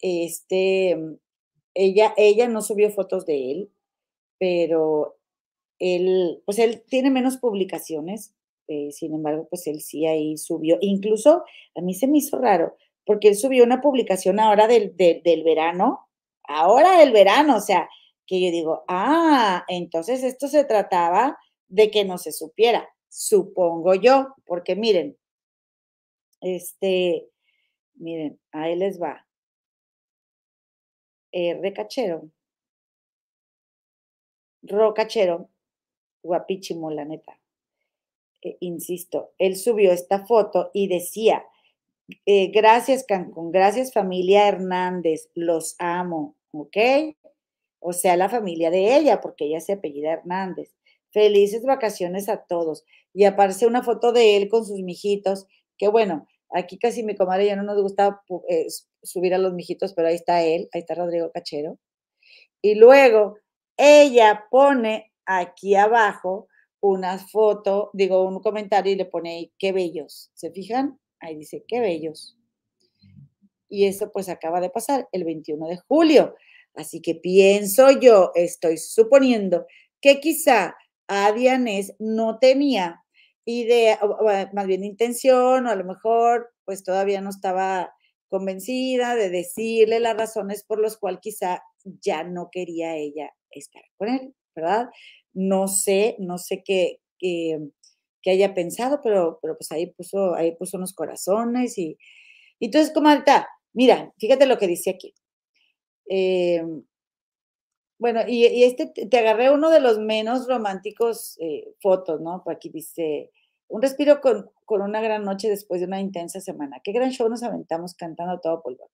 este, 0.00 0.96
ella, 1.74 2.14
ella 2.16 2.48
no 2.48 2.62
subió 2.62 2.90
fotos 2.90 3.26
de 3.26 3.50
él, 3.50 3.72
pero 4.38 5.18
él, 5.80 6.42
pues 6.46 6.60
él 6.60 6.84
tiene 6.88 7.10
menos 7.10 7.38
publicaciones, 7.38 8.34
eh, 8.68 8.92
sin 8.92 9.14
embargo, 9.14 9.48
pues 9.50 9.66
él 9.66 9.80
sí 9.80 10.06
ahí 10.06 10.36
subió. 10.36 10.78
Incluso 10.80 11.42
a 11.74 11.80
mí 11.80 11.92
se 11.94 12.06
me 12.06 12.18
hizo 12.18 12.38
raro, 12.38 12.76
porque 13.04 13.28
él 13.28 13.34
subió 13.34 13.64
una 13.64 13.80
publicación 13.80 14.38
ahora 14.38 14.68
del, 14.68 14.96
del 14.96 15.42
verano, 15.42 16.08
ahora 16.50 16.98
del 16.98 17.12
verano, 17.12 17.56
o 17.56 17.60
sea, 17.60 17.88
que 18.26 18.40
yo 18.40 18.50
digo, 18.50 18.84
ah, 18.88 19.64
entonces 19.68 20.22
esto 20.22 20.48
se 20.48 20.64
trataba 20.64 21.38
de 21.68 21.90
que 21.90 22.04
no 22.04 22.18
se 22.18 22.32
supiera, 22.32 22.88
supongo 23.08 23.94
yo, 23.94 24.34
porque 24.46 24.76
miren, 24.76 25.16
este, 26.40 27.30
Miren, 28.00 28.40
ahí 28.52 28.76
les 28.76 28.98
va. 29.00 29.26
R 31.32 31.72
cachero. 31.74 32.30
Ro 34.62 34.94
cachero. 34.94 35.50
Guapísimo, 36.22 36.90
la 36.90 37.04
neta. 37.04 37.38
Eh, 38.42 38.56
insisto, 38.60 39.32
él 39.36 39.56
subió 39.56 39.92
esta 39.92 40.24
foto 40.26 40.70
y 40.72 40.88
decía, 40.88 41.44
eh, 42.24 42.50
gracias 42.50 43.04
Cancún, 43.04 43.52
gracias 43.52 43.92
familia 43.92 44.48
Hernández, 44.48 45.28
los 45.34 45.76
amo, 45.78 46.36
¿ok? 46.52 46.76
O 47.80 47.92
sea, 47.92 48.16
la 48.16 48.28
familia 48.28 48.70
de 48.70 48.96
ella, 48.96 49.20
porque 49.20 49.46
ella 49.46 49.60
se 49.60 49.74
apellida 49.74 50.12
Hernández. 50.12 50.74
Felices 51.12 51.64
vacaciones 51.64 52.28
a 52.28 52.44
todos. 52.44 52.84
Y 53.12 53.24
aparece 53.24 53.66
una 53.66 53.82
foto 53.82 54.12
de 54.12 54.36
él 54.36 54.48
con 54.48 54.64
sus 54.64 54.80
mijitos, 54.80 55.46
que 55.78 55.88
bueno, 55.88 56.28
Aquí 56.52 56.78
casi 56.78 57.02
mi 57.04 57.14
comadre 57.14 57.46
ya 57.46 57.56
no 57.56 57.62
nos 57.62 57.80
gusta 57.80 58.22
eh, 58.48 58.66
subir 59.02 59.34
a 59.34 59.38
los 59.38 59.54
mijitos, 59.54 59.94
pero 59.94 60.08
ahí 60.08 60.16
está 60.16 60.42
él, 60.42 60.68
ahí 60.72 60.80
está 60.80 60.94
Rodrigo 60.94 61.30
Cachero. 61.32 61.78
Y 62.60 62.74
luego 62.74 63.38
ella 63.76 64.46
pone 64.50 65.12
aquí 65.26 65.76
abajo 65.76 66.48
una 66.80 67.18
foto, 67.18 67.90
digo, 67.92 68.26
un 68.26 68.40
comentario 68.40 68.92
y 68.92 68.96
le 68.96 69.04
pone 69.04 69.30
ahí, 69.30 69.52
qué 69.58 69.72
bellos. 69.72 70.30
¿Se 70.34 70.50
fijan? 70.50 70.98
Ahí 71.20 71.36
dice, 71.36 71.64
qué 71.68 71.80
bellos. 71.80 72.36
Y 73.70 73.86
eso 73.86 74.10
pues 74.12 74.28
acaba 74.28 74.60
de 74.60 74.68
pasar 74.68 75.08
el 75.12 75.24
21 75.24 75.68
de 75.68 75.78
julio. 75.78 76.34
Así 76.74 77.00
que 77.00 77.14
pienso 77.14 77.90
yo, 77.90 78.32
estoy 78.34 78.76
suponiendo 78.76 79.66
que 80.00 80.20
quizá 80.20 80.76
a 81.08 81.32
Dianés 81.32 81.94
no 81.98 82.38
tenía 82.38 83.02
idea, 83.44 83.98
más 84.52 84.66
bien 84.66 84.84
intención, 84.84 85.66
o 85.66 85.70
a 85.70 85.74
lo 85.74 85.84
mejor 85.84 86.50
pues 86.64 86.84
todavía 86.84 87.20
no 87.20 87.30
estaba 87.30 87.92
convencida 88.28 89.16
de 89.16 89.28
decirle 89.28 89.98
las 89.98 90.16
razones 90.16 90.62
por 90.64 90.80
las 90.80 90.96
cuales 90.96 91.20
quizá 91.20 91.62
ya 91.84 92.22
no 92.22 92.48
quería 92.52 92.96
ella 92.96 93.30
estar 93.50 93.82
con 93.96 94.08
él, 94.08 94.34
¿verdad? 94.54 94.88
No 95.32 95.66
sé, 95.66 96.16
no 96.20 96.38
sé 96.38 96.62
qué, 96.64 97.00
qué, 97.18 97.58
haya 98.26 98.54
pensado, 98.54 99.00
pero, 99.02 99.38
pero 99.42 99.56
pues 99.56 99.72
ahí 99.72 99.86
puso, 99.92 100.34
ahí 100.34 100.54
puso 100.56 100.76
unos 100.76 100.94
corazones 100.94 101.76
y, 101.76 101.98
y 102.60 102.66
entonces, 102.66 102.92
comadre, 102.92 103.24
mira, 103.72 104.12
fíjate 104.18 104.46
lo 104.46 104.58
que 104.58 104.66
dice 104.66 104.90
aquí. 104.90 105.14
Eh, 106.08 106.62
bueno, 108.00 108.22
y, 108.26 108.64
este, 108.64 108.86
te 108.86 109.18
agarré 109.18 109.50
uno 109.50 109.68
de 109.68 109.80
los 109.80 109.98
menos 109.98 110.48
románticos 110.48 111.36
eh, 111.38 111.74
fotos, 111.80 112.20
¿no? 112.22 112.42
Aquí 112.46 112.70
dice, 112.70 113.30
un 113.68 113.82
respiro 113.82 114.22
con, 114.22 114.50
una 114.66 115.02
gran 115.02 115.22
noche 115.22 115.50
después 115.50 115.80
de 115.82 115.86
una 115.86 116.00
intensa 116.00 116.40
semana. 116.40 116.80
Qué 116.82 116.92
gran 116.92 117.10
show 117.10 117.28
nos 117.28 117.42
aventamos 117.42 117.94
cantando 117.94 118.40
todo 118.40 118.62
polvo. 118.62 118.90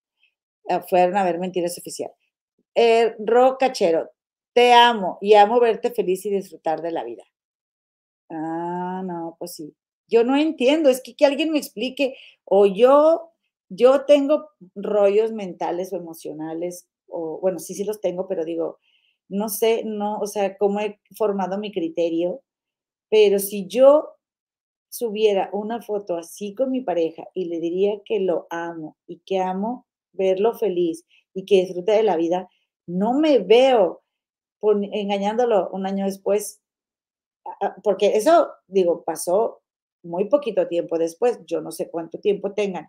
Ah, 0.69 0.83
fueron 0.83 1.17
a 1.17 1.25
ver 1.25 1.39
Mentiras 1.39 1.79
Oficial. 1.79 2.11
Eh, 2.75 3.15
Ro 3.21 3.59
Cachero, 3.59 4.11
te 4.53 4.73
amo 4.73 5.19
y 5.21 5.35
amo 5.35 5.61
verte 5.61 5.93
feliz 5.93 6.27
y 6.27 6.31
disfrutar 6.31 6.83
de 6.83 6.91
la 6.91 7.05
vida. 7.05 7.25
Ah, 8.29 9.03
no, 9.05 9.37
pues 9.39 9.55
sí. 9.55 9.73
Yo 10.09 10.25
no 10.25 10.37
entiendo, 10.37 10.89
es 10.91 11.01
que, 11.01 11.15
que 11.15 11.27
alguien 11.27 11.53
me 11.53 11.59
explique, 11.59 12.17
o 12.45 12.67
yo, 12.67 13.33
yo 13.69 14.05
tengo 14.07 14.51
rollos 14.75 15.33
mentales 15.33 15.93
o 15.93 15.97
emocionales, 15.97 16.89
o 17.09 17.41
bueno, 17.41 17.59
sí, 17.59 17.75
sí 17.75 17.85
los 17.85 18.01
tengo, 18.01 18.29
pero 18.29 18.45
digo, 18.45 18.79
no 19.29 19.49
sé, 19.49 19.83
no, 19.85 20.19
o 20.19 20.27
sea, 20.27 20.57
cómo 20.57 20.81
he 20.81 21.01
formado 21.17 21.59
mi 21.59 21.73
criterio, 21.73 22.43
pero 23.11 23.39
si 23.39 23.67
yo 23.69 24.15
subiera 24.91 25.51
una 25.53 25.83
foto 25.83 26.17
así 26.17 26.55
con 26.55 26.71
mi 26.71 26.81
pareja 26.81 27.25
y 27.35 27.47
le 27.47 27.61
diría 27.61 28.01
que 28.05 28.21
lo 28.21 28.47
amo 28.51 28.97
y 29.07 29.21
que 29.27 29.41
amo 29.41 29.87
verlo 30.13 30.55
feliz 30.55 31.05
y 31.35 31.45
que 31.45 31.63
disfrute 31.63 31.93
de 31.93 32.03
la 32.03 32.17
vida, 32.17 32.49
no 32.87 33.15
me 33.19 33.39
veo 33.41 34.03
engañándolo 34.63 35.71
un 35.71 35.87
año 35.87 36.07
después, 36.07 36.61
porque 37.83 38.17
eso, 38.17 38.51
digo, 38.67 39.05
pasó 39.05 39.63
muy 40.03 40.27
poquito 40.27 40.69
tiempo 40.69 40.99
después, 40.99 41.41
yo 41.47 41.61
no 41.61 41.71
sé 41.73 41.91
cuánto 41.91 42.19
tiempo 42.19 42.53
tengan, 42.53 42.89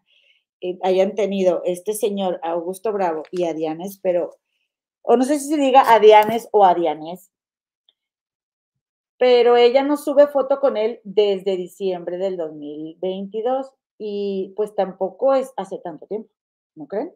eh, 0.62 0.78
hayan 0.84 1.16
tenido 1.16 1.62
este 1.66 1.94
señor 1.94 2.40
Augusto 2.44 2.92
Bravo 2.92 3.24
y 3.32 3.46
a 3.46 3.56
pero, 4.02 4.38
o 5.02 5.18
no 5.18 5.24
sé 5.24 5.40
si 5.40 5.50
se 5.50 5.58
diga 5.58 5.82
a 5.82 6.00
o 6.52 6.66
a 6.66 6.76
pero 9.18 9.58
ella 9.58 9.84
no 9.84 9.98
sube 9.98 10.28
foto 10.28 10.60
con 10.60 10.78
él 10.78 11.00
desde 11.04 11.58
diciembre 11.58 12.18
del 12.18 12.38
2022 12.38 13.72
y 13.98 14.54
pues 14.56 14.76
tampoco 14.76 15.34
es 15.34 15.54
hace 15.58 15.80
tanto 15.80 16.06
tiempo, 16.06 16.30
¿no 16.76 16.88
creen? 16.88 17.14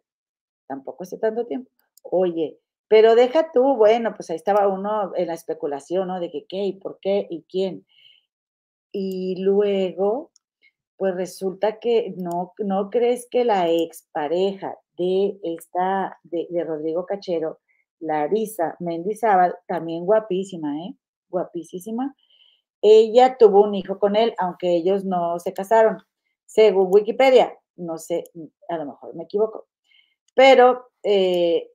Tampoco 0.67 1.03
hace 1.03 1.19
tanto 1.19 1.45
tiempo. 1.45 1.69
Oye, 2.03 2.57
pero 2.87 3.15
deja 3.15 3.51
tú, 3.53 3.75
bueno, 3.75 4.13
pues 4.15 4.29
ahí 4.29 4.35
estaba 4.35 4.67
uno 4.67 5.13
en 5.15 5.27
la 5.27 5.33
especulación, 5.33 6.07
¿no? 6.07 6.19
De 6.19 6.31
que 6.31 6.45
qué 6.47 6.65
y 6.65 6.73
por 6.73 6.99
qué 6.99 7.27
y 7.29 7.43
quién. 7.43 7.85
Y 8.91 9.41
luego, 9.41 10.31
pues 11.01 11.15
resulta 11.15 11.79
que 11.79 12.13
no, 12.15 12.53
no 12.59 12.91
crees 12.91 13.27
que 13.31 13.43
la 13.43 13.67
expareja 13.67 14.77
de 14.99 15.35
esta, 15.41 16.19
de, 16.21 16.63
Rodrigo 16.63 17.07
Cachero, 17.07 17.59
Larisa 17.99 18.75
Mendizábal, 18.79 19.55
también 19.65 20.05
guapísima, 20.05 20.77
¿eh? 20.77 20.93
guapísima. 21.27 22.15
Ella 22.83 23.35
tuvo 23.39 23.63
un 23.63 23.73
hijo 23.73 23.97
con 23.97 24.15
él, 24.15 24.35
aunque 24.37 24.75
ellos 24.75 25.03
no 25.03 25.39
se 25.39 25.53
casaron. 25.53 25.97
Según 26.45 26.93
Wikipedia, 26.93 27.51
no 27.77 27.97
sé, 27.97 28.25
a 28.69 28.77
lo 28.77 28.85
mejor 28.85 29.15
me 29.15 29.23
equivoco. 29.23 29.69
Pero 30.35 30.91
eh, 31.01 31.67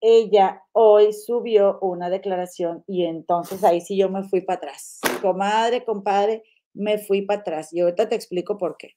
ella 0.00 0.64
hoy 0.72 1.12
subió 1.12 1.78
una 1.80 2.10
declaración 2.10 2.82
y 2.88 3.04
entonces 3.04 3.62
ahí 3.62 3.80
sí 3.80 3.96
yo 3.96 4.08
me 4.08 4.24
fui 4.24 4.40
para 4.40 4.56
atrás. 4.56 4.98
Comadre, 5.22 5.84
compadre, 5.84 6.42
me 6.78 6.98
fui 6.98 7.22
para 7.22 7.40
atrás. 7.40 7.72
Y 7.72 7.80
ahorita 7.80 8.08
te 8.08 8.14
explico 8.14 8.56
por 8.56 8.76
qué. 8.76 8.96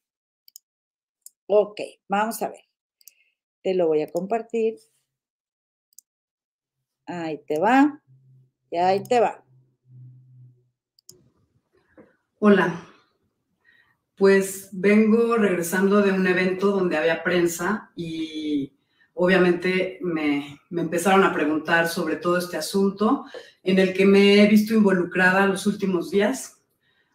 Ok, 1.47 1.81
vamos 2.07 2.41
a 2.41 2.49
ver. 2.49 2.63
Te 3.61 3.73
lo 3.73 3.87
voy 3.87 4.01
a 4.01 4.11
compartir. 4.11 4.75
Ahí 7.05 7.39
te 7.45 7.59
va. 7.59 8.01
Y 8.69 8.77
ahí 8.77 9.03
te 9.03 9.19
va. 9.19 9.43
Hola, 12.39 12.87
pues 14.15 14.69
vengo 14.71 15.35
regresando 15.35 16.01
de 16.01 16.11
un 16.11 16.25
evento 16.25 16.71
donde 16.71 16.97
había 16.97 17.23
prensa 17.23 17.91
y 17.95 18.73
obviamente 19.13 19.99
me, 20.01 20.59
empezaron 20.71 21.23
a 21.23 21.33
preguntar 21.33 21.87
sobre 21.87 22.15
todo 22.15 22.37
este 22.37 22.57
asunto 22.57 23.25
en 23.61 23.77
el 23.77 23.93
que 23.93 24.05
me 24.05 24.41
he 24.41 24.47
visto 24.47 24.73
involucrada 24.73 25.45
los 25.45 25.67
últimos 25.67 26.09
días. 26.09 26.60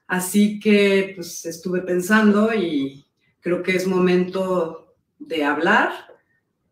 Así 0.07 0.61
que 0.61 1.13
pues 1.17 1.45
estuve 1.47 1.83
pensando 1.83 2.55
y 2.55 3.07
creo 3.41 3.63
que 3.63 3.77
es 3.77 3.87
momento 3.87 4.95
de 5.19 5.45
hablar 5.45 5.91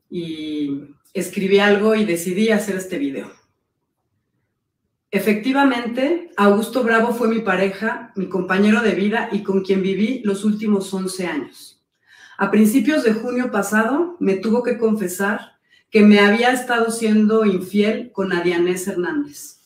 y 0.08 0.84
escribí 1.12 1.58
algo 1.58 1.94
y 1.94 2.04
decidí 2.04 2.50
hacer 2.50 2.76
este 2.76 2.98
video. 2.98 3.30
Efectivamente, 5.10 6.32
Augusto 6.36 6.82
Bravo 6.82 7.14
fue 7.14 7.28
mi 7.28 7.40
pareja, 7.40 8.12
mi 8.16 8.28
compañero 8.28 8.82
de 8.82 8.96
vida 8.96 9.28
y 9.30 9.44
con 9.44 9.62
quien 9.62 9.80
viví 9.80 10.22
los 10.24 10.44
últimos 10.44 10.92
11 10.92 11.26
años. 11.26 11.84
A 12.36 12.50
principios 12.50 13.04
de 13.04 13.14
junio 13.14 13.52
pasado 13.52 14.16
me 14.18 14.34
tuvo 14.34 14.64
que 14.64 14.76
confesar 14.76 15.52
que 15.88 16.02
me 16.02 16.18
había 16.18 16.52
estado 16.52 16.90
siendo 16.90 17.44
infiel 17.44 18.10
con 18.10 18.32
Adianés 18.32 18.88
Hernández. 18.88 19.60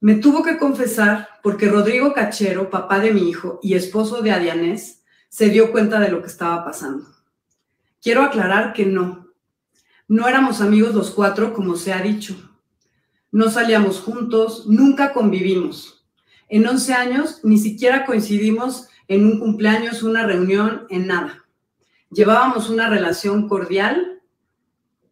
Me 0.00 0.14
tuvo 0.16 0.42
que 0.42 0.58
confesar 0.58 1.28
porque 1.42 1.68
Rodrigo 1.68 2.12
Cachero, 2.14 2.70
papá 2.70 3.00
de 3.00 3.12
mi 3.12 3.28
hijo 3.28 3.60
y 3.62 3.74
esposo 3.74 4.22
de 4.22 4.32
Adianés, 4.32 5.02
se 5.28 5.50
dio 5.50 5.70
cuenta 5.72 6.00
de 6.00 6.10
lo 6.10 6.22
que 6.22 6.28
estaba 6.28 6.64
pasando. 6.64 7.06
Quiero 8.02 8.22
aclarar 8.22 8.72
que 8.72 8.86
no. 8.86 9.28
No 10.08 10.26
éramos 10.26 10.60
amigos 10.60 10.94
los 10.94 11.10
cuatro, 11.10 11.52
como 11.52 11.76
se 11.76 11.92
ha 11.92 12.02
dicho 12.02 12.50
no 13.32 13.48
salíamos 13.50 14.00
juntos, 14.00 14.66
nunca 14.66 15.12
convivimos. 15.12 16.04
En 16.48 16.66
11 16.66 16.94
años 16.94 17.40
ni 17.44 17.58
siquiera 17.58 18.04
coincidimos 18.04 18.88
en 19.06 19.24
un 19.24 19.38
cumpleaños, 19.38 20.02
una 20.02 20.26
reunión, 20.26 20.86
en 20.90 21.06
nada. 21.06 21.44
Llevábamos 22.10 22.70
una 22.70 22.88
relación 22.88 23.48
cordial, 23.48 24.20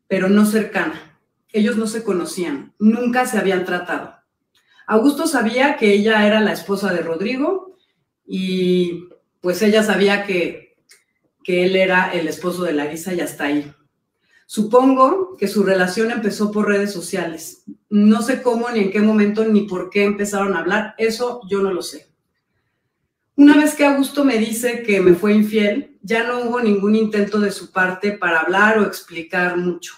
pero 0.08 0.28
no 0.28 0.46
cercana. 0.46 1.20
Ellos 1.52 1.76
no 1.76 1.86
se 1.86 2.02
conocían, 2.02 2.74
nunca 2.78 3.24
se 3.26 3.38
habían 3.38 3.64
tratado. 3.64 4.17
Augusto 4.88 5.26
sabía 5.26 5.76
que 5.76 5.92
ella 5.92 6.26
era 6.26 6.40
la 6.40 6.52
esposa 6.52 6.90
de 6.94 7.02
Rodrigo 7.02 7.76
y 8.26 9.04
pues 9.42 9.60
ella 9.60 9.82
sabía 9.82 10.24
que, 10.24 10.78
que 11.44 11.66
él 11.66 11.76
era 11.76 12.10
el 12.14 12.26
esposo 12.26 12.62
de 12.62 12.72
Larisa 12.72 13.12
y 13.12 13.20
hasta 13.20 13.44
ahí. 13.44 13.70
Supongo 14.46 15.36
que 15.36 15.46
su 15.46 15.62
relación 15.62 16.10
empezó 16.10 16.50
por 16.50 16.68
redes 16.68 16.90
sociales. 16.90 17.64
No 17.90 18.22
sé 18.22 18.40
cómo, 18.40 18.70
ni 18.70 18.80
en 18.80 18.90
qué 18.90 19.00
momento, 19.00 19.44
ni 19.44 19.62
por 19.66 19.90
qué 19.90 20.04
empezaron 20.04 20.56
a 20.56 20.60
hablar. 20.60 20.94
Eso 20.96 21.42
yo 21.50 21.60
no 21.60 21.70
lo 21.70 21.82
sé. 21.82 22.08
Una 23.36 23.56
vez 23.58 23.74
que 23.74 23.84
Augusto 23.84 24.24
me 24.24 24.38
dice 24.38 24.82
que 24.82 25.02
me 25.02 25.12
fue 25.12 25.34
infiel, 25.34 25.98
ya 26.00 26.24
no 26.24 26.40
hubo 26.40 26.60
ningún 26.60 26.94
intento 26.94 27.38
de 27.40 27.52
su 27.52 27.72
parte 27.72 28.12
para 28.12 28.40
hablar 28.40 28.78
o 28.78 28.84
explicar 28.84 29.58
mucho. 29.58 29.92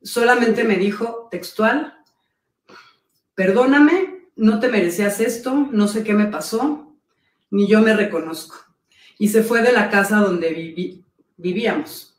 Solamente 0.00 0.64
me 0.64 0.76
dijo 0.76 1.28
textual, 1.30 1.97
perdóname, 3.38 4.24
no 4.34 4.58
te 4.58 4.66
merecías 4.66 5.20
esto, 5.20 5.68
no 5.70 5.86
sé 5.86 6.02
qué 6.02 6.12
me 6.12 6.26
pasó, 6.26 6.92
ni 7.52 7.68
yo 7.68 7.80
me 7.80 7.94
reconozco. 7.94 8.56
Y 9.16 9.28
se 9.28 9.44
fue 9.44 9.62
de 9.62 9.70
la 9.70 9.90
casa 9.90 10.16
donde 10.16 11.06
vivíamos. 11.36 12.18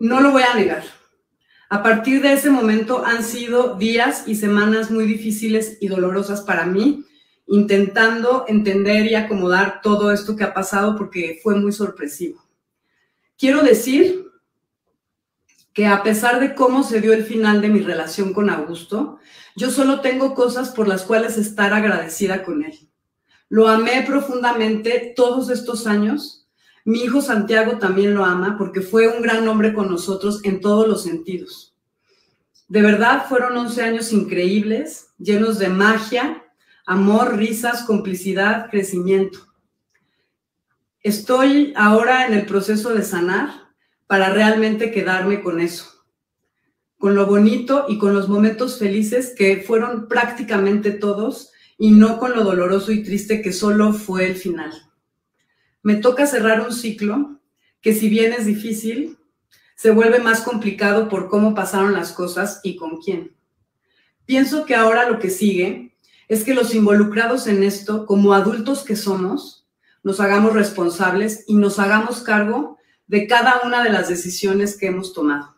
No 0.00 0.20
lo 0.20 0.32
voy 0.32 0.42
a 0.42 0.56
negar. 0.56 0.82
A 1.68 1.80
partir 1.84 2.20
de 2.22 2.32
ese 2.32 2.50
momento 2.50 3.06
han 3.06 3.22
sido 3.22 3.76
días 3.76 4.24
y 4.26 4.34
semanas 4.34 4.90
muy 4.90 5.06
difíciles 5.06 5.78
y 5.80 5.86
dolorosas 5.86 6.40
para 6.40 6.66
mí, 6.66 7.04
intentando 7.46 8.46
entender 8.48 9.06
y 9.06 9.14
acomodar 9.14 9.80
todo 9.80 10.10
esto 10.10 10.34
que 10.34 10.42
ha 10.42 10.54
pasado 10.54 10.96
porque 10.96 11.38
fue 11.40 11.54
muy 11.54 11.70
sorpresivo. 11.70 12.44
Quiero 13.38 13.62
decir 13.62 14.27
que 15.78 15.86
a 15.86 16.02
pesar 16.02 16.40
de 16.40 16.56
cómo 16.56 16.82
se 16.82 17.00
dio 17.00 17.12
el 17.12 17.22
final 17.22 17.62
de 17.62 17.68
mi 17.68 17.78
relación 17.78 18.32
con 18.32 18.50
Augusto, 18.50 19.20
yo 19.54 19.70
solo 19.70 20.00
tengo 20.00 20.34
cosas 20.34 20.70
por 20.70 20.88
las 20.88 21.04
cuales 21.04 21.38
estar 21.38 21.72
agradecida 21.72 22.42
con 22.42 22.64
él. 22.64 22.90
Lo 23.48 23.68
amé 23.68 24.02
profundamente 24.04 25.12
todos 25.14 25.50
estos 25.50 25.86
años 25.86 26.38
mi 26.88 27.02
hijo 27.02 27.20
Santiago 27.20 27.76
también 27.76 28.14
lo 28.14 28.24
ama 28.24 28.56
porque 28.56 28.80
fue 28.80 29.08
un 29.08 29.20
gran 29.20 29.46
hombre 29.46 29.74
con 29.74 29.90
nosotros 29.90 30.40
en 30.44 30.62
todos 30.62 30.88
los 30.88 31.02
sentidos. 31.02 31.76
De 32.66 32.80
verdad 32.80 33.26
fueron 33.28 33.58
11 33.58 33.82
años 33.82 34.10
increíbles, 34.10 35.08
llenos 35.18 35.58
de 35.58 35.68
magia, 35.68 36.46
amor, 36.86 37.36
risas, 37.36 37.82
complicidad, 37.82 38.70
crecimiento. 38.70 39.40
Estoy 41.02 41.74
ahora 41.76 42.26
en 42.26 42.32
el 42.32 42.46
proceso 42.46 42.94
de 42.94 43.02
sanar 43.02 43.67
para 44.08 44.30
realmente 44.30 44.90
quedarme 44.90 45.42
con 45.42 45.60
eso, 45.60 45.84
con 46.98 47.14
lo 47.14 47.26
bonito 47.26 47.84
y 47.88 47.98
con 47.98 48.14
los 48.14 48.28
momentos 48.28 48.78
felices 48.78 49.34
que 49.36 49.58
fueron 49.58 50.08
prácticamente 50.08 50.90
todos 50.90 51.52
y 51.76 51.90
no 51.90 52.18
con 52.18 52.34
lo 52.34 52.42
doloroso 52.42 52.90
y 52.90 53.04
triste 53.04 53.42
que 53.42 53.52
solo 53.52 53.92
fue 53.92 54.26
el 54.26 54.34
final. 54.34 54.72
Me 55.82 55.96
toca 55.96 56.26
cerrar 56.26 56.62
un 56.62 56.72
ciclo 56.72 57.38
que 57.82 57.94
si 57.94 58.08
bien 58.08 58.32
es 58.32 58.46
difícil, 58.46 59.18
se 59.76 59.90
vuelve 59.90 60.18
más 60.18 60.40
complicado 60.40 61.08
por 61.08 61.28
cómo 61.28 61.54
pasaron 61.54 61.92
las 61.92 62.12
cosas 62.12 62.60
y 62.64 62.76
con 62.76 63.00
quién. 63.00 63.36
Pienso 64.24 64.64
que 64.64 64.74
ahora 64.74 65.08
lo 65.08 65.18
que 65.18 65.30
sigue 65.30 65.94
es 66.28 66.44
que 66.44 66.54
los 66.54 66.74
involucrados 66.74 67.46
en 67.46 67.62
esto, 67.62 68.06
como 68.06 68.32
adultos 68.32 68.84
que 68.84 68.96
somos, 68.96 69.68
nos 70.02 70.18
hagamos 70.18 70.54
responsables 70.54 71.44
y 71.46 71.54
nos 71.54 71.78
hagamos 71.78 72.22
cargo 72.22 72.77
de 73.08 73.26
cada 73.26 73.62
una 73.64 73.82
de 73.82 73.90
las 73.90 74.08
decisiones 74.08 74.76
que 74.78 74.86
hemos 74.86 75.12
tomado. 75.12 75.56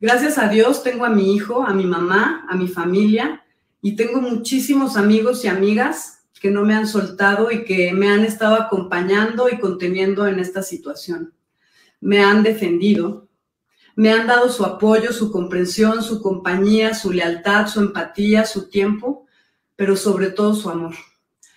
Gracias 0.00 0.38
a 0.38 0.48
Dios 0.48 0.82
tengo 0.82 1.04
a 1.04 1.10
mi 1.10 1.34
hijo, 1.34 1.62
a 1.62 1.74
mi 1.74 1.84
mamá, 1.84 2.46
a 2.48 2.56
mi 2.56 2.68
familia 2.68 3.44
y 3.80 3.94
tengo 3.96 4.20
muchísimos 4.20 4.96
amigos 4.96 5.44
y 5.44 5.48
amigas 5.48 6.22
que 6.40 6.50
no 6.50 6.64
me 6.64 6.74
han 6.74 6.88
soltado 6.88 7.52
y 7.52 7.64
que 7.64 7.92
me 7.92 8.10
han 8.10 8.24
estado 8.24 8.56
acompañando 8.56 9.48
y 9.48 9.60
conteniendo 9.60 10.26
en 10.26 10.40
esta 10.40 10.62
situación. 10.62 11.32
Me 12.00 12.24
han 12.24 12.42
defendido, 12.42 13.28
me 13.94 14.10
han 14.10 14.26
dado 14.26 14.48
su 14.48 14.64
apoyo, 14.64 15.12
su 15.12 15.30
comprensión, 15.30 16.02
su 16.02 16.20
compañía, 16.20 16.94
su 16.94 17.12
lealtad, 17.12 17.68
su 17.68 17.78
empatía, 17.78 18.44
su 18.44 18.68
tiempo, 18.68 19.26
pero 19.76 19.94
sobre 19.94 20.30
todo 20.30 20.54
su 20.54 20.68
amor. 20.68 20.94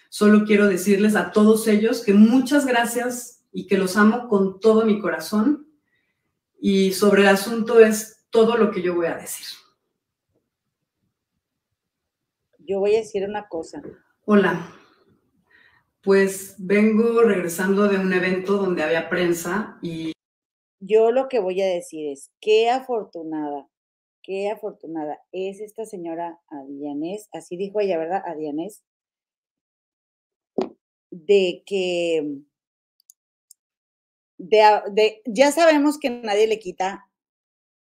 Solo 0.10 0.45
quiero 0.45 0.68
decirles 0.68 1.16
a 1.16 1.32
todos 1.32 1.68
ellos 1.68 2.01
que 2.01 2.14
muchas 2.14 2.68
gracias 2.68 3.35
y 3.56 3.68
que 3.68 3.78
los 3.78 3.95
amo 3.95 4.28
con 4.28 4.60
todo 4.60 4.86
mi 4.86 4.99
corazón. 4.99 5.72
Y 6.60 6.91
sobre 6.91 7.22
el 7.22 7.30
asunto 7.30 7.80
es 7.80 8.28
todo 8.30 8.58
lo 8.58 8.70
que 8.70 8.82
yo 8.82 8.93
voy 8.93 9.08
a 9.08 9.16
decir. 9.16 9.47
Yo 12.60 12.80
voy 12.80 12.95
a 12.95 12.99
decir 12.99 13.24
una 13.28 13.47
cosa. 13.47 13.82
Hola. 14.26 14.70
Pues 16.03 16.56
vengo 16.58 17.22
regresando 17.22 17.88
de 17.88 17.97
un 17.97 18.12
evento 18.12 18.58
donde 18.58 18.84
había 18.84 19.10
prensa 19.10 19.80
y 19.82 20.12
yo 20.82 21.12
lo 21.12 21.30
que 21.30 21.39
voy 21.39 21.62
a 21.62 21.66
decir 21.66 22.12
es, 22.12 22.32
qué 22.41 22.70
afortunada, 22.70 23.68
qué 24.22 24.51
afortunada 24.51 25.18
es 25.32 25.62
esta 25.62 25.86
señora 25.86 26.39
Adianés, 26.49 27.30
así 27.32 27.58
dijo 27.58 27.80
ella, 27.80 27.97
¿verdad? 27.97 28.22
Adianés, 28.26 28.84
de 31.10 31.64
que, 31.66 32.41
de, 34.38 35.22
ya 35.26 35.52
sabemos 35.52 35.98
que 36.00 36.10
nadie 36.10 36.48
le 36.48 36.60
quita 36.60 37.06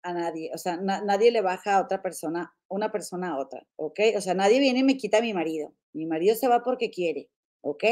a 0.03 0.13
nadie, 0.13 0.51
o 0.53 0.57
sea, 0.57 0.77
nadie 0.77 1.31
le 1.31 1.41
baja 1.41 1.77
a 1.77 1.81
otra 1.81 2.01
persona, 2.01 2.53
una 2.67 2.91
persona 2.91 3.29
a 3.29 3.39
otra, 3.39 3.65
¿ok? 3.77 3.99
O 4.17 4.21
sea, 4.21 4.33
nadie 4.33 4.59
viene 4.59 4.79
y 4.79 4.83
me 4.83 4.97
quita 4.97 5.19
a 5.19 5.21
mi 5.21 5.33
marido. 5.33 5.73
Mi 5.93 6.05
marido 6.05 6.35
se 6.35 6.47
va 6.47 6.63
porque 6.63 6.89
quiere, 6.89 7.29
¿ok? 7.61 7.83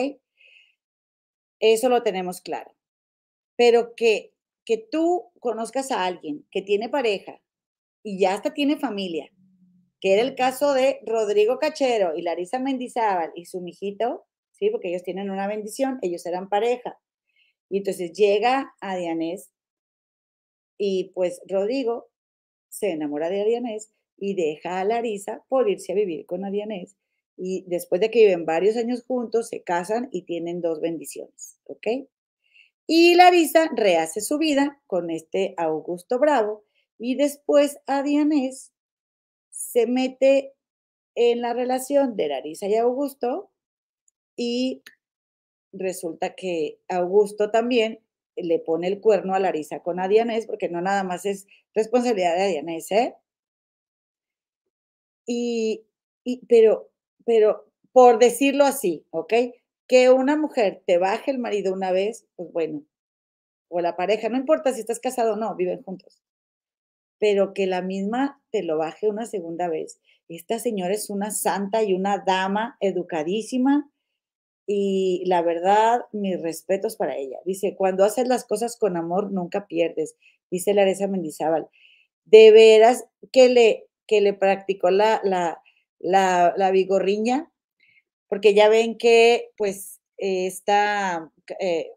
Eso 1.59 1.89
lo 1.89 2.03
tenemos 2.03 2.41
claro. 2.41 2.75
Pero 3.55 3.95
que 3.95 4.33
que 4.65 4.77
tú 4.77 5.31
conozcas 5.39 5.91
a 5.91 6.05
alguien 6.05 6.45
que 6.51 6.61
tiene 6.61 6.89
pareja 6.89 7.41
y 8.03 8.19
ya 8.19 8.33
hasta 8.33 8.53
tiene 8.53 8.77
familia, 8.77 9.29
que 9.99 10.13
era 10.13 10.21
el 10.21 10.35
caso 10.35 10.73
de 10.73 10.99
Rodrigo 11.05 11.59
Cachero 11.59 12.15
y 12.15 12.21
Larisa 12.21 12.59
Mendizábal 12.59 13.31
y 13.35 13.45
su 13.45 13.61
mijito, 13.61 14.25
¿sí? 14.51 14.69
Porque 14.69 14.89
ellos 14.89 15.03
tienen 15.03 15.29
una 15.29 15.47
bendición, 15.47 15.99
ellos 16.01 16.25
eran 16.25 16.49
pareja. 16.49 16.99
Y 17.71 17.77
entonces 17.77 18.11
llega 18.11 18.75
a 18.81 18.97
Dianés 18.97 19.49
y 20.77 21.11
pues 21.15 21.41
Rodrigo 21.47 22.09
se 22.67 22.91
enamora 22.91 23.29
de 23.29 23.45
Dianés 23.45 23.93
y 24.17 24.35
deja 24.35 24.81
a 24.81 24.83
Larisa 24.83 25.45
por 25.47 25.69
irse 25.69 25.93
a 25.93 25.95
vivir 25.95 26.25
con 26.25 26.43
Adianés. 26.43 26.97
Y 27.37 27.63
después 27.67 28.01
de 28.01 28.11
que 28.11 28.25
viven 28.25 28.45
varios 28.45 28.75
años 28.75 29.05
juntos, 29.05 29.47
se 29.47 29.63
casan 29.63 30.09
y 30.11 30.23
tienen 30.23 30.59
dos 30.59 30.81
bendiciones, 30.81 31.59
¿ok? 31.63 31.87
Y 32.87 33.15
Larisa 33.15 33.69
rehace 33.73 34.19
su 34.19 34.37
vida 34.37 34.81
con 34.85 35.09
este 35.09 35.53
Augusto 35.55 36.19
Bravo 36.19 36.65
y 36.99 37.15
después 37.15 37.79
a 37.87 38.03
Dianés 38.03 38.73
se 39.49 39.87
mete 39.87 40.55
en 41.15 41.39
la 41.39 41.53
relación 41.53 42.17
de 42.17 42.27
Larisa 42.27 42.67
y 42.67 42.75
Augusto 42.75 43.49
y 44.35 44.83
resulta 45.73 46.35
que 46.35 46.79
Augusto 46.87 47.51
también 47.51 47.99
le 48.35 48.59
pone 48.59 48.87
el 48.87 49.01
cuerno 49.01 49.35
a 49.35 49.39
Larisa 49.39 49.81
con 49.81 49.99
Adianés, 49.99 50.47
porque 50.47 50.69
no 50.69 50.81
nada 50.81 51.03
más 51.03 51.25
es 51.25 51.47
responsabilidad 51.73 52.35
de 52.35 52.43
Adianés, 52.43 52.91
¿eh? 52.91 53.15
Y, 55.27 55.85
y, 56.23 56.45
pero, 56.47 56.89
pero 57.25 57.67
por 57.91 58.19
decirlo 58.19 58.65
así, 58.65 59.05
¿ok? 59.11 59.33
que 59.91 60.09
una 60.09 60.37
mujer 60.37 60.83
te 60.87 60.97
baje 60.97 61.31
el 61.31 61.37
marido 61.37 61.73
una 61.73 61.91
vez, 61.91 62.25
pues 62.37 62.49
bueno, 62.53 62.85
o 63.67 63.81
la 63.81 63.97
pareja, 63.97 64.29
no 64.29 64.37
importa 64.37 64.71
si 64.71 64.79
estás 64.79 65.01
casado 65.01 65.33
o 65.33 65.35
no, 65.35 65.53
viven 65.57 65.83
juntos, 65.83 66.23
pero 67.19 67.53
que 67.53 67.67
la 67.67 67.81
misma 67.81 68.41
te 68.51 68.63
lo 68.63 68.77
baje 68.77 69.09
una 69.09 69.25
segunda 69.25 69.67
vez. 69.67 69.99
Esta 70.29 70.59
señora 70.59 70.93
es 70.93 71.09
una 71.09 71.29
santa 71.29 71.83
y 71.83 71.93
una 71.93 72.19
dama 72.25 72.77
educadísima 72.79 73.90
y 74.67 75.23
la 75.25 75.41
verdad, 75.41 76.01
mis 76.11 76.41
respetos 76.41 76.95
para 76.95 77.17
ella. 77.17 77.39
Dice, 77.45 77.75
cuando 77.75 78.03
haces 78.03 78.27
las 78.27 78.45
cosas 78.45 78.77
con 78.77 78.97
amor, 78.97 79.31
nunca 79.31 79.67
pierdes, 79.67 80.15
dice 80.49 80.73
Laresa 80.73 81.07
Mendizábal. 81.07 81.67
De 82.25 82.51
veras 82.51 83.05
que 83.31 83.49
le, 83.49 83.87
que 84.07 84.21
le 84.21 84.33
practicó 84.33 84.91
la, 84.91 85.21
la, 85.23 85.61
la, 85.99 86.53
la 86.55 86.71
vigorriña 86.71 87.51
porque 88.31 88.53
ya 88.53 88.69
ven 88.69 88.97
que 88.97 89.49
pues 89.57 89.99
esta, 90.15 91.33
eh, 91.59 91.91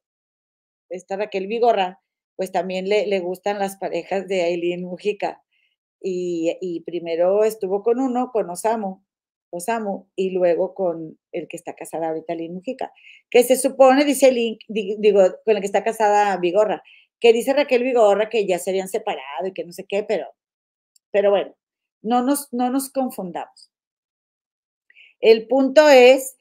esta 0.88 1.16
Raquel 1.16 1.46
Vigorra, 1.46 2.02
pues 2.34 2.50
también 2.50 2.88
le, 2.88 3.06
le, 3.06 3.20
gustan 3.20 3.60
las 3.60 3.76
parejas 3.76 4.26
de 4.26 4.42
Aileen 4.42 4.82
Mujica. 4.82 5.44
Y, 6.00 6.56
y, 6.60 6.80
primero 6.80 7.44
estuvo 7.44 7.84
con 7.84 8.00
uno, 8.00 8.30
con 8.32 8.50
Osamu, 8.50 9.03
Osamu, 9.56 10.06
y 10.16 10.30
luego 10.30 10.74
con 10.74 11.18
el 11.32 11.48
que 11.48 11.56
está 11.56 11.74
casada 11.74 12.08
ahorita, 12.08 12.32
Aileen 12.32 12.54
Mujica, 12.54 12.92
que 13.30 13.42
se 13.42 13.56
supone, 13.56 14.04
dice 14.04 14.32
Link, 14.32 14.60
digo, 14.68 15.22
con 15.44 15.56
el 15.56 15.60
que 15.60 15.66
está 15.66 15.84
casada 15.84 16.36
Vigorra, 16.38 16.82
que 17.20 17.32
dice 17.32 17.52
Raquel 17.52 17.82
Vigorra 17.82 18.28
que 18.28 18.46
ya 18.46 18.58
se 18.58 18.70
habían 18.70 18.88
separado 18.88 19.46
y 19.46 19.52
que 19.52 19.64
no 19.64 19.72
sé 19.72 19.86
qué, 19.88 20.02
pero, 20.02 20.26
pero 21.10 21.30
bueno, 21.30 21.54
no 22.02 22.22
nos, 22.22 22.52
no 22.52 22.70
nos 22.70 22.90
confundamos. 22.90 23.70
El 25.20 25.46
punto 25.48 25.88
es 25.88 26.36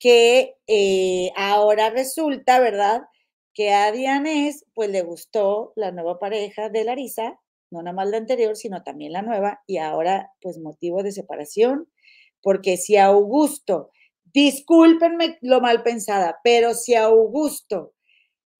que 0.00 0.56
eh, 0.66 1.30
ahora 1.36 1.90
resulta, 1.90 2.58
¿verdad? 2.60 3.02
Que 3.54 3.72
a 3.72 3.92
Dianés, 3.92 4.66
pues 4.74 4.90
le 4.90 5.02
gustó 5.02 5.72
la 5.76 5.92
nueva 5.92 6.18
pareja 6.18 6.68
de 6.68 6.84
Larisa, 6.84 7.38
no 7.70 7.82
nada 7.82 7.94
más 7.94 8.08
la 8.10 8.16
anterior, 8.16 8.56
sino 8.56 8.82
también 8.82 9.12
la 9.12 9.22
nueva, 9.22 9.62
y 9.66 9.78
ahora, 9.78 10.32
pues 10.40 10.58
motivo 10.58 11.02
de 11.02 11.12
separación, 11.12 11.88
porque 12.44 12.76
si 12.76 12.96
Augusto, 12.98 13.90
discúlpenme 14.32 15.38
lo 15.42 15.60
mal 15.60 15.82
pensada, 15.82 16.38
pero 16.44 16.74
si 16.74 16.94
Augusto 16.94 17.94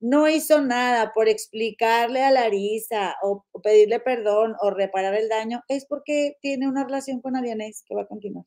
no 0.01 0.29
hizo 0.29 0.61
nada 0.63 1.13
por 1.15 1.29
explicarle 1.29 2.23
a 2.23 2.31
Larisa 2.33 3.17
o, 3.23 3.45
pedirle 3.63 4.01
perdón 4.01 4.57
o 4.61 4.71
reparar 4.71 5.15
el 5.15 5.29
daño, 5.29 5.63
es 5.69 5.87
porque 5.87 6.37
tiene 6.41 6.69
una 6.69 6.85
relación 6.85 7.21
con 7.21 7.37
Adianés 7.37 7.85
que 7.87 7.95
va 7.95 8.03
a 8.03 8.09
continuar 8.09 8.47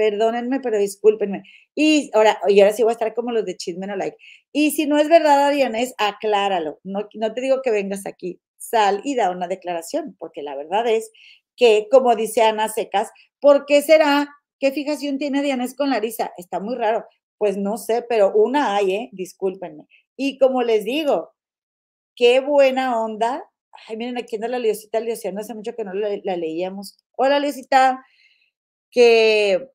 perdónenme, 0.00 0.60
pero 0.60 0.78
discúlpenme. 0.78 1.42
Y 1.74 2.10
ahora, 2.14 2.38
y 2.48 2.60
ahora 2.60 2.72
sí 2.72 2.82
voy 2.82 2.90
a 2.90 2.92
estar 2.92 3.14
como 3.14 3.32
los 3.32 3.44
de 3.44 3.56
Chisme 3.56 3.86
No 3.86 3.96
Like. 3.96 4.16
Y 4.52 4.70
si 4.70 4.86
no 4.86 4.96
es 4.98 5.10
verdad, 5.10 5.48
Adianés, 5.48 5.94
acláralo. 5.98 6.80
No, 6.84 7.08
no 7.14 7.34
te 7.34 7.40
digo 7.42 7.60
que 7.62 7.70
vengas 7.70 8.06
aquí, 8.06 8.40
sal 8.56 9.02
y 9.04 9.14
da 9.14 9.30
una 9.30 9.46
declaración, 9.46 10.16
porque 10.18 10.42
la 10.42 10.56
verdad 10.56 10.86
es 10.86 11.10
que, 11.56 11.86
como 11.90 12.16
dice 12.16 12.42
Ana 12.42 12.68
Secas, 12.68 13.10
¿por 13.40 13.66
qué 13.66 13.82
será? 13.82 14.28
¿Qué 14.60 14.72
fijación 14.72 15.18
tiene 15.18 15.42
Dianés 15.42 15.74
con 15.74 15.90
Larisa? 15.90 16.32
Está 16.36 16.60
muy 16.60 16.76
raro. 16.76 17.06
Pues 17.38 17.56
no 17.56 17.78
sé, 17.78 18.04
pero 18.06 18.32
una 18.34 18.76
hay, 18.76 18.94
¿eh? 18.94 19.08
Discúlpenme. 19.12 19.86
Y 20.16 20.38
como 20.38 20.62
les 20.62 20.84
digo, 20.84 21.32
qué 22.14 22.40
buena 22.40 23.00
onda. 23.02 23.42
Ay, 23.88 23.96
miren, 23.96 24.18
aquí 24.18 24.36
anda 24.36 24.48
la 24.48 24.58
Liosita 24.58 25.00
Liosiana, 25.00 25.40
hace 25.40 25.54
mucho 25.54 25.74
que 25.74 25.84
no 25.84 25.94
la, 25.94 26.36
leíamos. 26.36 26.98
Hola, 27.16 27.40
Liosita, 27.40 28.04
que 28.90 29.70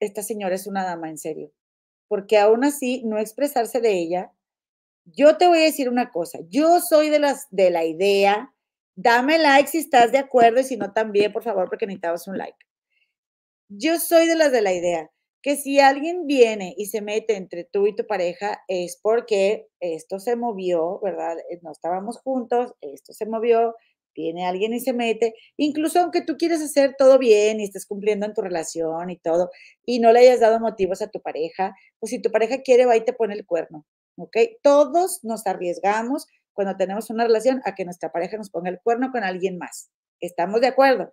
esta 0.00 0.22
señora 0.22 0.54
es 0.54 0.66
una 0.66 0.84
dama 0.84 1.08
en 1.08 1.16
serio, 1.16 1.52
porque 2.08 2.36
aún 2.36 2.64
así 2.64 3.02
no 3.06 3.18
expresarse 3.18 3.80
de 3.80 3.92
ella, 3.92 4.32
yo 5.06 5.38
te 5.38 5.46
voy 5.46 5.58
a 5.58 5.62
decir 5.62 5.88
una 5.88 6.10
cosa, 6.10 6.40
yo 6.50 6.80
soy 6.80 7.08
de 7.08 7.20
las 7.20 7.46
de 7.50 7.70
la 7.70 7.84
idea, 7.86 8.52
dame 8.96 9.38
like 9.38 9.70
si 9.70 9.78
estás 9.78 10.12
de 10.12 10.18
acuerdo 10.18 10.60
y 10.60 10.64
si 10.64 10.76
no 10.76 10.92
también, 10.92 11.32
por 11.32 11.42
favor, 11.42 11.68
porque 11.70 11.86
necesitamos 11.86 12.28
un 12.28 12.36
like. 12.36 12.65
Yo 13.68 13.98
soy 13.98 14.26
de 14.26 14.36
las 14.36 14.52
de 14.52 14.62
la 14.62 14.72
idea 14.72 15.10
que 15.42 15.56
si 15.56 15.78
alguien 15.78 16.26
viene 16.26 16.74
y 16.76 16.86
se 16.86 17.00
mete 17.02 17.36
entre 17.36 17.62
tú 17.62 17.86
y 17.86 17.94
tu 17.94 18.04
pareja 18.04 18.64
es 18.66 18.98
porque 19.00 19.68
esto 19.78 20.18
se 20.18 20.34
movió, 20.34 20.98
¿verdad? 21.00 21.38
Eh, 21.50 21.60
no 21.62 21.70
estábamos 21.70 22.18
juntos, 22.18 22.74
esto 22.80 23.12
se 23.12 23.26
movió, 23.26 23.76
viene 24.12 24.44
alguien 24.44 24.74
y 24.74 24.80
se 24.80 24.92
mete, 24.92 25.34
incluso 25.56 26.00
aunque 26.00 26.22
tú 26.22 26.36
quieres 26.36 26.60
hacer 26.62 26.96
todo 26.98 27.18
bien 27.18 27.60
y 27.60 27.64
estés 27.64 27.86
cumpliendo 27.86 28.26
en 28.26 28.34
tu 28.34 28.40
relación 28.40 29.08
y 29.08 29.18
todo, 29.18 29.50
y 29.84 30.00
no 30.00 30.10
le 30.12 30.18
hayas 30.20 30.40
dado 30.40 30.58
motivos 30.58 31.00
a 31.00 31.10
tu 31.10 31.20
pareja, 31.20 31.76
pues 32.00 32.10
si 32.10 32.20
tu 32.20 32.32
pareja 32.32 32.62
quiere, 32.62 32.86
va 32.86 32.96
y 32.96 33.04
te 33.04 33.12
pone 33.12 33.34
el 33.34 33.46
cuerno, 33.46 33.86
¿ok? 34.16 34.36
Todos 34.62 35.20
nos 35.22 35.46
arriesgamos 35.46 36.26
cuando 36.54 36.76
tenemos 36.76 37.08
una 37.10 37.24
relación 37.24 37.60
a 37.64 37.76
que 37.76 37.84
nuestra 37.84 38.10
pareja 38.10 38.36
nos 38.36 38.50
ponga 38.50 38.70
el 38.70 38.80
cuerno 38.80 39.12
con 39.12 39.22
alguien 39.22 39.58
más. 39.58 39.90
¿Estamos 40.20 40.60
de 40.60 40.68
acuerdo? 40.68 41.12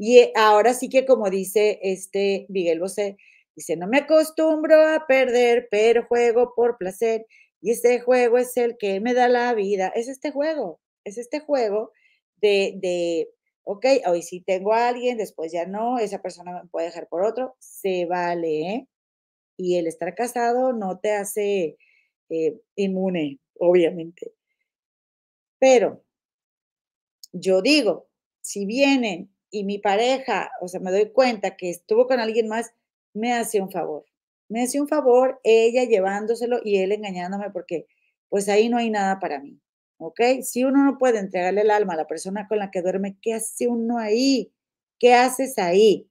Y 0.00 0.18
eh, 0.20 0.32
ahora 0.34 0.72
sí 0.72 0.88
que 0.88 1.04
como 1.04 1.28
dice 1.28 1.78
este 1.82 2.46
Miguel 2.48 2.80
Bosé, 2.80 3.18
dice, 3.54 3.76
no 3.76 3.86
me 3.86 3.98
acostumbro 3.98 4.88
a 4.88 5.06
perder, 5.06 5.68
pero 5.70 6.06
juego 6.06 6.54
por 6.56 6.78
placer. 6.78 7.26
Y 7.60 7.72
este 7.72 8.00
juego 8.00 8.38
es 8.38 8.56
el 8.56 8.78
que 8.78 8.98
me 9.00 9.12
da 9.12 9.28
la 9.28 9.52
vida. 9.52 9.88
Es 9.94 10.08
este 10.08 10.30
juego, 10.30 10.80
es 11.04 11.18
este 11.18 11.40
juego 11.40 11.92
de, 12.40 12.78
de 12.80 13.28
ok, 13.64 13.84
hoy 14.06 14.22
sí 14.22 14.40
tengo 14.40 14.72
a 14.72 14.88
alguien, 14.88 15.18
después 15.18 15.52
ya 15.52 15.66
no, 15.66 15.98
esa 15.98 16.22
persona 16.22 16.62
me 16.62 16.68
puede 16.70 16.86
dejar 16.86 17.06
por 17.08 17.22
otro, 17.22 17.56
se 17.58 18.06
vale, 18.06 18.60
¿eh? 18.74 18.88
Y 19.58 19.76
el 19.76 19.86
estar 19.86 20.14
casado 20.14 20.72
no 20.72 20.98
te 20.98 21.12
hace 21.12 21.76
eh, 22.30 22.60
inmune, 22.76 23.38
obviamente. 23.58 24.32
Pero 25.58 26.02
yo 27.32 27.60
digo, 27.62 28.08
si 28.40 28.64
vienen 28.64 29.30
y 29.50 29.64
mi 29.64 29.78
pareja, 29.78 30.50
o 30.60 30.68
sea, 30.68 30.80
me 30.80 30.90
doy 30.90 31.10
cuenta 31.10 31.56
que 31.56 31.70
estuvo 31.70 32.06
con 32.06 32.20
alguien 32.20 32.48
más, 32.48 32.72
me 33.12 33.32
hace 33.32 33.60
un 33.60 33.70
favor. 33.70 34.04
Me 34.48 34.62
hace 34.62 34.80
un 34.80 34.88
favor 34.88 35.40
ella 35.44 35.84
llevándoselo 35.84 36.60
y 36.64 36.78
él 36.78 36.92
engañándome 36.92 37.50
porque 37.50 37.86
pues 38.28 38.48
ahí 38.48 38.68
no 38.68 38.78
hay 38.78 38.90
nada 38.90 39.18
para 39.18 39.40
mí. 39.40 39.60
¿Ok? 39.98 40.20
Si 40.42 40.64
uno 40.64 40.84
no 40.84 40.98
puede 40.98 41.18
entregarle 41.18 41.60
el 41.60 41.70
alma 41.70 41.92
a 41.94 41.96
la 41.98 42.06
persona 42.06 42.48
con 42.48 42.58
la 42.58 42.70
que 42.70 42.82
duerme, 42.82 43.18
¿qué 43.20 43.34
hace 43.34 43.68
uno 43.68 43.98
ahí? 43.98 44.52
¿Qué 44.98 45.14
haces 45.14 45.58
ahí? 45.58 46.08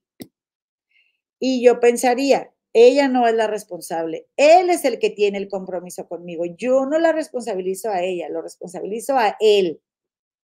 Y 1.40 1.62
yo 1.64 1.80
pensaría, 1.80 2.52
ella 2.72 3.08
no 3.08 3.26
es 3.26 3.34
la 3.34 3.46
responsable, 3.46 4.28
él 4.36 4.70
es 4.70 4.84
el 4.84 4.98
que 4.98 5.10
tiene 5.10 5.38
el 5.38 5.48
compromiso 5.48 6.06
conmigo. 6.06 6.44
Yo 6.44 6.86
no 6.86 6.98
la 6.98 7.12
responsabilizo 7.12 7.90
a 7.90 8.02
ella, 8.02 8.28
lo 8.28 8.42
responsabilizo 8.42 9.16
a 9.16 9.36
él. 9.40 9.80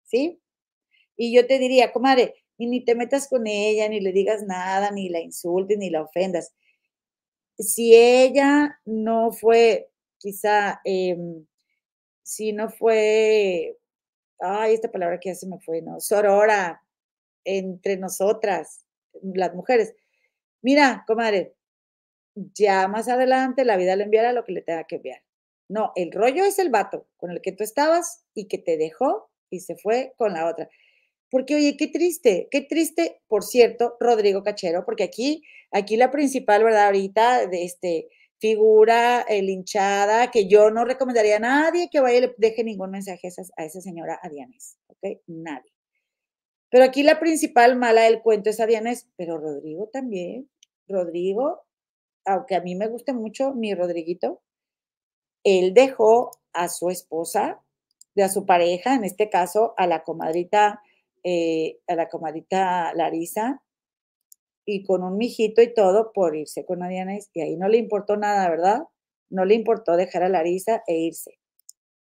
¿Sí? 0.04 0.40
Y 1.18 1.34
yo 1.36 1.46
te 1.48 1.60
diría, 1.60 1.92
comadre, 1.92 2.43
y 2.58 2.68
ni 2.68 2.84
te 2.86 2.96
metas 2.96 3.28
con 3.28 3.48
ella, 3.48 3.90
ni 3.90 4.00
le 4.00 4.12
digas 4.12 4.44
nada, 4.44 4.92
ni 4.92 5.10
la 5.10 5.20
insultes, 5.20 5.78
ni 5.78 5.90
la 5.90 6.04
ofendas. 6.04 6.54
Si 7.58 7.96
ella 7.96 8.80
no 8.86 9.32
fue, 9.32 9.90
quizá, 10.20 10.82
em, 10.86 11.46
si 12.24 12.54
no 12.54 12.70
fue, 12.70 13.78
ay, 14.40 14.74
esta 14.76 14.92
palabra 14.92 15.20
que 15.20 15.30
ya 15.30 15.36
se 15.36 15.48
me 15.48 15.60
fue, 15.60 15.82
¿no? 15.82 16.00
Sorora 16.00 16.84
entre 17.46 17.98
nosotras, 17.98 18.86
las 19.22 19.54
mujeres. 19.56 19.96
Mira, 20.62 21.04
comadre, 21.08 21.56
ya 22.36 22.88
más 22.88 23.08
adelante 23.10 23.66
la 23.66 23.78
vida 23.78 23.96
le 23.96 24.06
enviará 24.06 24.34
lo 24.34 24.44
que 24.46 24.54
le 24.54 24.62
tenga 24.62 24.86
que 24.86 24.98
enviar. 24.98 25.22
No, 25.70 25.92
el 25.96 26.12
rollo 26.12 26.44
es 26.46 26.60
el 26.60 26.70
vato 26.70 27.08
con 27.18 27.32
el 27.32 27.42
que 27.42 27.52
tú 27.52 27.64
estabas 27.64 28.26
y 28.34 28.48
que 28.48 28.58
te 28.58 28.78
dejó 28.78 29.30
y 29.50 29.62
se 29.62 29.76
fue 29.76 30.14
con 30.18 30.34
la 30.34 30.48
otra. 30.48 30.70
Porque, 31.34 31.56
oye, 31.56 31.76
qué 31.78 31.88
triste, 31.88 32.48
qué 32.52 32.62
triste, 32.62 33.20
por 33.28 33.42
cierto, 33.42 33.98
Rodrigo 34.00 34.44
Cachero, 34.44 34.86
porque 34.86 35.02
aquí, 35.02 35.42
aquí 35.72 35.98
la 35.98 36.12
principal, 36.12 36.64
¿verdad? 36.64 36.86
Ahorita, 36.86 37.48
de 37.48 37.64
este, 37.64 38.08
figura 38.38 39.22
el 39.22 39.50
hinchada, 39.50 40.30
que 40.30 40.48
yo 40.48 40.70
no 40.70 40.86
recomendaría 40.86 41.38
a 41.38 41.40
nadie 41.40 41.90
que 41.92 42.02
vaya 42.02 42.20
y 42.20 42.22
le 42.22 42.36
deje 42.38 42.64
ningún 42.64 42.92
mensaje 42.92 43.26
a 43.26 43.30
esa, 43.30 43.42
a 43.58 43.68
señora 43.68 44.20
Adianes, 44.22 44.78
¿ok? 44.86 45.22
Nadie. 45.26 45.74
Pero 46.70 46.84
aquí 46.84 47.02
la 47.02 47.20
principal 47.20 47.78
mala 47.78 48.04
del 48.04 48.22
cuento 48.22 48.52
es 48.52 48.60
Adianes, 48.60 49.10
pero 49.16 49.40
Rodrigo 49.40 49.90
también. 49.92 50.52
Rodrigo, 50.88 51.66
aunque 52.26 52.54
a 52.54 52.62
mí 52.62 52.76
me 52.76 52.86
guste 52.86 53.12
mucho 53.12 53.56
mi 53.56 53.74
Rodriguito, 53.74 54.44
él 55.44 55.74
dejó 55.74 56.30
a 56.54 56.70
su 56.70 56.92
esposa, 56.92 57.60
de 58.14 58.22
a 58.22 58.30
su 58.30 58.46
pareja, 58.46 58.94
en 58.94 59.04
este 59.04 59.32
caso 59.32 59.74
a 59.78 59.88
la 59.88 60.04
comadrita 60.04 60.80
eh, 61.24 61.80
a 61.88 61.96
la 61.96 62.10
comadita 62.10 62.94
Larisa 62.96 63.62
y 64.66 64.84
con 64.84 65.04
un 65.04 65.18
mijito 65.18 65.62
y 65.62 65.74
todo 65.74 66.12
por 66.14 66.36
irse 66.36 66.66
con 66.66 66.88
Diana 66.88 67.18
y 67.34 67.42
ahí 67.42 67.58
no 67.58 67.68
le 67.68 67.78
importó 67.78 68.16
nada, 68.18 68.50
¿verdad? 68.50 68.84
No 69.30 69.46
le 69.46 69.56
importó 69.56 69.96
dejar 69.98 70.24
a 70.24 70.30
Larisa 70.30 70.84
e 70.88 70.96
irse. 70.98 71.38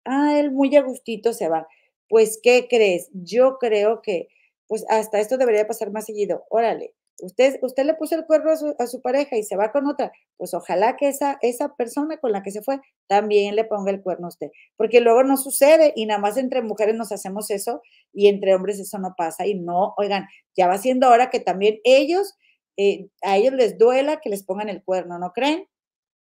Ah, 0.04 0.38
él 0.40 0.52
muy 0.52 0.74
a 0.76 0.82
gustito 0.82 1.32
se 1.32 1.48
va. 1.48 1.68
Pues, 2.08 2.40
¿qué 2.42 2.66
crees? 2.68 3.10
Yo 3.14 3.58
creo 3.60 4.02
que, 4.02 4.28
pues, 4.68 4.84
hasta 4.88 5.20
esto 5.20 5.38
debería 5.38 5.66
pasar 5.66 5.92
más 5.92 6.06
seguido. 6.06 6.44
Órale, 6.50 6.94
Usted, 7.22 7.58
usted 7.62 7.84
le 7.84 7.94
puso 7.94 8.14
el 8.14 8.26
cuerno 8.26 8.50
a 8.78 8.86
su, 8.86 9.02
pareja 9.02 9.36
y 9.36 9.42
se 9.42 9.56
va 9.56 9.72
con 9.72 9.86
otra, 9.86 10.12
pues 10.36 10.54
ojalá 10.54 10.96
que 10.96 11.08
esa, 11.08 11.38
esa 11.42 11.74
persona 11.74 12.18
con 12.18 12.32
la 12.32 12.42
que 12.42 12.50
se 12.50 12.62
fue 12.62 12.80
también 13.06 13.56
le 13.56 13.64
ponga 13.64 13.90
el 13.90 14.02
cuerno 14.02 14.26
a 14.26 14.28
usted, 14.28 14.48
porque 14.76 15.00
luego 15.00 15.22
no 15.22 15.36
sucede 15.36 15.92
y 15.96 16.06
nada 16.06 16.20
más 16.20 16.36
entre 16.36 16.62
mujeres 16.62 16.94
nos 16.94 17.12
hacemos 17.12 17.50
eso 17.50 17.82
y 18.12 18.28
entre 18.28 18.54
hombres 18.54 18.78
eso 18.78 18.98
no 18.98 19.14
pasa 19.16 19.46
y 19.46 19.54
no, 19.54 19.94
oigan, 19.96 20.26
ya 20.56 20.66
va 20.66 20.78
siendo 20.78 21.08
hora 21.08 21.30
que 21.30 21.40
también 21.40 21.78
ellos, 21.84 22.34
eh, 22.76 23.08
a 23.22 23.36
ellos 23.36 23.54
les 23.54 23.78
duela 23.78 24.20
que 24.20 24.30
les 24.30 24.44
pongan 24.44 24.68
el 24.68 24.82
cuerno, 24.82 25.18
¿no 25.18 25.32
creen? 25.32 25.66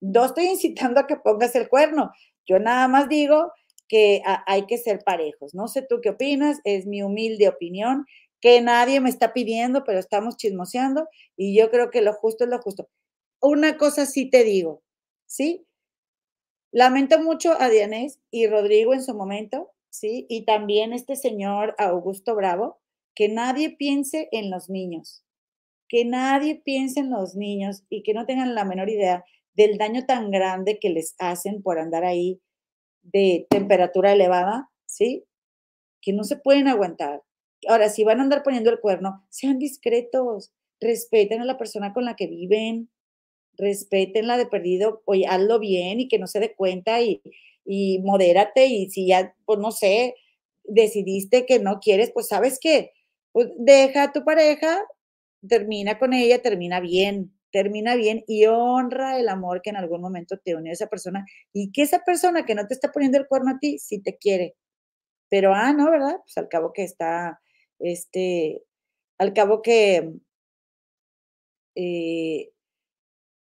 No 0.02 0.26
estoy 0.26 0.46
incitando 0.48 1.00
a 1.00 1.08
que 1.08 1.18
pongas 1.18 1.56
el 1.56 1.70
cuerno, 1.70 2.12
yo 2.46 2.60
nada 2.60 2.88
más 2.88 3.10
digo 3.10 3.52
que 3.88 4.22
hay 4.48 4.66
que 4.66 4.78
ser 4.78 5.04
parejos. 5.04 5.54
No 5.54 5.68
sé 5.68 5.84
tú 5.84 6.00
qué 6.02 6.10
opinas, 6.10 6.60
es 6.64 6.86
mi 6.86 7.04
humilde 7.04 7.48
opinión 7.48 8.06
que 8.46 8.62
nadie 8.62 9.00
me 9.00 9.10
está 9.10 9.34
pidiendo, 9.34 9.84
pero 9.84 9.98
estamos 9.98 10.38
chismoseando 10.38 11.08
y 11.36 11.58
yo 11.58 11.72
creo 11.72 11.90
que 11.90 12.04
lo 12.04 12.14
justo 12.14 12.44
es 12.44 12.50
lo 12.52 12.62
justo. 12.62 12.88
Una 13.42 13.76
cosa 13.76 14.06
sí 14.06 14.30
te 14.30 14.44
digo, 14.44 14.84
¿sí? 15.26 15.66
Lamento 16.72 17.20
mucho 17.20 17.60
a 17.60 17.70
Dianés 17.70 18.20
y 18.30 18.46
Rodrigo 18.46 18.94
en 18.94 19.02
su 19.02 19.16
momento, 19.16 19.72
¿sí? 19.90 20.28
Y 20.30 20.46
también 20.46 20.94
este 20.94 21.16
señor 21.16 21.74
Augusto 21.80 22.36
Bravo, 22.36 22.80
que 23.16 23.30
nadie 23.30 23.72
piense 23.72 24.30
en 24.32 24.52
los 24.52 24.70
niños, 24.70 25.26
que 25.90 26.06
nadie 26.06 26.62
piense 26.64 27.00
en 27.00 27.10
los 27.10 27.34
niños 27.36 27.82
y 27.90 28.04
que 28.04 28.14
no 28.14 28.28
tengan 28.28 28.54
la 28.54 28.64
menor 28.64 28.92
idea 28.92 29.26
del 29.56 29.80
daño 29.80 30.06
tan 30.06 30.30
grande 30.30 30.78
que 30.80 30.92
les 30.92 31.16
hacen 31.18 31.64
por 31.64 31.80
andar 31.80 32.06
ahí 32.06 32.40
de 33.02 33.48
temperatura 33.50 34.12
elevada, 34.12 34.70
¿sí? 34.86 35.26
Que 36.00 36.14
no 36.14 36.24
se 36.24 36.38
pueden 36.38 36.68
aguantar. 36.68 37.24
Ahora, 37.68 37.90
si 37.90 38.04
van 38.04 38.20
a 38.20 38.24
andar 38.24 38.44
poniendo 38.44 38.70
el 38.72 38.80
cuerno, 38.80 39.26
sean 39.30 39.60
discretos, 39.60 40.52
respeten 40.80 41.42
a 41.42 41.46
la 41.46 41.58
persona 41.58 41.94
con 41.94 42.06
la 42.06 42.16
que 42.16 42.28
viven, 42.28 42.90
la 43.58 44.38
de 44.38 44.46
perdido, 44.48 45.02
oye, 45.06 45.26
hazlo 45.28 45.60
bien 45.60 46.00
y 46.00 46.08
que 46.08 46.20
no 46.20 46.28
se 46.28 46.40
dé 46.40 46.56
cuenta 46.56 47.02
y, 47.02 47.22
y 47.66 48.00
modérate 48.00 48.66
y 48.68 48.90
si 48.90 49.08
ya, 49.08 49.36
pues 49.46 49.60
no 49.60 49.72
sé, 49.72 50.16
decidiste 50.64 51.46
que 51.46 51.60
no 51.60 51.80
quieres, 51.80 52.12
pues 52.14 52.28
sabes 52.28 52.60
qué, 52.60 52.92
pues 53.32 53.50
deja 53.58 54.04
a 54.04 54.12
tu 54.14 54.24
pareja, 54.24 54.80
termina 55.48 56.00
con 56.00 56.14
ella, 56.14 56.42
termina 56.42 56.80
bien, 56.80 57.34
termina 57.52 57.96
bien 57.96 58.24
y 58.28 58.46
honra 58.48 59.20
el 59.20 59.30
amor 59.30 59.62
que 59.62 59.70
en 59.72 59.78
algún 59.78 60.02
momento 60.02 60.38
te 60.44 60.56
unió 60.56 60.72
a 60.72 60.74
esa 60.74 60.88
persona 60.88 61.26
y 61.54 61.72
que 61.72 61.84
esa 61.84 62.00
persona 62.00 62.46
que 62.46 62.56
no 62.56 62.68
te 62.68 62.74
está 62.74 62.92
poniendo 62.92 63.18
el 63.18 63.28
cuerno 63.28 63.52
a 63.52 63.60
ti, 63.60 63.80
si 63.80 64.02
te 64.02 64.18
quiere. 64.18 64.56
Pero, 65.30 65.54
ah, 65.54 65.74
no, 65.74 65.90
¿verdad? 65.92 66.18
Pues 66.24 66.38
al 66.38 66.50
cabo 66.50 66.74
que 66.74 66.84
está 66.84 67.40
este, 67.80 68.64
al 69.18 69.34
cabo 69.34 69.62
que, 69.62 70.14
eh, 71.76 72.52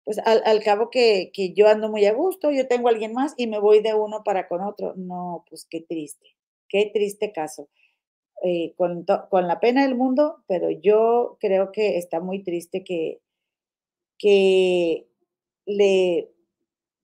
pues 0.04 0.18
al, 0.24 0.62
cabo 0.64 0.90
que, 0.90 1.30
yo 1.54 1.68
ando 1.68 1.88
muy 1.88 2.04
a 2.06 2.12
gusto, 2.14 2.50
yo 2.50 2.66
tengo 2.66 2.88
a 2.88 2.90
alguien 2.90 3.12
más 3.12 3.34
y 3.36 3.46
me 3.46 3.60
voy 3.60 3.80
de 3.80 3.94
uno 3.94 4.22
para 4.24 4.48
con 4.48 4.62
otro. 4.62 4.94
No, 4.96 5.44
pues 5.48 5.66
qué 5.70 5.80
triste, 5.82 6.26
qué 6.68 6.90
triste 6.92 7.32
caso. 7.32 7.68
Eh, 8.42 8.74
con, 8.76 9.04
la 9.06 9.60
pena 9.60 9.82
del 9.82 9.94
mundo, 9.96 10.42
pero 10.48 10.70
yo 10.70 11.36
creo 11.40 11.72
que 11.72 11.98
está 11.98 12.20
muy 12.20 12.42
triste 12.42 12.82
que, 12.84 13.20
que, 14.18 15.06
le, 15.66 16.30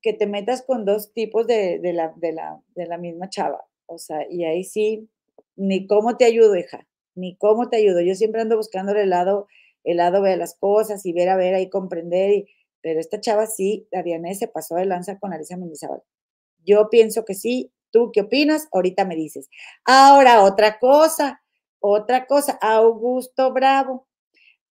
que 0.03 0.13
te 0.15 0.27
metas 0.27 0.63
con 0.63 0.85
dos 0.85 1.13
tipos 1.13 1.47
de, 1.47 1.81
la, 1.93 2.13
de, 2.17 2.33
la, 2.33 2.61
de 2.75 2.87
la 2.87 2.99
misma 2.99 3.29
chava. 3.29 3.67
O 3.87 3.99
sea, 3.99 4.27
y 4.31 4.45
ahí 4.45 4.65
sí, 4.65 5.09
ni 5.57 5.87
cómo 5.87 6.17
te 6.17 6.25
ayudo, 6.25 6.57
hija 6.57 6.87
ni 7.17 7.37
cómo 7.37 7.69
te 7.69 7.79
ayudo. 7.79 8.01
Yo 8.01 8.15
siempre 8.15 8.43
ando 8.43 8.57
buscando 8.57 8.93
el 8.93 9.11
lado, 9.11 9.49
el 9.85 9.99
lado 9.99 10.23
de 10.23 10.37
las 10.37 10.57
cosas 10.59 11.05
y 11.07 11.13
ver 11.13 11.29
a 11.29 11.37
ver 11.37 11.55
ahí 11.55 11.69
comprender, 11.69 12.45
pero 12.81 13.01
esta 13.01 13.21
chava 13.21 13.47
sí, 13.47 13.89
Ariane 13.93 14.35
se 14.35 14.49
pasó 14.49 14.77
de 14.77 14.87
lanza 14.87 15.19
con 15.19 15.33
Arisa 15.33 15.57
Mendizábal. 15.57 16.03
Yo 16.65 16.89
pienso 16.91 17.25
que 17.25 17.35
sí. 17.35 17.73
¿Tú 17.91 18.11
qué 18.13 18.23
opinas? 18.23 18.69
Ahorita 18.73 19.05
me 19.05 19.17
dices. 19.17 19.49
Ahora, 19.85 20.43
otra 20.43 20.79
cosa, 20.79 21.43
otra 21.81 22.27
cosa, 22.27 22.59
Augusto 22.61 23.53
Bravo. 23.53 24.07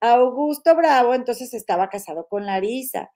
Augusto 0.01 0.77
Bravo 0.77 1.15
entonces 1.15 1.55
estaba 1.55 1.89
casado 1.89 2.27
con 2.29 2.45
Larisa. 2.47 3.11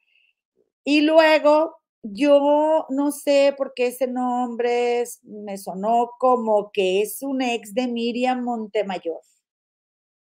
Y 0.85 1.03
luego 1.03 1.77
yo 2.03 2.87
no 2.91 3.13
sé 3.13 3.55
por 3.57 3.75
qué 3.75 3.89
ese 3.89 4.07
nombre 4.07 5.05
me 5.23 5.59
sonó 5.59 6.11
como 6.19 6.71
que 6.73 7.03
es 7.03 7.23
un 7.23 7.43
ex 7.43 7.75
de 7.75 7.89
Miriam 7.89 8.43
Montemayor. 8.45 9.21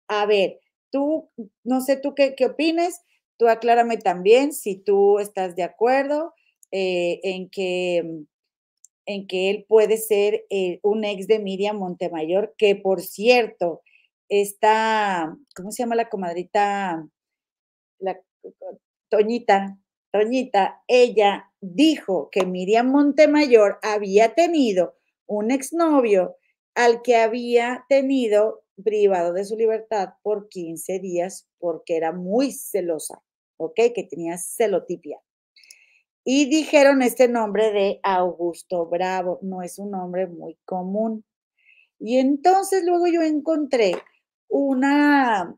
A 0.08 0.26
ver, 0.26 0.60
tú, 0.92 1.30
no 1.64 1.82
sé 1.82 1.98
tú 1.98 2.14
qué, 2.16 2.36
qué 2.36 2.46
opines, 2.46 3.02
tú 3.38 3.48
aclárame 3.48 3.98
también 3.98 4.54
si 4.54 4.76
tú 4.78 5.20
estás 5.20 5.56
de 5.56 5.64
acuerdo 5.64 6.34
eh, 6.72 7.20
en, 7.24 7.50
que, 7.50 8.04
en 9.06 9.28
que 9.28 9.50
él 9.50 9.66
puede 9.68 9.98
ser 9.98 10.46
eh, 10.50 10.80
un 10.84 11.04
ex 11.06 11.28
de 11.28 11.40
Miriam 11.40 11.78
Montemayor, 11.78 12.56
que 12.58 12.76
por 12.76 13.02
cierto, 13.02 13.82
está, 14.30 15.36
¿cómo 15.56 15.72
se 15.72 15.84
llama 15.84 15.96
la 15.96 16.10
comadrita? 16.10 17.08
La 18.00 18.20
Toñita, 19.10 19.78
Toñita, 20.16 20.82
ella 20.88 21.52
dijo 21.60 22.30
que 22.32 22.46
Miriam 22.46 22.90
Montemayor 22.90 23.80
había 23.82 24.34
tenido 24.34 24.96
un 25.26 25.52
exnovio 25.52 26.38
al 26.74 27.02
que 27.02 27.18
había 27.18 27.84
tenido 27.90 28.64
privado 28.82 29.34
de 29.34 29.44
su 29.44 29.58
libertad 29.58 30.14
por 30.24 30.48
15 30.48 31.00
días 31.00 31.50
porque 31.60 31.98
era 31.98 32.14
muy 32.14 32.54
celosa, 32.54 33.22
¿ok? 33.58 33.76
Que 33.94 34.08
tenía 34.10 34.38
celotipia. 34.38 35.20
Y 36.24 36.46
dijeron 36.46 37.02
este 37.02 37.28
nombre 37.28 37.74
de 37.74 38.00
Augusto 38.02 38.86
Bravo, 38.86 39.40
no 39.42 39.64
es 39.64 39.80
un 39.80 39.92
nombre 39.92 40.28
muy 40.28 40.58
común. 40.64 41.26
Y 42.00 42.20
entonces 42.20 42.86
luego 42.86 43.08
yo 43.08 43.22
encontré 43.22 43.96
una, 44.48 45.58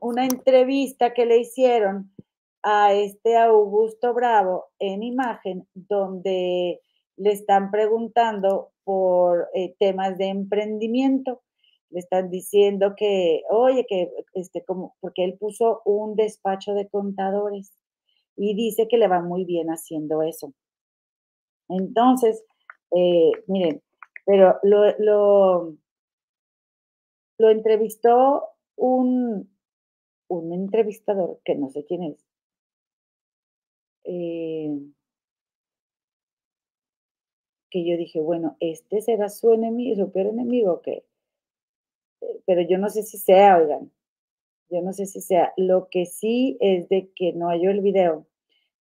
una 0.00 0.24
entrevista 0.24 1.12
que 1.12 1.26
le 1.26 1.40
hicieron 1.40 2.10
a 2.62 2.92
este 2.92 3.36
Augusto 3.36 4.14
Bravo 4.14 4.66
en 4.78 5.02
imagen 5.02 5.68
donde 5.74 6.80
le 7.16 7.30
están 7.32 7.70
preguntando 7.70 8.70
por 8.84 9.48
eh, 9.54 9.74
temas 9.78 10.16
de 10.18 10.26
emprendimiento. 10.26 11.42
Le 11.90 12.00
están 12.00 12.30
diciendo 12.30 12.94
que, 12.96 13.42
oye, 13.50 13.86
que 13.88 14.10
este, 14.34 14.64
como, 14.64 14.96
porque 15.00 15.24
él 15.24 15.36
puso 15.38 15.82
un 15.84 16.16
despacho 16.16 16.74
de 16.74 16.88
contadores 16.88 17.72
y 18.36 18.54
dice 18.54 18.88
que 18.88 18.98
le 18.98 19.08
va 19.08 19.20
muy 19.20 19.44
bien 19.44 19.68
haciendo 19.68 20.22
eso. 20.22 20.52
Entonces, 21.68 22.44
eh, 22.94 23.32
miren, 23.46 23.82
pero 24.24 24.58
lo, 24.62 24.84
lo, 24.98 25.76
lo 27.38 27.50
entrevistó 27.50 28.44
un, 28.76 29.50
un 30.28 30.52
entrevistador 30.52 31.40
que 31.44 31.54
no 31.54 31.70
sé 31.70 31.84
quién 31.86 32.04
es, 32.04 32.27
eh, 34.08 34.70
que 37.70 37.84
yo 37.84 37.96
dije, 37.96 38.20
bueno, 38.20 38.56
este 38.60 39.02
será 39.02 39.28
su 39.28 39.52
enemigo, 39.52 39.96
su 39.96 40.10
peor 40.12 40.28
enemigo, 40.28 40.80
que, 40.80 41.04
eh, 42.22 42.40
pero 42.46 42.62
yo 42.62 42.78
no 42.78 42.88
sé 42.88 43.02
si 43.02 43.18
sea, 43.18 43.58
oigan, 43.58 43.92
yo 44.70 44.82
no 44.82 44.92
sé 44.92 45.06
si 45.06 45.20
sea. 45.20 45.52
Lo 45.56 45.88
que 45.90 46.06
sí 46.06 46.56
es 46.60 46.88
de 46.88 47.10
que 47.14 47.32
no 47.32 47.48
halló 47.48 47.70
el 47.70 47.80
video. 47.80 48.26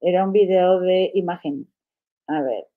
Era 0.01 0.23
un 0.25 0.32
video 0.32 0.80
de 0.80 1.11
imagen. 1.13 1.67
A 2.28 2.41
ver, 2.41 2.67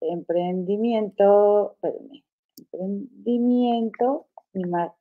emprendimiento, 0.00 1.74
espérenme, 1.74 2.24
emprendimiento, 2.72 4.26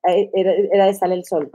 eh, 0.08 0.30
era, 0.34 0.54
era 0.54 0.86
de 0.86 0.94
Sale 0.94 1.16
el 1.16 1.26
Sol. 1.26 1.52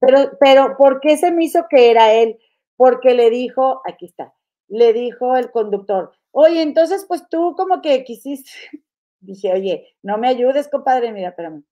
Pero, 0.00 0.30
pero, 0.40 0.76
¿por 0.76 1.00
qué 1.00 1.16
se 1.16 1.30
me 1.30 1.44
hizo 1.44 1.66
que 1.68 1.90
era 1.90 2.12
él? 2.12 2.38
Porque 2.76 3.14
le 3.14 3.30
dijo, 3.30 3.82
aquí 3.86 4.06
está, 4.06 4.34
le 4.70 4.92
dijo 4.92 5.36
el 5.36 5.50
conductor, 5.50 6.12
oye, 6.30 6.62
entonces 6.62 7.04
pues 7.06 7.28
tú 7.28 7.54
como 7.56 7.82
que 7.82 8.04
quisiste, 8.04 8.50
dije, 9.20 9.52
oye, 9.52 9.96
no 10.02 10.16
me 10.16 10.28
ayudes, 10.28 10.68
compadre, 10.68 11.12
mira, 11.12 11.30
espérame, 11.30 11.64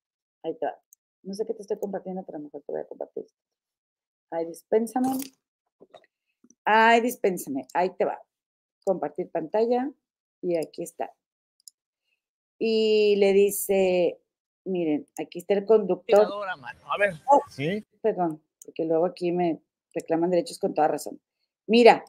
ahí 0.43 0.55
te 0.59 0.67
va. 0.67 0.79
No 1.23 1.35
sé 1.35 1.47
qué 1.47 1.55
te 1.55 1.63
estoy 1.63 1.79
compartiendo, 1.79 2.23
pero 2.25 2.39
mejor 2.39 2.63
te 2.63 2.73
voy 2.73 2.81
a 2.81 2.87
compartir. 2.87 3.27
Ay, 4.31 4.47
dispénsame. 4.47 5.09
Ay, 6.65 7.01
dispénsame. 7.01 7.67
Ahí 7.75 7.91
te 7.97 8.05
va. 8.05 8.21
Compartir 8.85 9.31
pantalla. 9.31 9.91
Y 10.43 10.57
aquí 10.57 10.83
está. 10.83 11.13
Y 12.59 13.17
le 13.17 13.33
dice, 13.33 14.21
miren, 14.65 15.07
aquí 15.19 15.41
está 15.41 15.55
el 15.55 15.65
conductor. 15.65 16.27
A 16.85 16.99
ver, 16.99 17.15
oh, 17.31 17.41
¿sí? 17.51 17.85
Perdón, 18.01 18.43
porque 18.65 18.85
luego 18.85 19.07
aquí 19.07 19.33
me 19.33 19.61
reclaman 19.93 20.31
derechos 20.31 20.59
con 20.59 20.75
toda 20.75 20.89
razón. 20.89 21.21
Mira, 21.67 22.05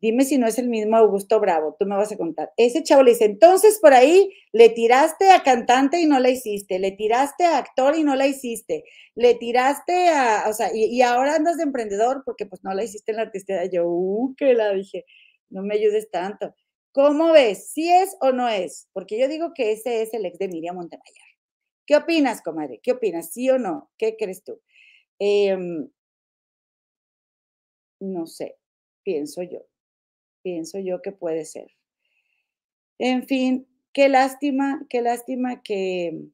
Dime 0.00 0.24
si 0.24 0.38
no 0.38 0.46
es 0.46 0.58
el 0.58 0.68
mismo 0.68 0.96
Augusto 0.96 1.40
Bravo, 1.40 1.74
tú 1.76 1.84
me 1.84 1.96
vas 1.96 2.12
a 2.12 2.16
contar. 2.16 2.52
Ese 2.56 2.84
chavo 2.84 3.02
le 3.02 3.12
dice, 3.12 3.24
entonces 3.24 3.80
por 3.80 3.94
ahí 3.94 4.32
le 4.52 4.68
tiraste 4.68 5.30
a 5.30 5.42
cantante 5.42 6.00
y 6.00 6.06
no 6.06 6.20
la 6.20 6.30
hiciste, 6.30 6.78
le 6.78 6.92
tiraste 6.92 7.44
a 7.44 7.58
actor 7.58 7.96
y 7.96 8.04
no 8.04 8.14
la 8.14 8.28
hiciste, 8.28 8.84
le 9.16 9.34
tiraste 9.34 10.08
a, 10.08 10.44
o 10.48 10.52
sea, 10.52 10.70
y, 10.72 11.02
ahora 11.02 11.34
andas 11.34 11.56
de 11.56 11.64
emprendedor 11.64 12.22
porque 12.24 12.46
pues 12.46 12.62
no 12.62 12.72
la 12.74 12.84
hiciste 12.84 13.10
en 13.10 13.16
la 13.16 13.22
artistía. 13.24 13.64
Yo, 13.66 13.88
uh, 13.88 14.34
que 14.36 14.54
la 14.54 14.72
dije, 14.72 15.04
no 15.50 15.62
me 15.62 15.74
ayudes 15.74 16.10
tanto. 16.10 16.54
¿Cómo 16.92 17.32
ves? 17.32 17.72
¿Sí 17.72 17.90
es 17.90 18.16
o 18.20 18.32
no 18.32 18.48
es? 18.48 18.88
Porque 18.92 19.18
yo 19.18 19.28
digo 19.28 19.52
que 19.54 19.72
ese 19.72 20.02
es 20.02 20.14
el 20.14 20.26
ex 20.26 20.38
de 20.38 20.48
Miriam 20.48 20.76
Montemayor. 20.76 21.26
¿Qué 21.86 21.96
opinas, 21.96 22.42
comadre? 22.42 22.80
¿Qué 22.82 22.92
opinas? 22.92 23.32
¿Sí 23.32 23.50
o 23.50 23.58
no? 23.58 23.90
¿Qué 23.98 24.16
crees 24.16 24.44
tú? 24.44 24.60
Em, 25.18 25.88
no 28.00 28.26
sé, 28.26 28.56
pienso 29.02 29.42
yo 29.42 29.67
pienso 30.48 30.78
yo 30.78 31.02
que 31.02 31.12
puede 31.12 31.44
ser. 31.44 31.68
En 32.98 33.26
fin, 33.26 33.68
qué 33.92 34.08
lástima, 34.08 34.86
qué 34.88 35.02
lástima 35.02 35.62
que, 35.62 36.24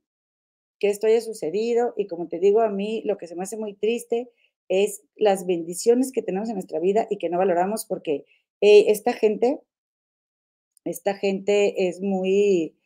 que 0.78 0.88
esto 0.88 1.08
haya 1.08 1.20
sucedido 1.20 1.94
y 1.96 2.06
como 2.06 2.28
te 2.28 2.38
digo, 2.38 2.60
a 2.60 2.70
mí 2.70 3.02
lo 3.04 3.18
que 3.18 3.26
se 3.26 3.34
me 3.34 3.42
hace 3.42 3.56
muy 3.56 3.74
triste 3.74 4.30
es 4.68 5.02
las 5.16 5.46
bendiciones 5.46 6.12
que 6.12 6.22
tenemos 6.22 6.48
en 6.48 6.54
nuestra 6.54 6.78
vida 6.78 7.08
y 7.10 7.18
que 7.18 7.28
no 7.28 7.38
valoramos 7.38 7.86
porque 7.86 8.24
esta 8.60 9.12
gente, 9.12 9.60
esta 10.84 11.14
gente 11.14 11.88
es 11.88 12.00
muy 12.00 12.76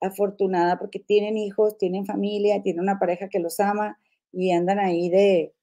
afortunada 0.00 0.78
porque 0.78 0.98
tienen 0.98 1.38
hijos, 1.38 1.78
tienen 1.78 2.04
familia, 2.04 2.62
tienen 2.62 2.82
una 2.82 2.98
pareja 2.98 3.28
que 3.28 3.38
los 3.38 3.60
ama 3.60 3.98
y 4.32 4.50
andan 4.50 4.80
ahí 4.80 5.08
de, 5.08 5.54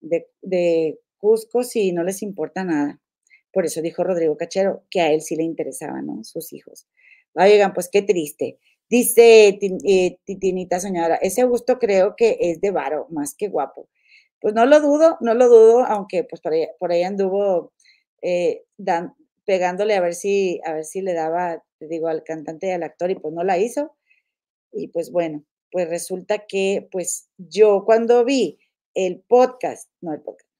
de, 0.00 0.26
de 0.42 1.00
Cusco 1.16 1.62
si 1.62 1.92
no 1.92 2.02
les 2.02 2.22
importa 2.22 2.64
nada. 2.64 3.01
Por 3.52 3.66
eso 3.66 3.82
dijo 3.82 4.04
Rodrigo 4.04 4.36
Cachero 4.36 4.84
que 4.90 5.00
a 5.00 5.12
él 5.12 5.20
sí 5.22 5.36
le 5.36 5.42
interesaban, 5.44 6.06
¿no? 6.06 6.24
Sus 6.24 6.52
hijos. 6.52 6.86
Oigan, 7.34 7.72
pues 7.72 7.88
qué 7.90 8.02
triste. 8.02 8.58
Dice 8.88 9.58
eh, 9.58 10.18
Titinita 10.24 10.78
Soñadora, 10.80 11.16
ese 11.16 11.44
gusto 11.44 11.78
creo 11.78 12.14
que 12.16 12.36
es 12.40 12.60
de 12.60 12.70
varo, 12.70 13.06
más 13.10 13.34
que 13.34 13.48
guapo. 13.48 13.88
Pues 14.40 14.54
no 14.54 14.66
lo 14.66 14.80
dudo, 14.80 15.16
no 15.20 15.34
lo 15.34 15.48
dudo, 15.48 15.84
aunque 15.84 16.24
pues 16.24 16.42
por 16.42 16.52
ahí, 16.52 16.66
por 16.78 16.92
ahí 16.92 17.02
anduvo 17.02 17.72
eh, 18.22 18.64
pegándole 19.44 19.94
a 19.94 20.00
ver 20.00 20.14
si, 20.14 20.60
a 20.64 20.74
ver 20.74 20.84
si 20.84 21.00
le 21.00 21.14
daba, 21.14 21.62
te 21.78 21.88
digo, 21.88 22.08
al 22.08 22.22
cantante 22.22 22.68
y 22.68 22.70
al 22.70 22.82
actor, 22.82 23.10
y 23.10 23.14
pues 23.14 23.32
no 23.32 23.44
la 23.44 23.58
hizo. 23.58 23.96
Y 24.72 24.88
pues 24.88 25.10
bueno, 25.10 25.44
pues 25.70 25.88
resulta 25.88 26.46
que 26.46 26.88
pues 26.92 27.30
yo 27.38 27.84
cuando 27.84 28.24
vi 28.24 28.58
el 28.94 29.20
podcast, 29.20 29.90
no 30.00 30.12
el 30.12 30.20
podcast, 30.20 30.50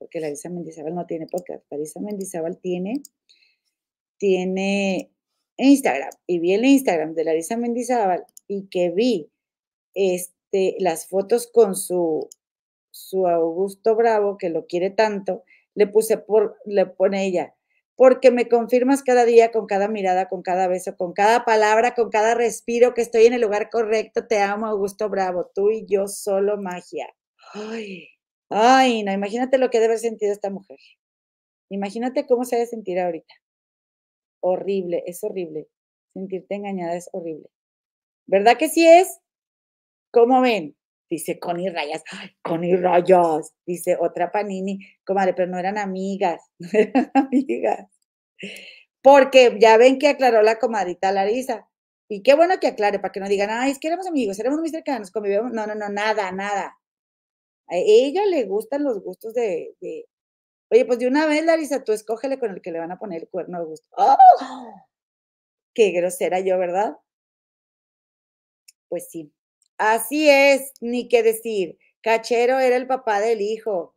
porque 0.00 0.18
Larisa 0.18 0.48
Mendizábal 0.48 0.94
no 0.94 1.06
tiene 1.06 1.26
podcast. 1.26 1.62
Larisa 1.70 2.00
Mendizábal 2.00 2.58
tiene, 2.58 3.02
tiene 4.16 5.12
Instagram. 5.58 6.10
Y 6.26 6.40
vi 6.40 6.54
el 6.54 6.64
Instagram 6.64 7.14
de 7.14 7.24
Larisa 7.24 7.56
Mendizábal 7.58 8.24
y 8.48 8.66
que 8.68 8.90
vi 8.90 9.30
este, 9.94 10.76
las 10.80 11.06
fotos 11.06 11.46
con 11.52 11.76
su, 11.76 12.28
su 12.90 13.28
Augusto 13.28 13.94
Bravo, 13.94 14.38
que 14.38 14.48
lo 14.48 14.66
quiere 14.66 14.90
tanto, 14.90 15.44
le 15.74 15.86
puse 15.86 16.16
por, 16.16 16.56
le 16.64 16.86
pone 16.86 17.26
ella, 17.26 17.54
porque 17.94 18.30
me 18.30 18.48
confirmas 18.48 19.02
cada 19.02 19.26
día, 19.26 19.52
con 19.52 19.66
cada 19.66 19.86
mirada, 19.86 20.30
con 20.30 20.40
cada 20.40 20.66
beso, 20.66 20.96
con 20.96 21.12
cada 21.12 21.44
palabra, 21.44 21.94
con 21.94 22.08
cada 22.08 22.34
respiro 22.34 22.94
que 22.94 23.02
estoy 23.02 23.26
en 23.26 23.34
el 23.34 23.42
lugar 23.42 23.68
correcto. 23.68 24.26
Te 24.26 24.38
amo, 24.38 24.66
Augusto 24.66 25.10
Bravo. 25.10 25.50
Tú 25.54 25.70
y 25.70 25.84
yo 25.86 26.08
solo 26.08 26.56
magia. 26.56 27.14
Ay, 27.52 28.08
Ay, 28.50 29.02
no, 29.04 29.12
imagínate 29.12 29.58
lo 29.58 29.70
que 29.70 29.78
debe 29.78 29.92
haber 29.94 29.98
sentido 30.00 30.32
esta 30.32 30.50
mujer. 30.50 30.78
Imagínate 31.70 32.26
cómo 32.26 32.44
se 32.44 32.56
debe 32.56 32.68
sentir 32.68 33.00
ahorita. 33.00 33.34
Horrible, 34.42 35.02
es 35.06 35.22
horrible. 35.24 35.68
Sentirte 36.14 36.54
engañada 36.54 36.94
es 36.96 37.08
horrible. 37.12 37.48
¿Verdad 38.26 38.58
que 38.58 38.68
sí 38.68 38.86
es? 38.86 39.20
¿Cómo 40.12 40.40
ven? 40.40 40.76
Dice 41.10 41.38
Connie 41.38 41.70
Rayas. 41.70 42.02
Ay, 42.12 42.30
Connie 42.42 42.76
Rayas. 42.76 43.52
Dice 43.66 43.96
otra 44.00 44.30
Panini. 44.32 44.78
Comadre, 45.04 45.34
pero 45.34 45.50
no 45.50 45.58
eran 45.58 45.78
amigas. 45.78 46.42
No 46.60 46.68
eran 46.72 47.10
amigas. 47.14 47.88
Porque 49.02 49.56
ya 49.60 49.76
ven 49.76 49.98
que 49.98 50.08
aclaró 50.08 50.42
la 50.42 50.58
comadita 50.58 51.12
Larisa. 51.12 51.66
Y 52.08 52.22
qué 52.22 52.34
bueno 52.34 52.58
que 52.60 52.66
aclare 52.68 52.98
para 52.98 53.12
que 53.12 53.20
no 53.20 53.28
digan, 53.28 53.50
ay, 53.50 53.70
es 53.70 53.78
que 53.78 53.88
éramos 53.88 54.06
amigos, 54.06 54.38
éramos 54.40 54.60
muy 54.60 54.68
cercanos, 54.68 55.10
convivíamos. 55.10 55.52
No, 55.52 55.66
no, 55.66 55.74
no, 55.74 55.88
nada, 55.88 56.32
nada. 56.32 56.76
A 57.70 57.76
ella 57.76 58.26
le 58.26 58.44
gustan 58.44 58.82
los 58.82 59.00
gustos 59.00 59.32
de. 59.32 59.74
Oye, 60.70 60.84
pues 60.84 60.98
de 60.98 61.06
una 61.06 61.26
vez, 61.26 61.44
Larisa, 61.44 61.84
tú 61.84 61.92
escógele 61.92 62.38
con 62.38 62.50
el 62.50 62.60
que 62.60 62.72
le 62.72 62.80
van 62.80 62.90
a 62.90 62.98
poner 62.98 63.22
el 63.22 63.28
cuerno 63.28 63.60
de 63.60 63.64
gusto. 63.66 63.86
¡Oh! 63.96 64.16
Qué 65.72 65.92
grosera 65.92 66.40
yo, 66.40 66.58
¿verdad? 66.58 66.96
Pues 68.88 69.08
sí. 69.08 69.32
Así 69.78 70.28
es, 70.28 70.72
ni 70.80 71.08
qué 71.08 71.22
decir. 71.22 71.78
Cachero 72.02 72.58
era 72.58 72.76
el 72.76 72.88
papá 72.88 73.20
del 73.20 73.40
hijo. 73.40 73.94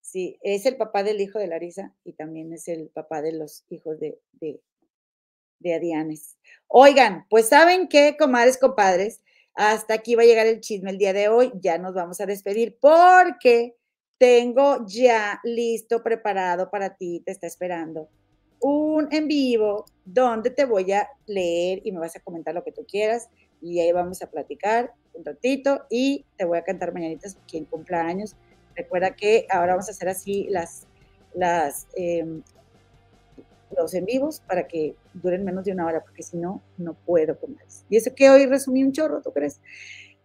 Sí, 0.00 0.38
es 0.42 0.64
el 0.66 0.76
papá 0.76 1.02
del 1.02 1.20
hijo 1.20 1.40
de 1.40 1.48
Larisa 1.48 1.94
y 2.04 2.12
también 2.12 2.52
es 2.52 2.68
el 2.68 2.90
papá 2.90 3.22
de 3.22 3.32
los 3.32 3.64
hijos 3.70 3.98
de, 3.98 4.20
de, 4.32 4.60
de 5.58 5.74
Adianes. 5.74 6.36
Oigan, 6.68 7.26
pues 7.28 7.48
saben 7.48 7.88
qué, 7.88 8.16
comadres, 8.16 8.58
compadres, 8.58 9.20
hasta 9.54 9.94
aquí 9.94 10.14
va 10.14 10.22
a 10.22 10.26
llegar 10.26 10.46
el 10.46 10.60
chisme 10.60 10.90
el 10.90 10.98
día 10.98 11.12
de 11.12 11.28
hoy. 11.28 11.52
Ya 11.60 11.78
nos 11.78 11.94
vamos 11.94 12.20
a 12.20 12.26
despedir 12.26 12.78
porque 12.80 13.76
tengo 14.18 14.84
ya 14.86 15.40
listo, 15.44 16.02
preparado 16.02 16.70
para 16.70 16.96
ti, 16.96 17.22
te 17.24 17.32
está 17.32 17.46
esperando 17.46 18.08
un 18.66 19.08
en 19.12 19.28
vivo 19.28 19.84
donde 20.06 20.48
te 20.48 20.64
voy 20.64 20.90
a 20.92 21.06
leer 21.26 21.82
y 21.84 21.92
me 21.92 21.98
vas 21.98 22.16
a 22.16 22.20
comentar 22.20 22.54
lo 22.54 22.64
que 22.64 22.72
tú 22.72 22.86
quieras 22.86 23.28
y 23.60 23.78
ahí 23.80 23.92
vamos 23.92 24.22
a 24.22 24.30
platicar 24.30 24.94
un 25.12 25.22
ratito 25.22 25.84
y 25.90 26.24
te 26.38 26.46
voy 26.46 26.56
a 26.56 26.64
cantar 26.64 26.94
mañanitas 26.94 27.36
quien 27.46 27.66
cumpla 27.66 28.06
años. 28.06 28.36
Recuerda 28.74 29.14
que 29.14 29.46
ahora 29.50 29.72
vamos 29.72 29.88
a 29.88 29.90
hacer 29.90 30.08
así 30.08 30.46
las, 30.48 30.86
las, 31.34 31.86
em, 31.94 32.42
los 33.76 33.92
en 33.92 34.06
vivos 34.06 34.40
para 34.40 34.66
que 34.66 34.94
duren 35.14 35.44
menos 35.44 35.64
de 35.64 35.72
una 35.72 35.86
hora, 35.86 36.02
porque 36.02 36.22
si 36.22 36.36
no, 36.36 36.62
no 36.76 36.94
puedo 36.94 37.38
con 37.38 37.54
más. 37.54 37.84
Y 37.88 37.96
eso 37.96 38.14
que 38.14 38.28
hoy 38.30 38.46
resumí 38.46 38.84
un 38.84 38.92
chorro, 38.92 39.22
¿tú 39.22 39.32
crees? 39.32 39.60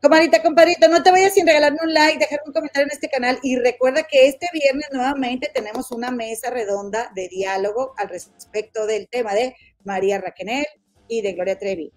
Comadita, 0.02 0.42
compadrito, 0.42 0.88
no 0.88 1.04
te 1.04 1.12
vayas 1.12 1.34
sin 1.34 1.46
regalarme 1.46 1.80
un 1.84 1.94
like, 1.94 2.20
dejar 2.20 2.40
un 2.46 2.54
comentario 2.54 2.86
en 2.86 2.92
este 2.92 3.10
canal 3.10 3.38
y 3.44 3.58
recuerda 3.58 4.04
que 4.04 4.28
este 4.28 4.48
viernes 4.54 4.88
nuevamente 4.94 5.52
tenemos 5.54 5.92
una 5.92 6.10
mesa 6.10 6.50
redonda 6.50 7.12
de 7.16 7.28
diálogo 7.28 7.94
al 7.98 8.10
respecto 8.10 8.86
del 8.86 9.10
tema 9.10 9.34
de 9.34 9.56
María 9.84 10.20
Raquenel 10.22 10.66
y 11.10 11.22
de 11.22 11.34
Gloria 11.34 11.58
Trevi 11.58 11.92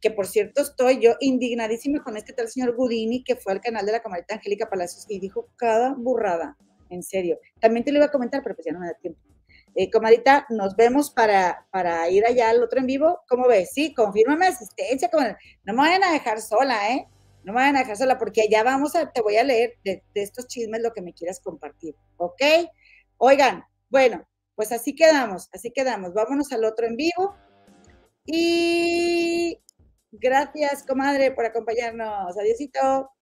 que 0.00 0.10
por 0.10 0.26
cierto 0.26 0.62
estoy 0.62 1.00
yo 1.00 1.14
indignadísima 1.20 2.02
con 2.02 2.16
este 2.16 2.32
tal 2.32 2.48
señor 2.48 2.76
Gudini 2.76 3.24
que 3.24 3.36
fue 3.36 3.52
al 3.52 3.60
canal 3.60 3.86
de 3.86 3.92
la 3.92 4.00
camarita 4.00 4.34
Angélica 4.34 4.68
Palacios 4.68 5.06
y 5.08 5.18
dijo 5.18 5.48
cada 5.56 5.94
burrada, 5.94 6.56
en 6.90 7.02
serio. 7.02 7.40
También 7.60 7.84
te 7.84 7.92
lo 7.92 7.98
iba 7.98 8.06
a 8.06 8.10
comentar, 8.10 8.42
pero 8.42 8.54
pues 8.54 8.66
ya 8.66 8.72
no 8.72 8.80
me 8.80 8.86
da 8.86 8.94
tiempo. 8.94 9.20
Eh, 9.78 9.90
comadita, 9.90 10.46
nos 10.48 10.74
vemos 10.74 11.10
para, 11.10 11.66
para 11.70 12.08
ir 12.08 12.24
allá 12.24 12.50
al 12.50 12.62
otro 12.62 12.80
en 12.80 12.86
vivo. 12.86 13.20
¿Cómo 13.28 13.46
ves? 13.46 13.70
Sí, 13.72 13.94
confírmame 13.94 14.46
asistencia. 14.46 15.10
No 15.64 15.74
me 15.74 15.82
vayan 15.82 16.02
a 16.02 16.12
dejar 16.12 16.40
sola, 16.40 16.90
¿eh? 16.90 17.06
No 17.44 17.52
me 17.52 17.60
vayan 17.60 17.76
a 17.76 17.80
dejar 17.80 17.96
sola 17.96 18.18
porque 18.18 18.42
allá 18.42 18.64
vamos 18.64 18.96
a, 18.96 19.12
te 19.12 19.20
voy 19.20 19.36
a 19.36 19.44
leer 19.44 19.74
de, 19.84 20.02
de 20.14 20.22
estos 20.22 20.48
chismes 20.48 20.82
lo 20.82 20.92
que 20.92 21.02
me 21.02 21.12
quieras 21.12 21.40
compartir, 21.40 21.94
¿ok? 22.16 22.42
Oigan, 23.18 23.64
bueno, 23.88 24.26
pues 24.54 24.72
así 24.72 24.94
quedamos, 24.94 25.48
así 25.52 25.70
quedamos. 25.70 26.14
Vámonos 26.14 26.50
al 26.52 26.64
otro 26.64 26.86
en 26.86 26.96
vivo. 26.96 27.36
Y 28.24 29.60
Gracias, 30.18 30.82
comadre, 30.86 31.30
por 31.32 31.44
acompañarnos. 31.44 32.36
Adiósito. 32.38 33.10